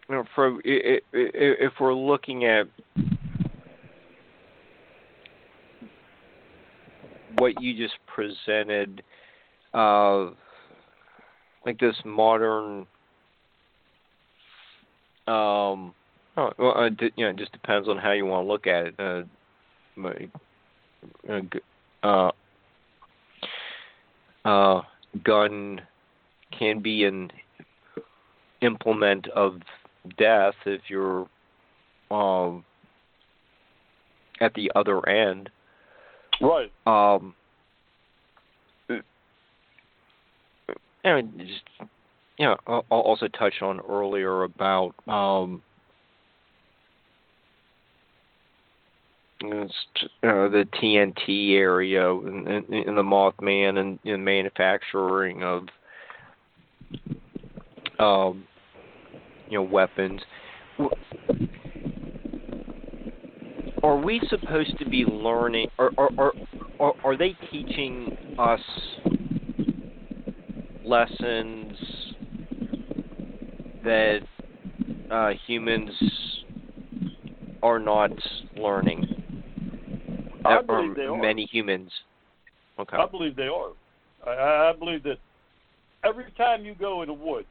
[0.10, 2.68] you know, for if we're looking at
[7.38, 9.04] what you just presented,
[9.74, 10.28] uh,
[11.66, 12.88] like this modern,
[15.28, 15.94] um,
[16.38, 18.68] oh, well, uh, d- you know, it just depends on how you want to look
[18.68, 19.00] at it.
[19.00, 19.24] Uh,
[22.04, 22.32] uh, uh,
[24.46, 24.82] uh,
[25.24, 25.82] gun
[26.58, 27.32] can be an
[28.62, 29.60] implement of
[30.18, 31.28] death if you're
[32.12, 32.64] um,
[34.40, 35.50] at the other end.
[36.40, 36.72] Right.
[36.86, 37.34] Um,
[41.04, 41.92] and just
[42.38, 45.62] you know, I'll I'll also touch on earlier about um,
[49.44, 49.68] uh,
[50.22, 55.64] the TNT area and, and, and the Mothman and, and manufacturing of
[58.00, 58.46] um,
[59.50, 60.22] you know weapons.
[63.84, 66.34] Are we supposed to be learning, or, or
[66.80, 68.60] are, are they teaching us
[70.84, 71.78] lessons
[73.84, 74.20] that
[75.12, 75.92] uh, humans
[77.64, 78.12] are not
[78.58, 79.17] learning?
[80.48, 81.18] I believe they are.
[81.18, 81.92] many humans.
[82.80, 82.98] Okay.
[82.98, 83.72] I believe they are.
[84.26, 85.18] I, I believe that
[86.04, 87.48] every time you go in the woods,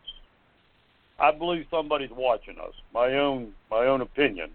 [1.18, 2.74] I believe somebody's watching us.
[2.93, 4.51] My own my own opinion.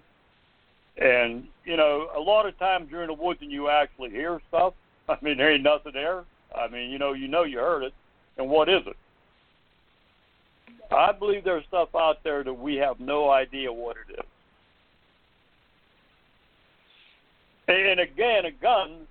[0.97, 4.41] And you know, a lot of times you're in the woods and you actually hear
[4.49, 4.73] stuff.
[5.09, 6.23] I mean, there ain't nothing there.
[6.55, 7.93] I mean, you know, you know you heard it,
[8.37, 8.97] and what is it?
[10.91, 14.25] I believe there's stuff out there that we have no idea what it is.
[17.67, 19.07] And again, a gun.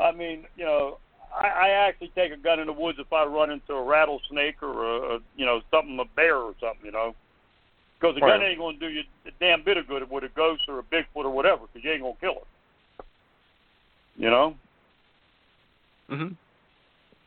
[0.00, 0.98] I mean, you know,
[1.36, 4.62] I, I actually take a gun in the woods if I run into a rattlesnake
[4.62, 7.14] or a, a you know something, a bear or something, you know,
[7.98, 10.28] because a gun ain't going to do you a damn bit of good with a
[10.28, 13.04] ghost or a Bigfoot or whatever, because you ain't going to kill it.
[14.16, 14.54] You know.
[16.10, 16.36] Mhm.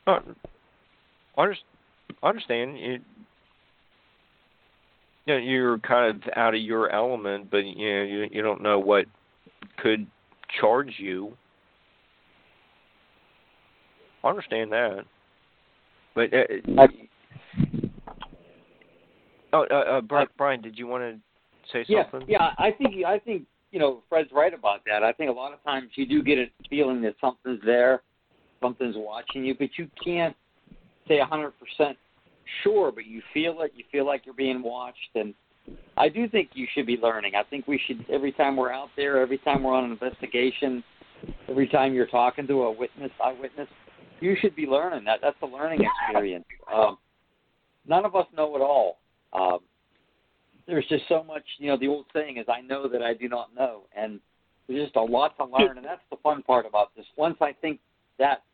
[0.06, 0.20] Uh,
[1.36, 1.56] under,
[2.22, 3.00] understand you.
[5.26, 8.62] You know, you're kind of out of your element, but you know you you don't
[8.62, 9.06] know what
[9.76, 10.06] could
[10.60, 11.36] charge you.
[14.22, 15.04] I understand that,
[16.14, 16.86] but uh,
[19.52, 21.20] oh, uh, uh, Brian, Brian, did you want to
[21.72, 22.28] say Yeah, something?
[22.28, 22.50] yeah.
[22.58, 25.02] I think I think you know Fred's right about that.
[25.02, 28.02] I think a lot of times you do get a feeling that something's there,
[28.62, 30.36] something's watching you, but you can't
[31.08, 31.96] say a hundred percent
[32.62, 32.92] sure.
[32.92, 33.72] But you feel it.
[33.74, 35.34] You feel like you're being watched, and
[35.96, 37.32] I do think you should be learning.
[37.34, 40.82] I think we should every time we're out there, every time we're on an investigation,
[41.48, 43.68] every time you're talking to a witness, eyewitness,
[44.20, 45.04] you should be learning.
[45.04, 46.44] That that's a learning experience.
[46.72, 46.98] Um,
[47.86, 48.98] none of us know it all.
[49.32, 49.58] Um,
[50.66, 53.28] there's just so much, you know, the old saying is, I know that I do
[53.28, 53.82] not know.
[53.96, 54.20] And
[54.68, 55.76] there's just a lot to learn.
[55.76, 57.04] And that's the fun part about this.
[57.16, 57.80] Once I think
[58.18, 58.44] that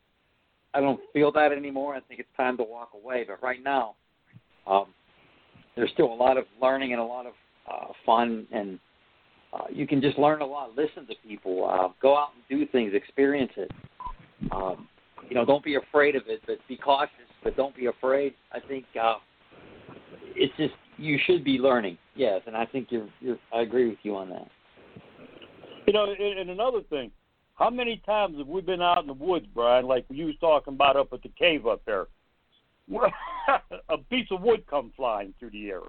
[0.73, 3.25] I don't feel that anymore, I think it's time to walk away.
[3.27, 3.97] But right now,
[4.67, 4.87] um,
[5.77, 7.33] there's still a lot of learning and a lot of
[7.71, 8.47] uh, fun.
[8.53, 8.79] And
[9.53, 10.77] uh, you can just learn a lot.
[10.77, 11.69] Listen to people.
[11.69, 12.93] Uh, go out and do things.
[12.95, 13.71] Experience it.
[14.51, 14.89] Um,
[15.29, 17.11] you know, don't be afraid of it, but be cautious.
[17.45, 18.35] But don't be afraid.
[18.53, 19.17] I think uh,
[20.35, 21.99] it's just you should be learning.
[22.15, 24.49] Yes, and I think you're you're I agree with you on that.
[25.87, 27.13] You know, and, and another thing,
[27.55, 29.87] how many times have we been out in the woods, Brian?
[29.87, 32.07] Like you was talking about up at the cave up there,
[33.89, 35.81] a piece of wood come flying through the air.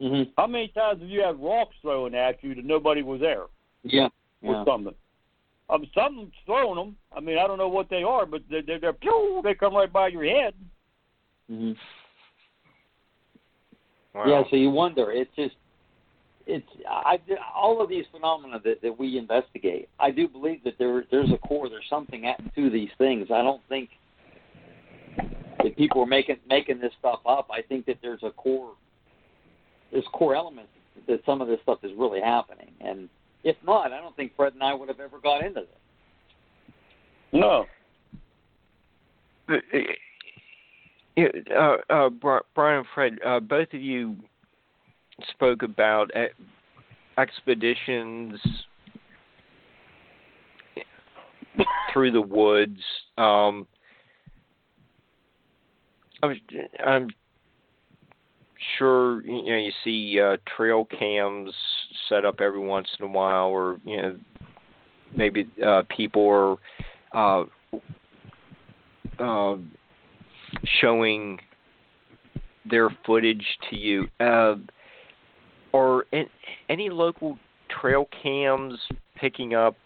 [0.00, 0.30] Mhm.
[0.36, 3.44] How many times have you had rocks thrown at you that nobody was there
[3.82, 4.08] Yeah.
[4.42, 4.64] or Yeah.
[4.64, 4.94] something?
[5.70, 6.96] Um, something's throwing them.
[7.16, 9.74] I mean, I don't know what they are, but they're, they're, they're pew, they come
[9.74, 10.54] right by your head.
[11.50, 11.72] Mm-hmm.
[14.14, 14.26] Wow.
[14.26, 14.42] Yeah.
[14.50, 15.10] So you wonder.
[15.10, 15.56] It's just
[16.46, 17.18] it's I
[17.54, 19.88] all of these phenomena that that we investigate.
[19.98, 21.68] I do believe that there there's a core.
[21.68, 23.28] There's something at, to these things.
[23.30, 23.90] I don't think
[25.64, 27.48] that people are making making this stuff up.
[27.50, 28.74] I think that there's a core
[29.90, 30.70] there's core elements
[31.08, 32.70] that some of this stuff is really happening.
[32.80, 33.08] And
[33.42, 35.68] if not, I don't think Fred and I would have ever got into this.
[37.32, 37.66] No.
[39.48, 39.56] Uh,
[41.56, 42.08] uh, uh,
[42.54, 44.16] Brian and Fred, uh, both of you
[45.30, 46.10] spoke about
[47.18, 48.38] expeditions
[51.92, 52.80] through the woods.
[53.18, 53.66] Um,
[56.30, 56.40] I'm,
[56.84, 57.08] I'm
[58.78, 61.52] sure you know you see uh, trail cams
[62.08, 64.16] set up every once in a while, or you know
[65.16, 66.56] maybe uh, people are.
[67.12, 67.44] Uh,
[69.18, 69.56] uh,
[70.80, 71.38] showing
[72.68, 74.06] their footage to you.
[74.20, 74.56] Uh,
[75.72, 76.30] are an-
[76.68, 77.38] any local
[77.68, 78.78] trail cams
[79.16, 79.76] picking up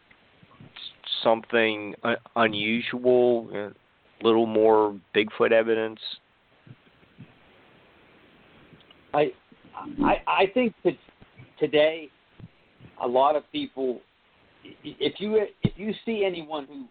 [1.23, 3.73] something uh, unusual, a
[4.24, 6.01] little more Bigfoot evidence?
[9.19, 9.32] I
[10.05, 10.97] I I think that
[11.59, 12.11] today
[13.03, 14.01] a lot of people
[14.85, 16.86] if you if you see anyone who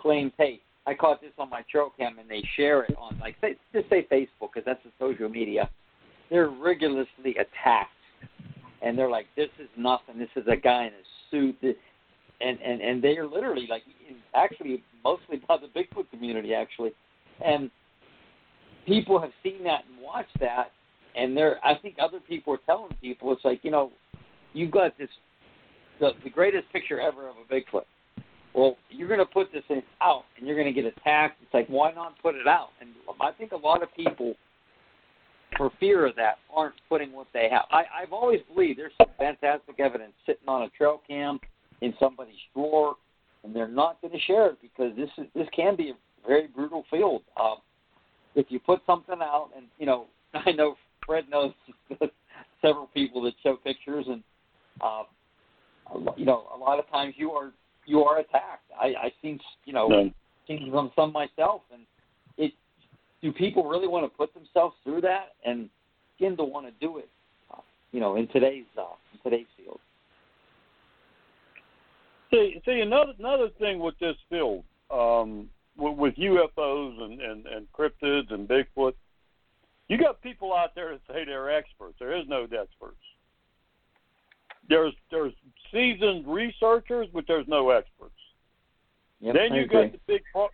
[0.00, 3.36] claims hey I caught this on my trail cam and they share it on like
[3.40, 5.68] say just say Facebook because that's the social media
[6.30, 7.90] they're rigorously attacked.
[8.82, 10.18] And they're like this is nothing.
[10.18, 11.76] This is a guy in a suit.
[12.40, 13.82] And and and they are literally like
[14.34, 16.92] actually mostly by the Bigfoot community actually.
[17.44, 17.70] And
[18.86, 20.72] people have seen that and watched that
[21.16, 23.92] and there I think other people are telling people it's like you know
[24.52, 25.08] you've got this
[26.00, 27.84] the, the greatest picture ever of a Bigfoot.
[28.54, 31.40] Well, you're going to put this thing out and you're going to get attacked.
[31.42, 32.68] It's like why not put it out?
[32.80, 34.34] And I think a lot of people,
[35.56, 37.64] for fear of that, aren't putting what they have.
[37.70, 41.38] I, I've always believed there's some fantastic evidence sitting on a trail cam
[41.80, 42.96] in somebody's drawer
[43.44, 46.46] and they're not going to share it because this is this can be a very
[46.46, 47.22] brutal field.
[47.40, 47.56] Um,
[48.34, 51.52] if you put something out, and you know, I know Fred knows
[52.62, 54.22] several people that show pictures, and
[54.80, 55.02] uh,
[56.16, 57.52] you know, a lot of times you are
[57.86, 58.70] you are attacked.
[58.80, 60.10] I I seen you know No.
[60.46, 61.82] seen some some myself, and
[62.36, 62.52] it
[63.22, 65.68] do people really want to put themselves through that and
[66.18, 67.08] begin to want to do it?
[67.52, 67.60] Uh,
[67.92, 69.80] you know, in today's uh, in today's field.
[72.30, 77.66] See, see another another thing with this field, um, with, with UFOs and, and and
[77.72, 78.94] cryptids and Bigfoot,
[79.90, 81.96] you got people out there that say they're experts.
[81.98, 83.02] There is no experts.
[84.68, 85.32] There's there's
[85.72, 88.14] seasoned researchers, but there's no experts.
[89.18, 90.50] Yep, then you got the big pro-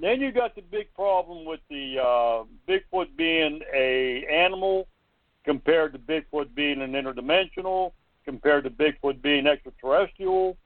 [0.00, 4.88] then you got the big problem with the uh, Bigfoot being a animal
[5.44, 7.92] compared to Bigfoot being an interdimensional,
[8.24, 10.56] compared to Bigfoot being extraterrestrial.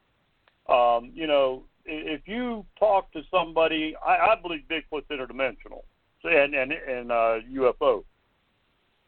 [0.68, 5.80] Um, you know, if you talk to somebody, I, I believe Bigfoot's interdimensional
[6.22, 8.04] and and and uh, UFO.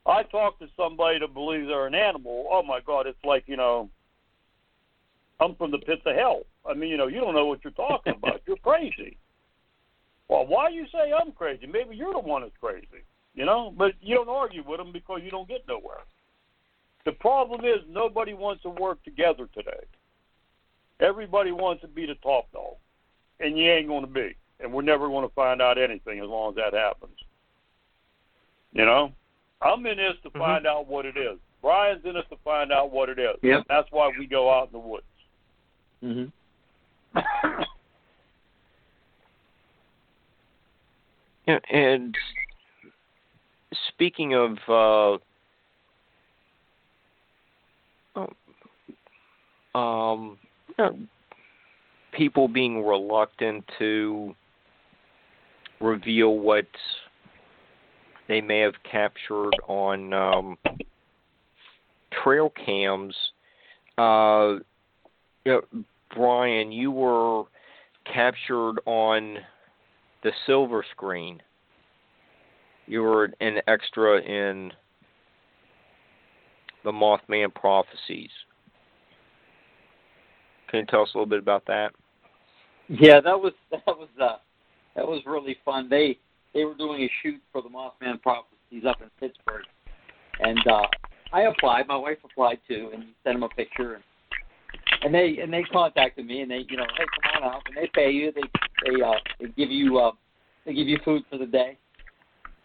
[0.07, 2.47] I talk to somebody that believes they're an animal.
[2.51, 3.89] Oh my God, it's like you know,
[5.41, 6.43] I'm from the pits of hell.
[6.69, 8.43] I mean, you know, you don't know what you're talking about.
[8.47, 9.17] You're crazy.
[10.29, 11.67] Well, why you say I'm crazy?
[11.67, 13.05] Maybe you're the one that's crazy.
[13.35, 16.05] You know, but you don't argue with them because you don't get nowhere.
[17.05, 19.85] The problem is nobody wants to work together today.
[21.01, 22.77] Everybody wants to be the top dog,
[23.41, 26.29] and you ain't going to be, and we're never going to find out anything as
[26.29, 27.19] long as that happens.
[28.73, 29.13] You know,
[29.65, 30.39] I'm in this to Mhm.
[30.39, 31.39] find out what it is.
[31.63, 33.37] Brian's in this to find out what it is.
[33.43, 33.65] Yep.
[33.69, 35.07] That's why we go out in the woods.
[36.01, 36.27] hmm
[41.47, 42.17] Yeah, and
[43.89, 45.19] speaking of uh,
[48.17, 48.33] oh,
[49.79, 50.39] um,
[50.69, 50.99] you know,
[52.13, 54.35] people being reluctant to
[55.81, 56.67] reveal what
[58.29, 60.59] they may have captured on um,
[62.23, 63.15] trail cams,
[63.99, 64.55] uh,
[65.45, 65.63] you know,
[66.15, 67.45] Brian, you were
[68.13, 69.39] captured on
[70.23, 71.41] the silver screen.
[72.87, 74.73] You were an extra in
[76.85, 78.31] the Mothman prophecies.
[80.71, 81.93] Can you tell us a little bit about that?
[82.89, 84.37] Yeah, that was that was uh,
[84.97, 85.89] that was really fun.
[85.89, 86.19] They
[86.55, 89.65] they were doing a shoot for the Mothman Prophecies up in Pittsburgh,
[90.41, 90.87] and uh,
[91.33, 91.87] I applied.
[91.89, 93.95] My wife applied too, and sent them a picture.
[93.95, 94.05] And,
[95.03, 97.77] and they and they contacted me, and they you know hey come on out, and
[97.77, 98.33] they pay you.
[98.33, 98.43] They
[98.85, 100.13] they uh, they give you uh,
[100.65, 101.77] they give you food for the day,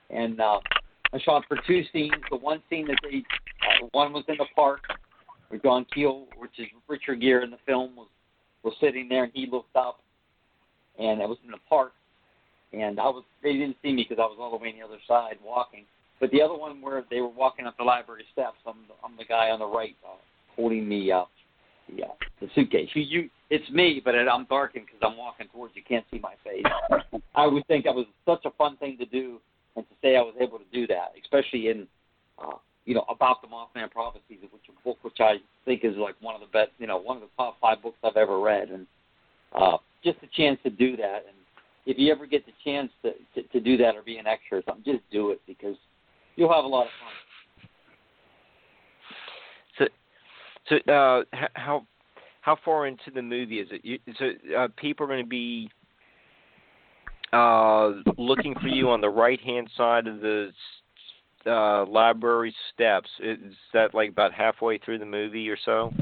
[0.09, 0.59] and uh,
[1.13, 2.13] I shot for two scenes.
[2.29, 4.81] The one scene that they uh, one was in the park
[5.49, 8.07] where John Keel, which is Richard Gere in the film, was
[8.63, 9.99] was sitting there, and he looked up
[10.99, 11.93] and I was in the park,
[12.73, 14.85] and I was they didn't see me because I was all the way on the
[14.85, 15.85] other side walking.
[16.19, 19.15] But the other one where they were walking up the library steps, I'm the, I'm
[19.17, 20.17] the guy on the right uh,
[20.55, 21.25] holding the uh,
[21.89, 22.07] the, uh,
[22.41, 22.89] the suitcase.
[22.93, 25.81] You, you it's me, but it, I'm darkened because I'm walking towards you.
[25.87, 26.65] Can't see my face.
[27.35, 29.39] I would think that was such a fun thing to do,
[29.75, 31.87] and to say I was able to do that, especially in
[32.37, 36.15] uh, you know about the Mothman prophecies, which a book which I think is like
[36.21, 38.69] one of the best, you know, one of the top five books I've ever read,
[38.69, 38.85] and
[39.53, 41.25] uh, just a chance to do that.
[41.27, 41.38] And
[41.85, 44.59] if you ever get the chance to, to, to do that or be an extra
[44.59, 45.75] or something, just do it because
[46.35, 47.09] you'll have a lot of fun.
[50.69, 51.23] So, so uh,
[51.53, 51.85] how
[52.41, 53.81] how far into the movie is it?
[53.83, 55.69] You, so uh, people are going to be
[57.33, 60.51] uh, looking for you on the right hand side of the
[61.45, 63.09] uh, library steps.
[63.19, 63.37] Is
[63.73, 65.93] that like about halfway through the movie or so?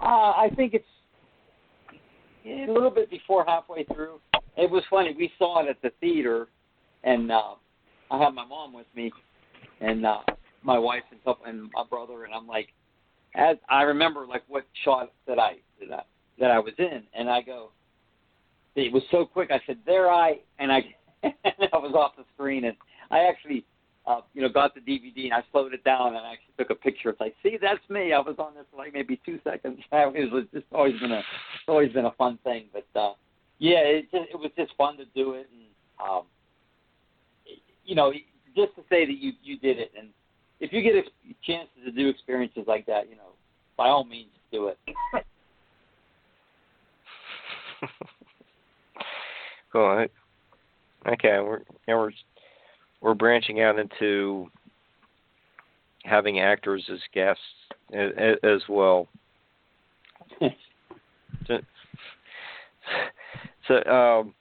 [0.00, 0.84] Uh, I think it's
[2.46, 4.20] a little bit before halfway through.
[4.56, 5.14] It was funny.
[5.16, 6.48] We saw it at the theater,
[7.02, 7.54] and uh,
[8.10, 9.12] I had my mom with me,
[9.80, 10.20] and uh,
[10.62, 12.68] my wife and stuff, and my brother, and I'm like,
[13.34, 16.02] as I remember like what shot that I that I,
[16.38, 17.70] that I was in, and I go,
[18.76, 19.50] it was so quick.
[19.50, 20.82] I said, "There I," and I,
[21.22, 21.34] and
[21.72, 22.76] I was off the screen, and
[23.10, 23.64] I actually.
[24.06, 26.68] Uh, you know, got the DVD and I slowed it down and I actually took
[26.68, 27.08] a picture.
[27.08, 28.12] It's like, see, that's me.
[28.12, 29.78] I was on this for like maybe two seconds.
[29.92, 32.66] It was just always been a, it's always been a fun thing.
[32.70, 33.14] But uh,
[33.64, 35.62] yeah, it just, it was just fun to do it, and
[36.06, 36.24] um,
[37.86, 38.12] you know,
[38.54, 40.08] just to say that you you did it, and
[40.60, 41.08] if you get ex-
[41.42, 43.32] chances to do experiences like that, you know,
[43.78, 44.78] by all means do it.
[49.72, 50.06] Cool.
[51.08, 52.12] Okay, we're now we're
[53.00, 54.48] we're branching out into
[56.04, 57.42] having actors as guests
[57.92, 59.08] a- a- as well.
[63.68, 64.32] So-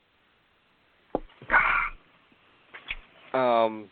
[3.34, 3.90] um, um,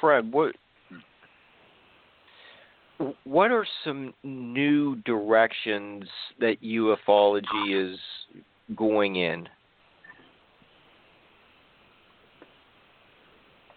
[0.00, 0.54] Fred, what
[3.24, 6.04] what are some new directions
[6.40, 7.98] that ufology is
[8.74, 9.48] going in?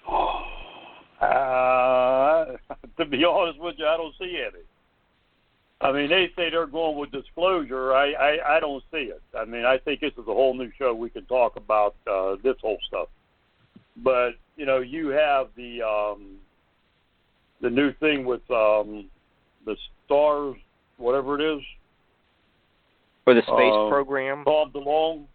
[1.22, 2.56] Uh,
[2.98, 4.64] to be honest with you, I don't see any.
[5.82, 7.94] I mean, they say they're going with disclosure.
[7.94, 9.22] I, I, I don't see it.
[9.38, 10.94] I mean, I think this is a whole new show.
[10.94, 13.08] We can talk about uh, this whole stuff.
[14.04, 16.36] But you know, you have the um,
[17.62, 19.10] the new thing with um,
[19.66, 19.76] the
[20.06, 20.58] stars,
[20.98, 21.64] whatever it is.
[23.24, 24.44] For the space uh, program.
[24.44, 25.26] Tom DeLonge,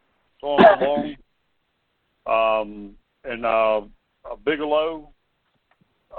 [0.41, 1.17] Tom DeLonge,
[2.63, 2.95] um,
[3.25, 3.83] and uh,
[4.45, 5.09] Bigelow.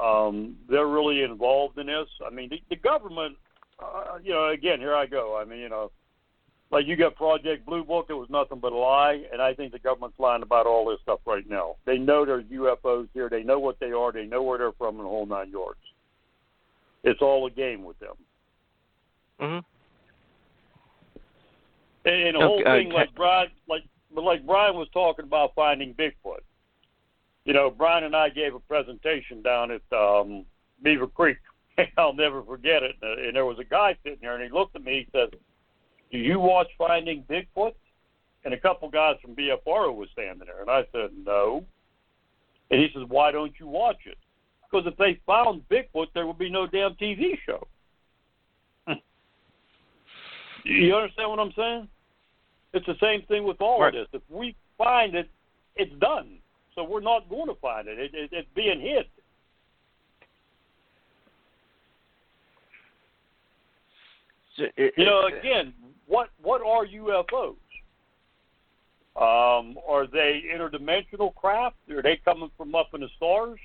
[0.02, 2.08] Um, they're really involved in this.
[2.26, 3.38] I mean, the, the government.
[3.80, 5.38] Uh, you know, again, here I go.
[5.40, 5.92] I mean, you know,
[6.72, 9.72] like you got Project Blue Book, it was nothing but a lie, and I think
[9.72, 11.76] the government's lying about all this stuff right now.
[11.86, 13.30] They know there's UFOs here.
[13.30, 14.12] They know what they are.
[14.12, 15.80] They know where they're from, and the whole nine yards.
[17.04, 18.16] It's all a game with them.
[19.40, 19.60] hmm
[22.10, 22.96] And, and the Okay, whole thing, okay.
[22.96, 23.84] like Brian, like
[24.14, 26.42] but like Brian was talking about finding Bigfoot.
[27.44, 30.46] You know, Brian and I gave a presentation down at um,
[30.82, 31.38] Beaver Creek.
[31.98, 32.96] I'll never forget it.
[33.02, 35.06] And, uh, and there was a guy sitting there, and he looked at me.
[35.06, 35.36] He said,
[36.12, 37.74] "Do you watch Finding Bigfoot?"
[38.44, 41.66] And a couple guys from BFR was standing there, and I said, "No."
[42.72, 44.18] And he says, "Why don't you watch it?"
[44.64, 47.68] Because if they found Bigfoot, there would be no damn TV show.
[50.64, 51.88] you understand what I'm saying?
[52.74, 53.96] It's the same thing with all Right.
[53.96, 54.22] of this.
[54.22, 55.30] If we find it,
[55.76, 56.40] it's done.
[56.74, 57.98] So we're not going to find it.
[58.00, 59.06] it, it it's being hid.
[64.58, 65.74] It- You know, again,
[66.08, 67.56] what what are UFOs?
[69.16, 71.78] Um, are they interdimensional craft?
[71.90, 73.60] Are they coming from up in the stars,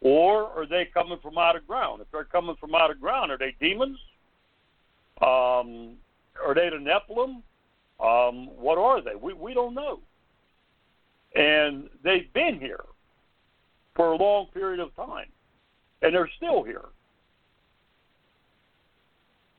[0.00, 2.00] or are they coming from out of ground?
[2.00, 3.98] If they're coming from out of ground, are they demons?
[5.20, 5.96] Um,
[6.44, 7.42] are they the Nephilim?
[8.00, 9.14] Um, what are they?
[9.14, 10.00] We we don't know.
[11.34, 12.84] And they've been here
[13.94, 15.28] for a long period of time,
[16.02, 16.86] and they're still here.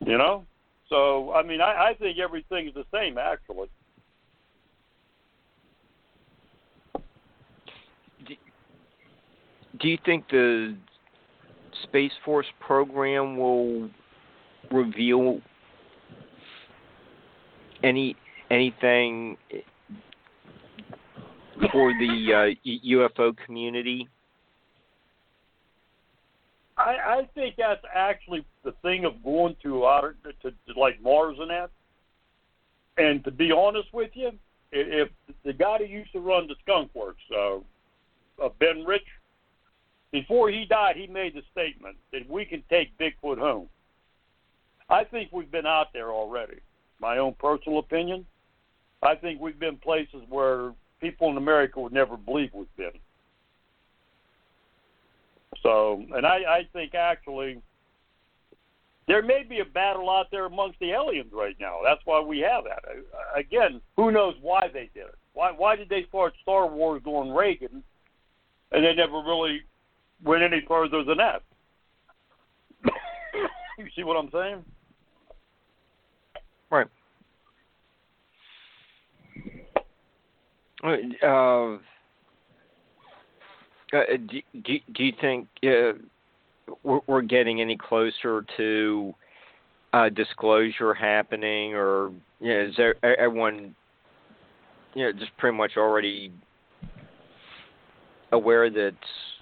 [0.04, 0.44] You know,
[0.88, 3.68] so I mean, I, I think everything's the same actually.
[9.82, 10.76] do you think the
[11.82, 13.90] Space Force program will
[14.70, 15.40] reveal
[17.82, 18.16] any
[18.50, 19.36] anything
[21.72, 24.08] for the uh, UFO community?
[26.76, 31.36] I, I think that's actually the thing of going to outer to, to like Mars
[31.38, 31.70] and that.
[32.98, 34.32] And to be honest with you,
[34.70, 35.08] if,
[35.44, 37.56] the guy who used to run the Skunk Works, uh,
[38.42, 39.06] uh, Ben Rich,
[40.10, 43.68] before he died, he made the statement that we can take Bigfoot home.
[44.88, 46.58] I think we've been out there already.
[47.00, 48.26] My own personal opinion.
[49.02, 52.92] I think we've been places where people in America would never believe we've been.
[55.62, 57.60] So, and I, I think actually
[59.06, 61.78] there may be a battle out there amongst the aliens right now.
[61.84, 62.84] That's why we have that.
[63.36, 65.18] Again, who knows why they did it?
[65.34, 67.82] Why why did they start Star Wars during Reagan,
[68.70, 69.62] and they never really
[70.22, 71.42] went any further than that?
[73.78, 74.64] you see what I'm saying?
[76.70, 76.86] Right.
[81.22, 81.78] Uh,
[83.92, 85.98] uh, do, do, do you think uh,
[86.82, 89.14] we're, we're getting any closer to
[89.92, 92.10] uh, disclosure happening, or
[92.40, 93.74] you know, is there, everyone,
[94.94, 96.32] you know, just pretty much already
[98.32, 98.94] aware that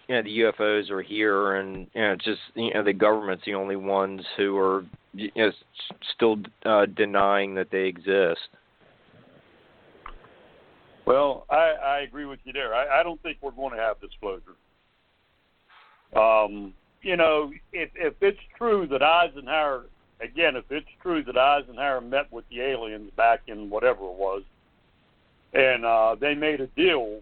[0.09, 3.55] you know the UFOs are here, and you know, just you know the government's the
[3.55, 5.51] only ones who are you know
[6.15, 8.41] still uh, denying that they exist.
[11.07, 11.70] Well, I,
[12.01, 12.75] I agree with you there.
[12.75, 14.57] I, I don't think we're going to have disclosure.
[16.17, 16.73] Um,
[17.03, 19.85] you know, if if it's true that Eisenhower,
[20.21, 24.43] again, if it's true that Eisenhower met with the aliens back in whatever it was,
[25.53, 27.21] and uh, they made a deal,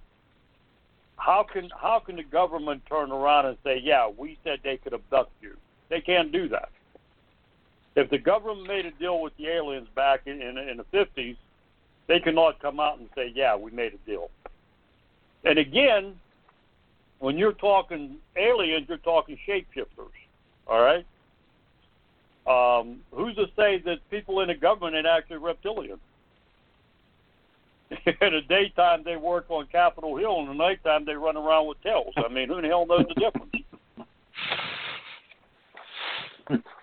[1.17, 4.95] how can how can the government turn around and say, yeah, we said they could
[4.95, 5.57] abduct you?
[5.91, 6.71] They can't do that.
[7.97, 11.37] If the government made a deal with the aliens back in in, in the fifties,
[12.07, 14.31] they cannot come out and say, yeah, we made a deal.
[15.45, 16.15] And again,
[17.21, 20.13] when you're talking aliens, you're talking shapeshifters.
[20.67, 21.07] All right.
[22.47, 25.99] Um, who's to say that people in the government ain't actually reptilians?
[28.07, 31.83] in the daytime they work on Capitol Hill, and the nighttime they run around with
[31.83, 32.13] tails.
[32.17, 33.53] I mean, who the hell knows the difference?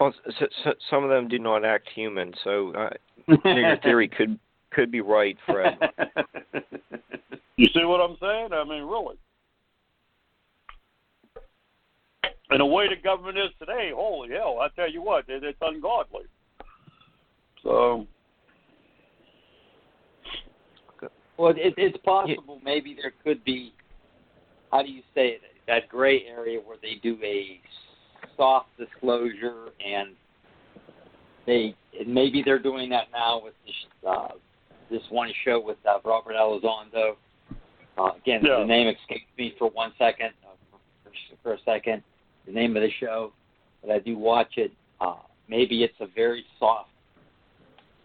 [0.00, 2.90] Well, so, so, some of them do not act human, so uh,
[3.44, 4.38] your theory could
[4.70, 5.78] could be right, Fred.
[7.56, 8.48] you see what I'm saying?
[8.52, 9.16] I mean, really.
[12.50, 14.58] And the way the government is today, holy hell!
[14.60, 16.22] I tell you what, it, it's ungodly.
[17.62, 18.06] So.
[21.36, 22.60] Well, it, it's possible.
[22.64, 23.72] Maybe there could be.
[24.72, 25.40] How do you say it?
[25.66, 27.60] That gray area where they do a
[28.36, 30.14] soft disclosure, and
[31.46, 33.74] they and maybe they're doing that now with this
[34.08, 34.28] uh,
[34.90, 37.16] this one show with uh, Robert Elizondo.
[37.96, 38.60] Uh, again, yeah.
[38.60, 41.10] the name escaped me for one second, uh, for,
[41.42, 42.02] for a second.
[42.46, 43.32] The name of the show,
[43.82, 44.72] but I do watch it.
[45.00, 45.16] Uh,
[45.48, 46.90] maybe it's a very soft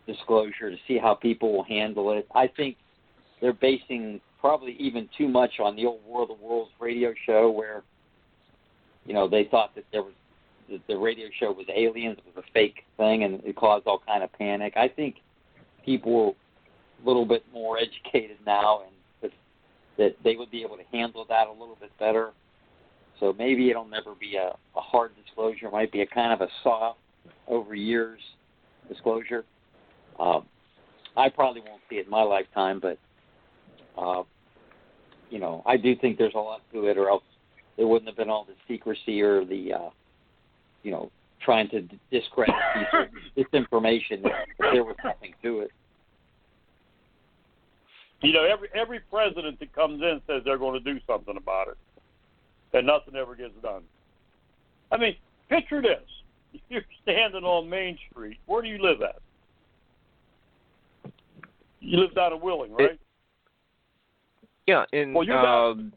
[0.07, 2.27] disclosure to see how people will handle it.
[2.35, 2.77] I think
[3.39, 7.83] they're basing probably even too much on the old World of Worlds radio show where
[9.05, 10.13] you know they thought that there was
[10.69, 14.01] the, the radio show was aliens, it was a fake thing, and it caused all
[14.05, 14.73] kind of panic.
[14.75, 15.15] I think
[15.85, 16.35] people
[17.05, 19.31] little bit more educated now, and
[19.97, 22.31] that they would be able to handle that a little bit better.
[23.19, 25.67] So maybe it'll never be a, a hard disclosure.
[25.67, 26.99] It might be a kind of a soft,
[27.47, 28.19] over years
[28.89, 29.45] disclosure.
[30.19, 30.45] Um,
[31.15, 32.97] I probably won't see it in my lifetime, but
[33.97, 34.23] uh,
[35.29, 37.23] you know, I do think there's a lot to it, or else
[37.77, 39.89] there wouldn't have been all the secrecy or the uh,
[40.83, 41.11] you know,
[41.43, 42.55] trying to discredit
[43.35, 45.71] this information if there was something to it.
[48.23, 51.67] You know, every every president that comes in says they're going to do something about
[51.67, 51.77] it,
[52.75, 53.83] and nothing ever gets done.
[54.91, 55.15] I mean,
[55.49, 58.39] picture this: you're standing on Main Street.
[58.45, 59.21] Where do you live at?
[61.81, 62.91] You live down in Wheeling, right?
[62.91, 62.99] It,
[64.67, 65.91] yeah, in well, um,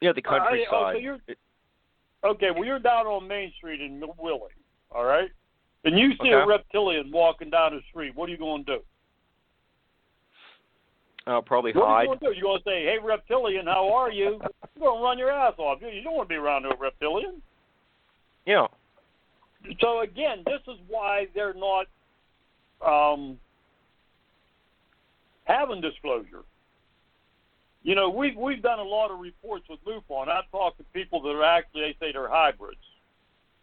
[0.00, 0.66] yeah, the countryside.
[0.70, 1.18] Oh, so you're,
[2.22, 4.54] Okay, well you're down on Main Street in Wheeling,
[4.94, 5.30] all right?
[5.84, 6.32] And you see okay.
[6.32, 8.14] a reptilian walking down the street.
[8.14, 8.82] What are you going to do?
[11.26, 12.08] I'll probably what hide.
[12.08, 12.38] What are you going to do?
[12.38, 14.40] You're going to say, "Hey, reptilian, how are you?"
[14.76, 15.80] You're going to run your ass off.
[15.80, 17.42] You don't want to be around no reptilian.
[18.46, 18.66] Yeah.
[19.80, 21.86] So again, this is why they're not
[22.84, 23.38] um,
[25.44, 26.44] having disclosure.
[27.82, 30.28] You know, we've we've done a lot of reports with MUFON.
[30.28, 32.80] I've talked to people that are actually they say they're hybrids.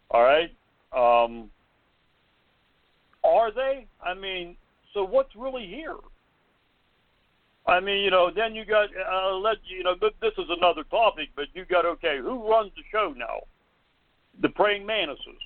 [0.10, 0.52] All right,
[0.94, 1.50] um,
[3.24, 3.88] are they?
[4.04, 4.56] I mean,
[4.94, 5.96] so what's really here?
[7.68, 9.95] I mean, you know, then you got uh, let you know.
[9.99, 12.19] This is another topic, but you got okay.
[12.19, 13.41] Who runs the show now?
[14.41, 15.41] The praying mantises.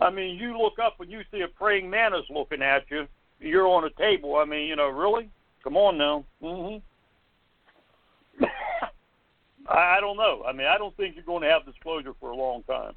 [0.00, 3.06] I mean, you look up and you see a praying mantis looking at you.
[3.40, 4.36] You're on a table.
[4.36, 5.28] I mean, you know, really?
[5.62, 6.24] Come on now.
[6.42, 8.44] Mm-hmm.
[9.68, 10.42] I don't know.
[10.46, 12.94] I mean, I don't think you're going to have disclosure for a long time.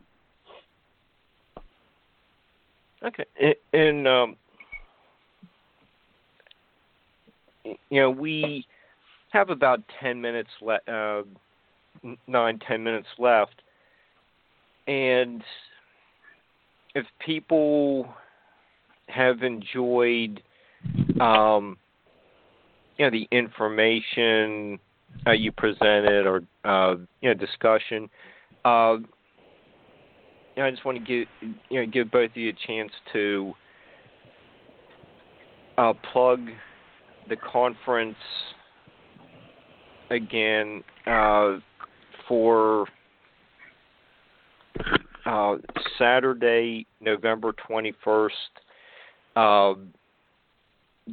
[3.04, 3.26] Okay,
[3.74, 4.38] and um,
[7.64, 8.66] you know we
[9.32, 11.24] have about ten minutes left, uh,
[12.28, 13.62] nine ten minutes left,
[14.88, 15.44] and
[16.96, 18.08] if people
[19.08, 20.42] have enjoyed,
[21.20, 21.78] um,
[22.98, 24.80] you know, the information
[25.28, 28.10] uh, you presented or uh, you know discussion.
[28.66, 28.98] Uh,
[30.56, 31.28] you know, I just want to give
[31.70, 33.54] you know give both of you a chance to
[35.78, 36.50] uh, plug
[37.30, 38.16] the conference
[40.10, 41.58] again uh,
[42.28, 42.86] for
[45.26, 45.56] uh,
[45.98, 48.36] Saturday, November twenty first,
[49.36, 49.74] uh,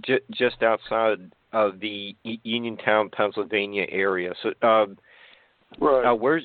[0.04, 4.32] j- just outside of the Uniontown, Pennsylvania area.
[4.42, 4.98] So, um,
[5.80, 6.10] right.
[6.10, 6.44] Uh, where's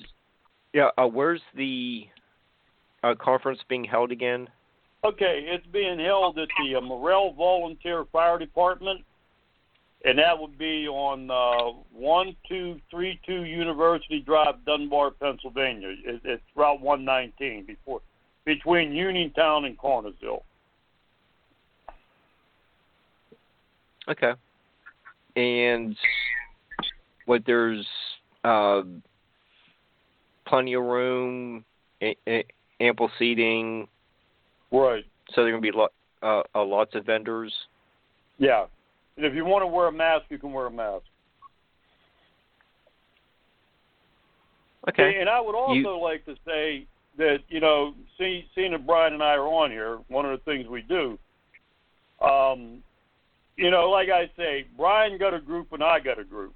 [0.74, 2.06] yeah, uh, where's the
[3.04, 4.48] uh, conference being held again?
[5.04, 9.02] Okay, it's being held at the uh, Morrell Volunteer Fire Department,
[10.06, 15.90] and that would be on uh, one two three two University Drive, Dunbar, Pennsylvania.
[16.06, 18.02] It, it's Route 119 before
[18.46, 20.44] between Uniontown and Connellsville.
[24.08, 24.34] Okay
[25.36, 25.96] and
[27.26, 27.86] what there's
[28.44, 28.82] uh,
[30.48, 31.66] plenty of room,
[32.02, 32.46] a- a-
[32.80, 33.88] ample seating.
[34.72, 35.06] Right.
[35.32, 35.88] So there are going to be lo-
[36.22, 37.54] uh, uh, lots of vendors.
[38.38, 38.66] Yeah,
[39.18, 41.06] and if you want to wear a mask, you can wear a mask.
[44.90, 45.18] Okay.
[45.20, 46.02] And I would also you...
[46.02, 46.86] like to say
[47.18, 50.44] that you know, see, seeing that Brian and I are on here, one of the
[50.44, 51.18] things we do,
[52.22, 52.84] um,
[53.58, 56.54] you know, like I say, Brian got a group and I got a group.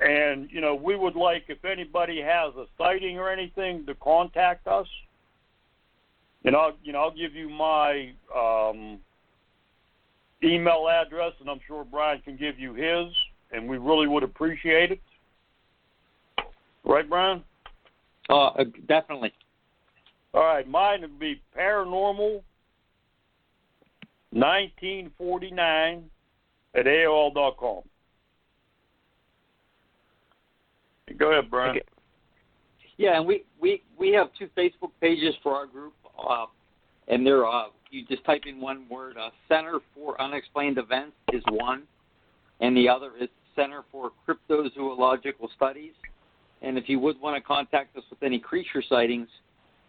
[0.00, 4.66] And, you know, we would like if anybody has a sighting or anything to contact
[4.66, 4.86] us.
[6.44, 8.98] And I'll you know, I'll give you my um
[10.44, 13.12] email address and I'm sure Brian can give you his
[13.52, 15.00] and we really would appreciate it.
[16.84, 17.42] Right, Brian?
[18.28, 19.32] Uh, definitely.
[20.34, 22.42] All right, mine would be paranormal
[24.30, 26.10] 1949
[26.74, 27.82] at AOL.com.
[31.16, 31.76] Go ahead, Brian.
[31.76, 31.86] Okay.
[32.96, 36.46] Yeah, and we, we, we have two Facebook pages for our group, uh,
[37.08, 39.16] and they're uh, you just type in one word.
[39.16, 41.82] Uh, Center for Unexplained Events is one,
[42.60, 45.92] and the other is Center for Cryptozoological Studies.
[46.62, 49.28] And if you would want to contact us with any creature sightings,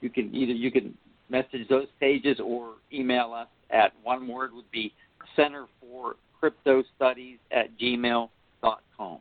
[0.02, 0.96] you can either you can
[1.30, 4.94] message those pages or email us at one word would be
[5.36, 9.20] Center for Crypto Studies at gmail.com.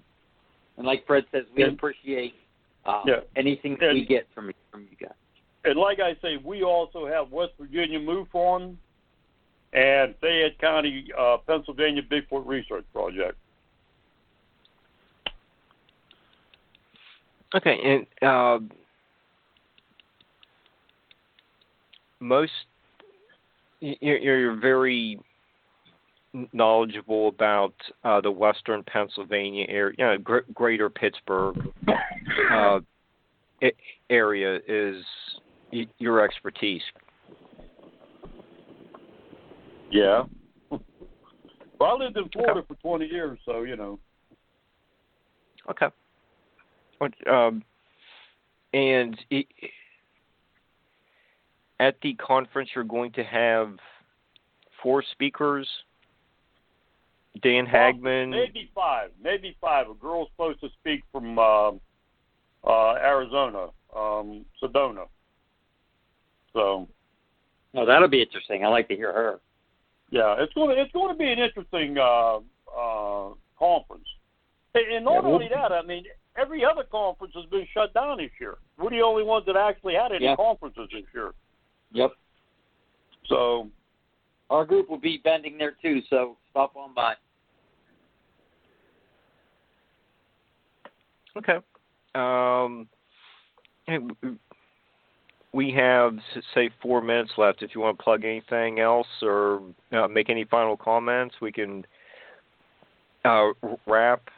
[0.76, 2.34] And like Fred says, we appreciate
[2.84, 3.20] uh, yeah.
[3.36, 5.14] anything that we get from from you guys.
[5.64, 8.76] And like I say, we also have West Virginia Move MUFON
[9.72, 13.36] and Fayette County, uh, Pennsylvania Bigfoot Research Project.
[17.54, 18.58] Okay, and uh,
[22.20, 22.52] most
[23.80, 25.20] you're, you're very
[26.52, 31.56] knowledgeable about uh, the Western Pennsylvania area, you know, gr- Greater Pittsburgh
[32.50, 32.80] uh,
[34.10, 35.04] area is
[35.98, 36.82] your expertise.
[39.90, 40.24] Yeah.
[41.80, 42.66] Well, I lived in Florida okay.
[42.68, 43.98] for 20 years, so you know.
[45.68, 45.88] Okay.
[47.28, 47.64] Um,
[48.72, 49.46] and it,
[51.80, 53.76] at the conference, you're going to have
[54.82, 55.68] four speakers.
[57.42, 58.30] Dan Hagman.
[58.30, 59.10] maybe five.
[59.20, 59.88] Maybe five.
[59.90, 61.70] A girl's supposed to speak from uh,
[62.64, 65.06] uh, Arizona, um, Sedona.
[66.54, 66.88] So.
[67.76, 68.64] Oh, that'll be interesting.
[68.64, 69.40] I like to hear her.
[70.10, 74.06] Yeah, it's going to it's going to be an interesting uh, uh, conference.
[74.74, 76.04] And not yeah, only that, I mean,
[76.36, 78.56] every other conference has been shut down this year.
[78.78, 80.36] We're the only ones that actually had any yeah.
[80.36, 81.32] conferences this year.
[81.92, 82.10] Yep.
[83.28, 83.68] So
[84.50, 87.14] our group will be bending there too, so stop on by.
[91.36, 91.58] Okay.
[92.14, 92.88] Um,
[95.54, 96.18] we have
[96.52, 97.62] say four minutes left.
[97.62, 99.62] If you want to plug anything else or
[99.92, 101.86] uh, make any final comments, we can
[103.24, 103.50] uh,
[103.86, 104.28] wrap.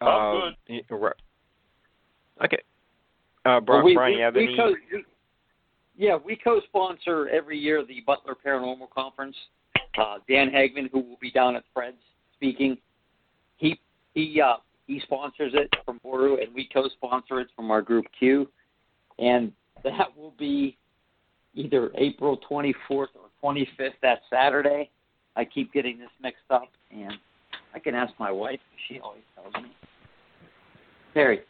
[0.00, 1.12] Uh, good.
[2.44, 2.58] Okay.
[3.44, 4.56] Uh, Brian, well, we, Brian, we, you have we any?
[4.56, 4.74] Co-
[5.96, 9.36] yeah, we co-sponsor every year the Butler Paranormal Conference.
[9.98, 11.96] Uh, Dan Hagman, who will be down at Fred's
[12.36, 12.78] speaking,
[13.56, 13.78] he
[14.14, 14.56] he uh,
[14.86, 18.48] he sponsors it from Boru, and we co-sponsor it from our group Q,
[19.18, 19.52] and
[19.84, 20.76] that will be
[21.54, 23.08] either April 24th or
[23.42, 23.92] 25th.
[24.02, 24.90] That Saturday.
[25.34, 27.14] I keep getting this mixed up, and
[27.74, 28.60] I can ask my wife.
[28.88, 29.70] She always tells me.
[31.14, 31.40] Terry,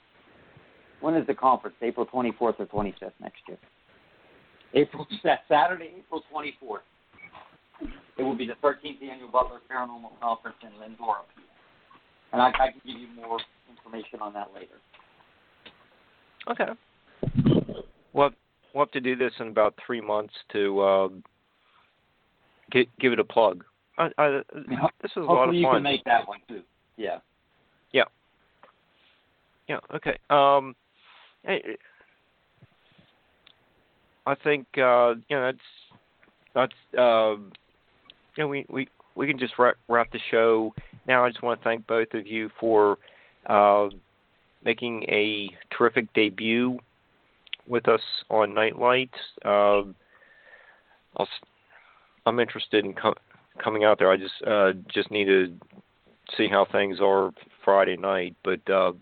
[1.01, 1.77] when is the conference?
[1.83, 3.59] April 24th or 25th next year?
[4.75, 5.07] April
[5.49, 6.79] Saturday, April 24th.
[8.19, 11.25] It will be the 13th annual Butler Paranormal Conference in Lyndora,
[12.33, 14.77] and I, I can give you more information on that later.
[16.49, 16.73] Okay.
[18.13, 18.31] Well,
[18.75, 21.09] we'll have to do this in about three months to uh,
[22.71, 23.65] get, give it a plug.
[23.99, 24.41] I, I,
[25.03, 25.55] this is a lot of fun.
[25.55, 26.63] you can make that one too.
[26.97, 27.19] Yeah.
[27.93, 28.05] Yeah.
[29.69, 29.79] Yeah.
[29.95, 30.19] Okay.
[30.31, 30.75] Um.
[31.45, 31.77] Hey,
[34.27, 35.59] I think uh, you know that's
[36.55, 37.35] that's uh,
[38.37, 40.75] you know we we we can just wrap, wrap the show
[41.07, 41.25] now.
[41.25, 42.99] I just want to thank both of you for
[43.47, 43.89] uh,
[44.65, 46.79] making a terrific debut
[47.67, 49.11] with us on Nightlight.
[49.45, 49.83] Uh,
[51.17, 51.29] I'll,
[52.27, 53.15] I'm interested in com-
[53.63, 54.11] coming out there.
[54.11, 55.55] I just uh, just need to
[56.37, 57.31] see how things are
[57.65, 58.93] Friday night, but uh,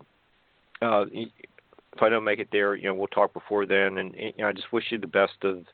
[0.82, 3.98] uh, if I don't make it there, you know, we'll talk before then.
[3.98, 5.64] And, and you know, I just wish you the best of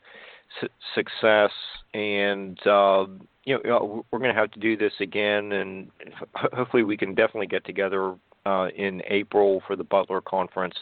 [0.61, 1.51] su- success.
[1.95, 3.07] And uh,
[3.45, 5.91] you know, we're going to have to do this again, and
[6.35, 10.75] hopefully we can definitely get together uh, in April for the Butler conference.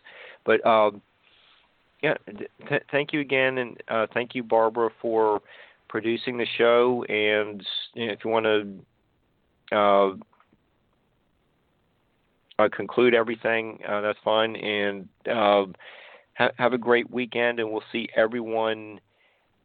[0.44, 0.92] But uh,
[2.04, 2.14] yeah,
[2.68, 5.40] th- thank you again, and uh, thank you, Barbara, for
[5.88, 7.02] producing the show.
[7.04, 7.64] And
[7.94, 10.10] you know, if you want to uh,
[12.62, 14.54] uh, conclude everything, uh, that's fine.
[14.54, 15.64] And uh,
[16.36, 19.00] ha- have a great weekend, and we'll see everyone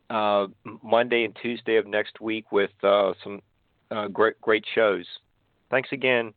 [0.10, 0.48] uh,
[0.82, 3.42] Monday and Tuesday of next week with some
[4.14, 5.06] great great shows.
[5.70, 6.34] Thanks again.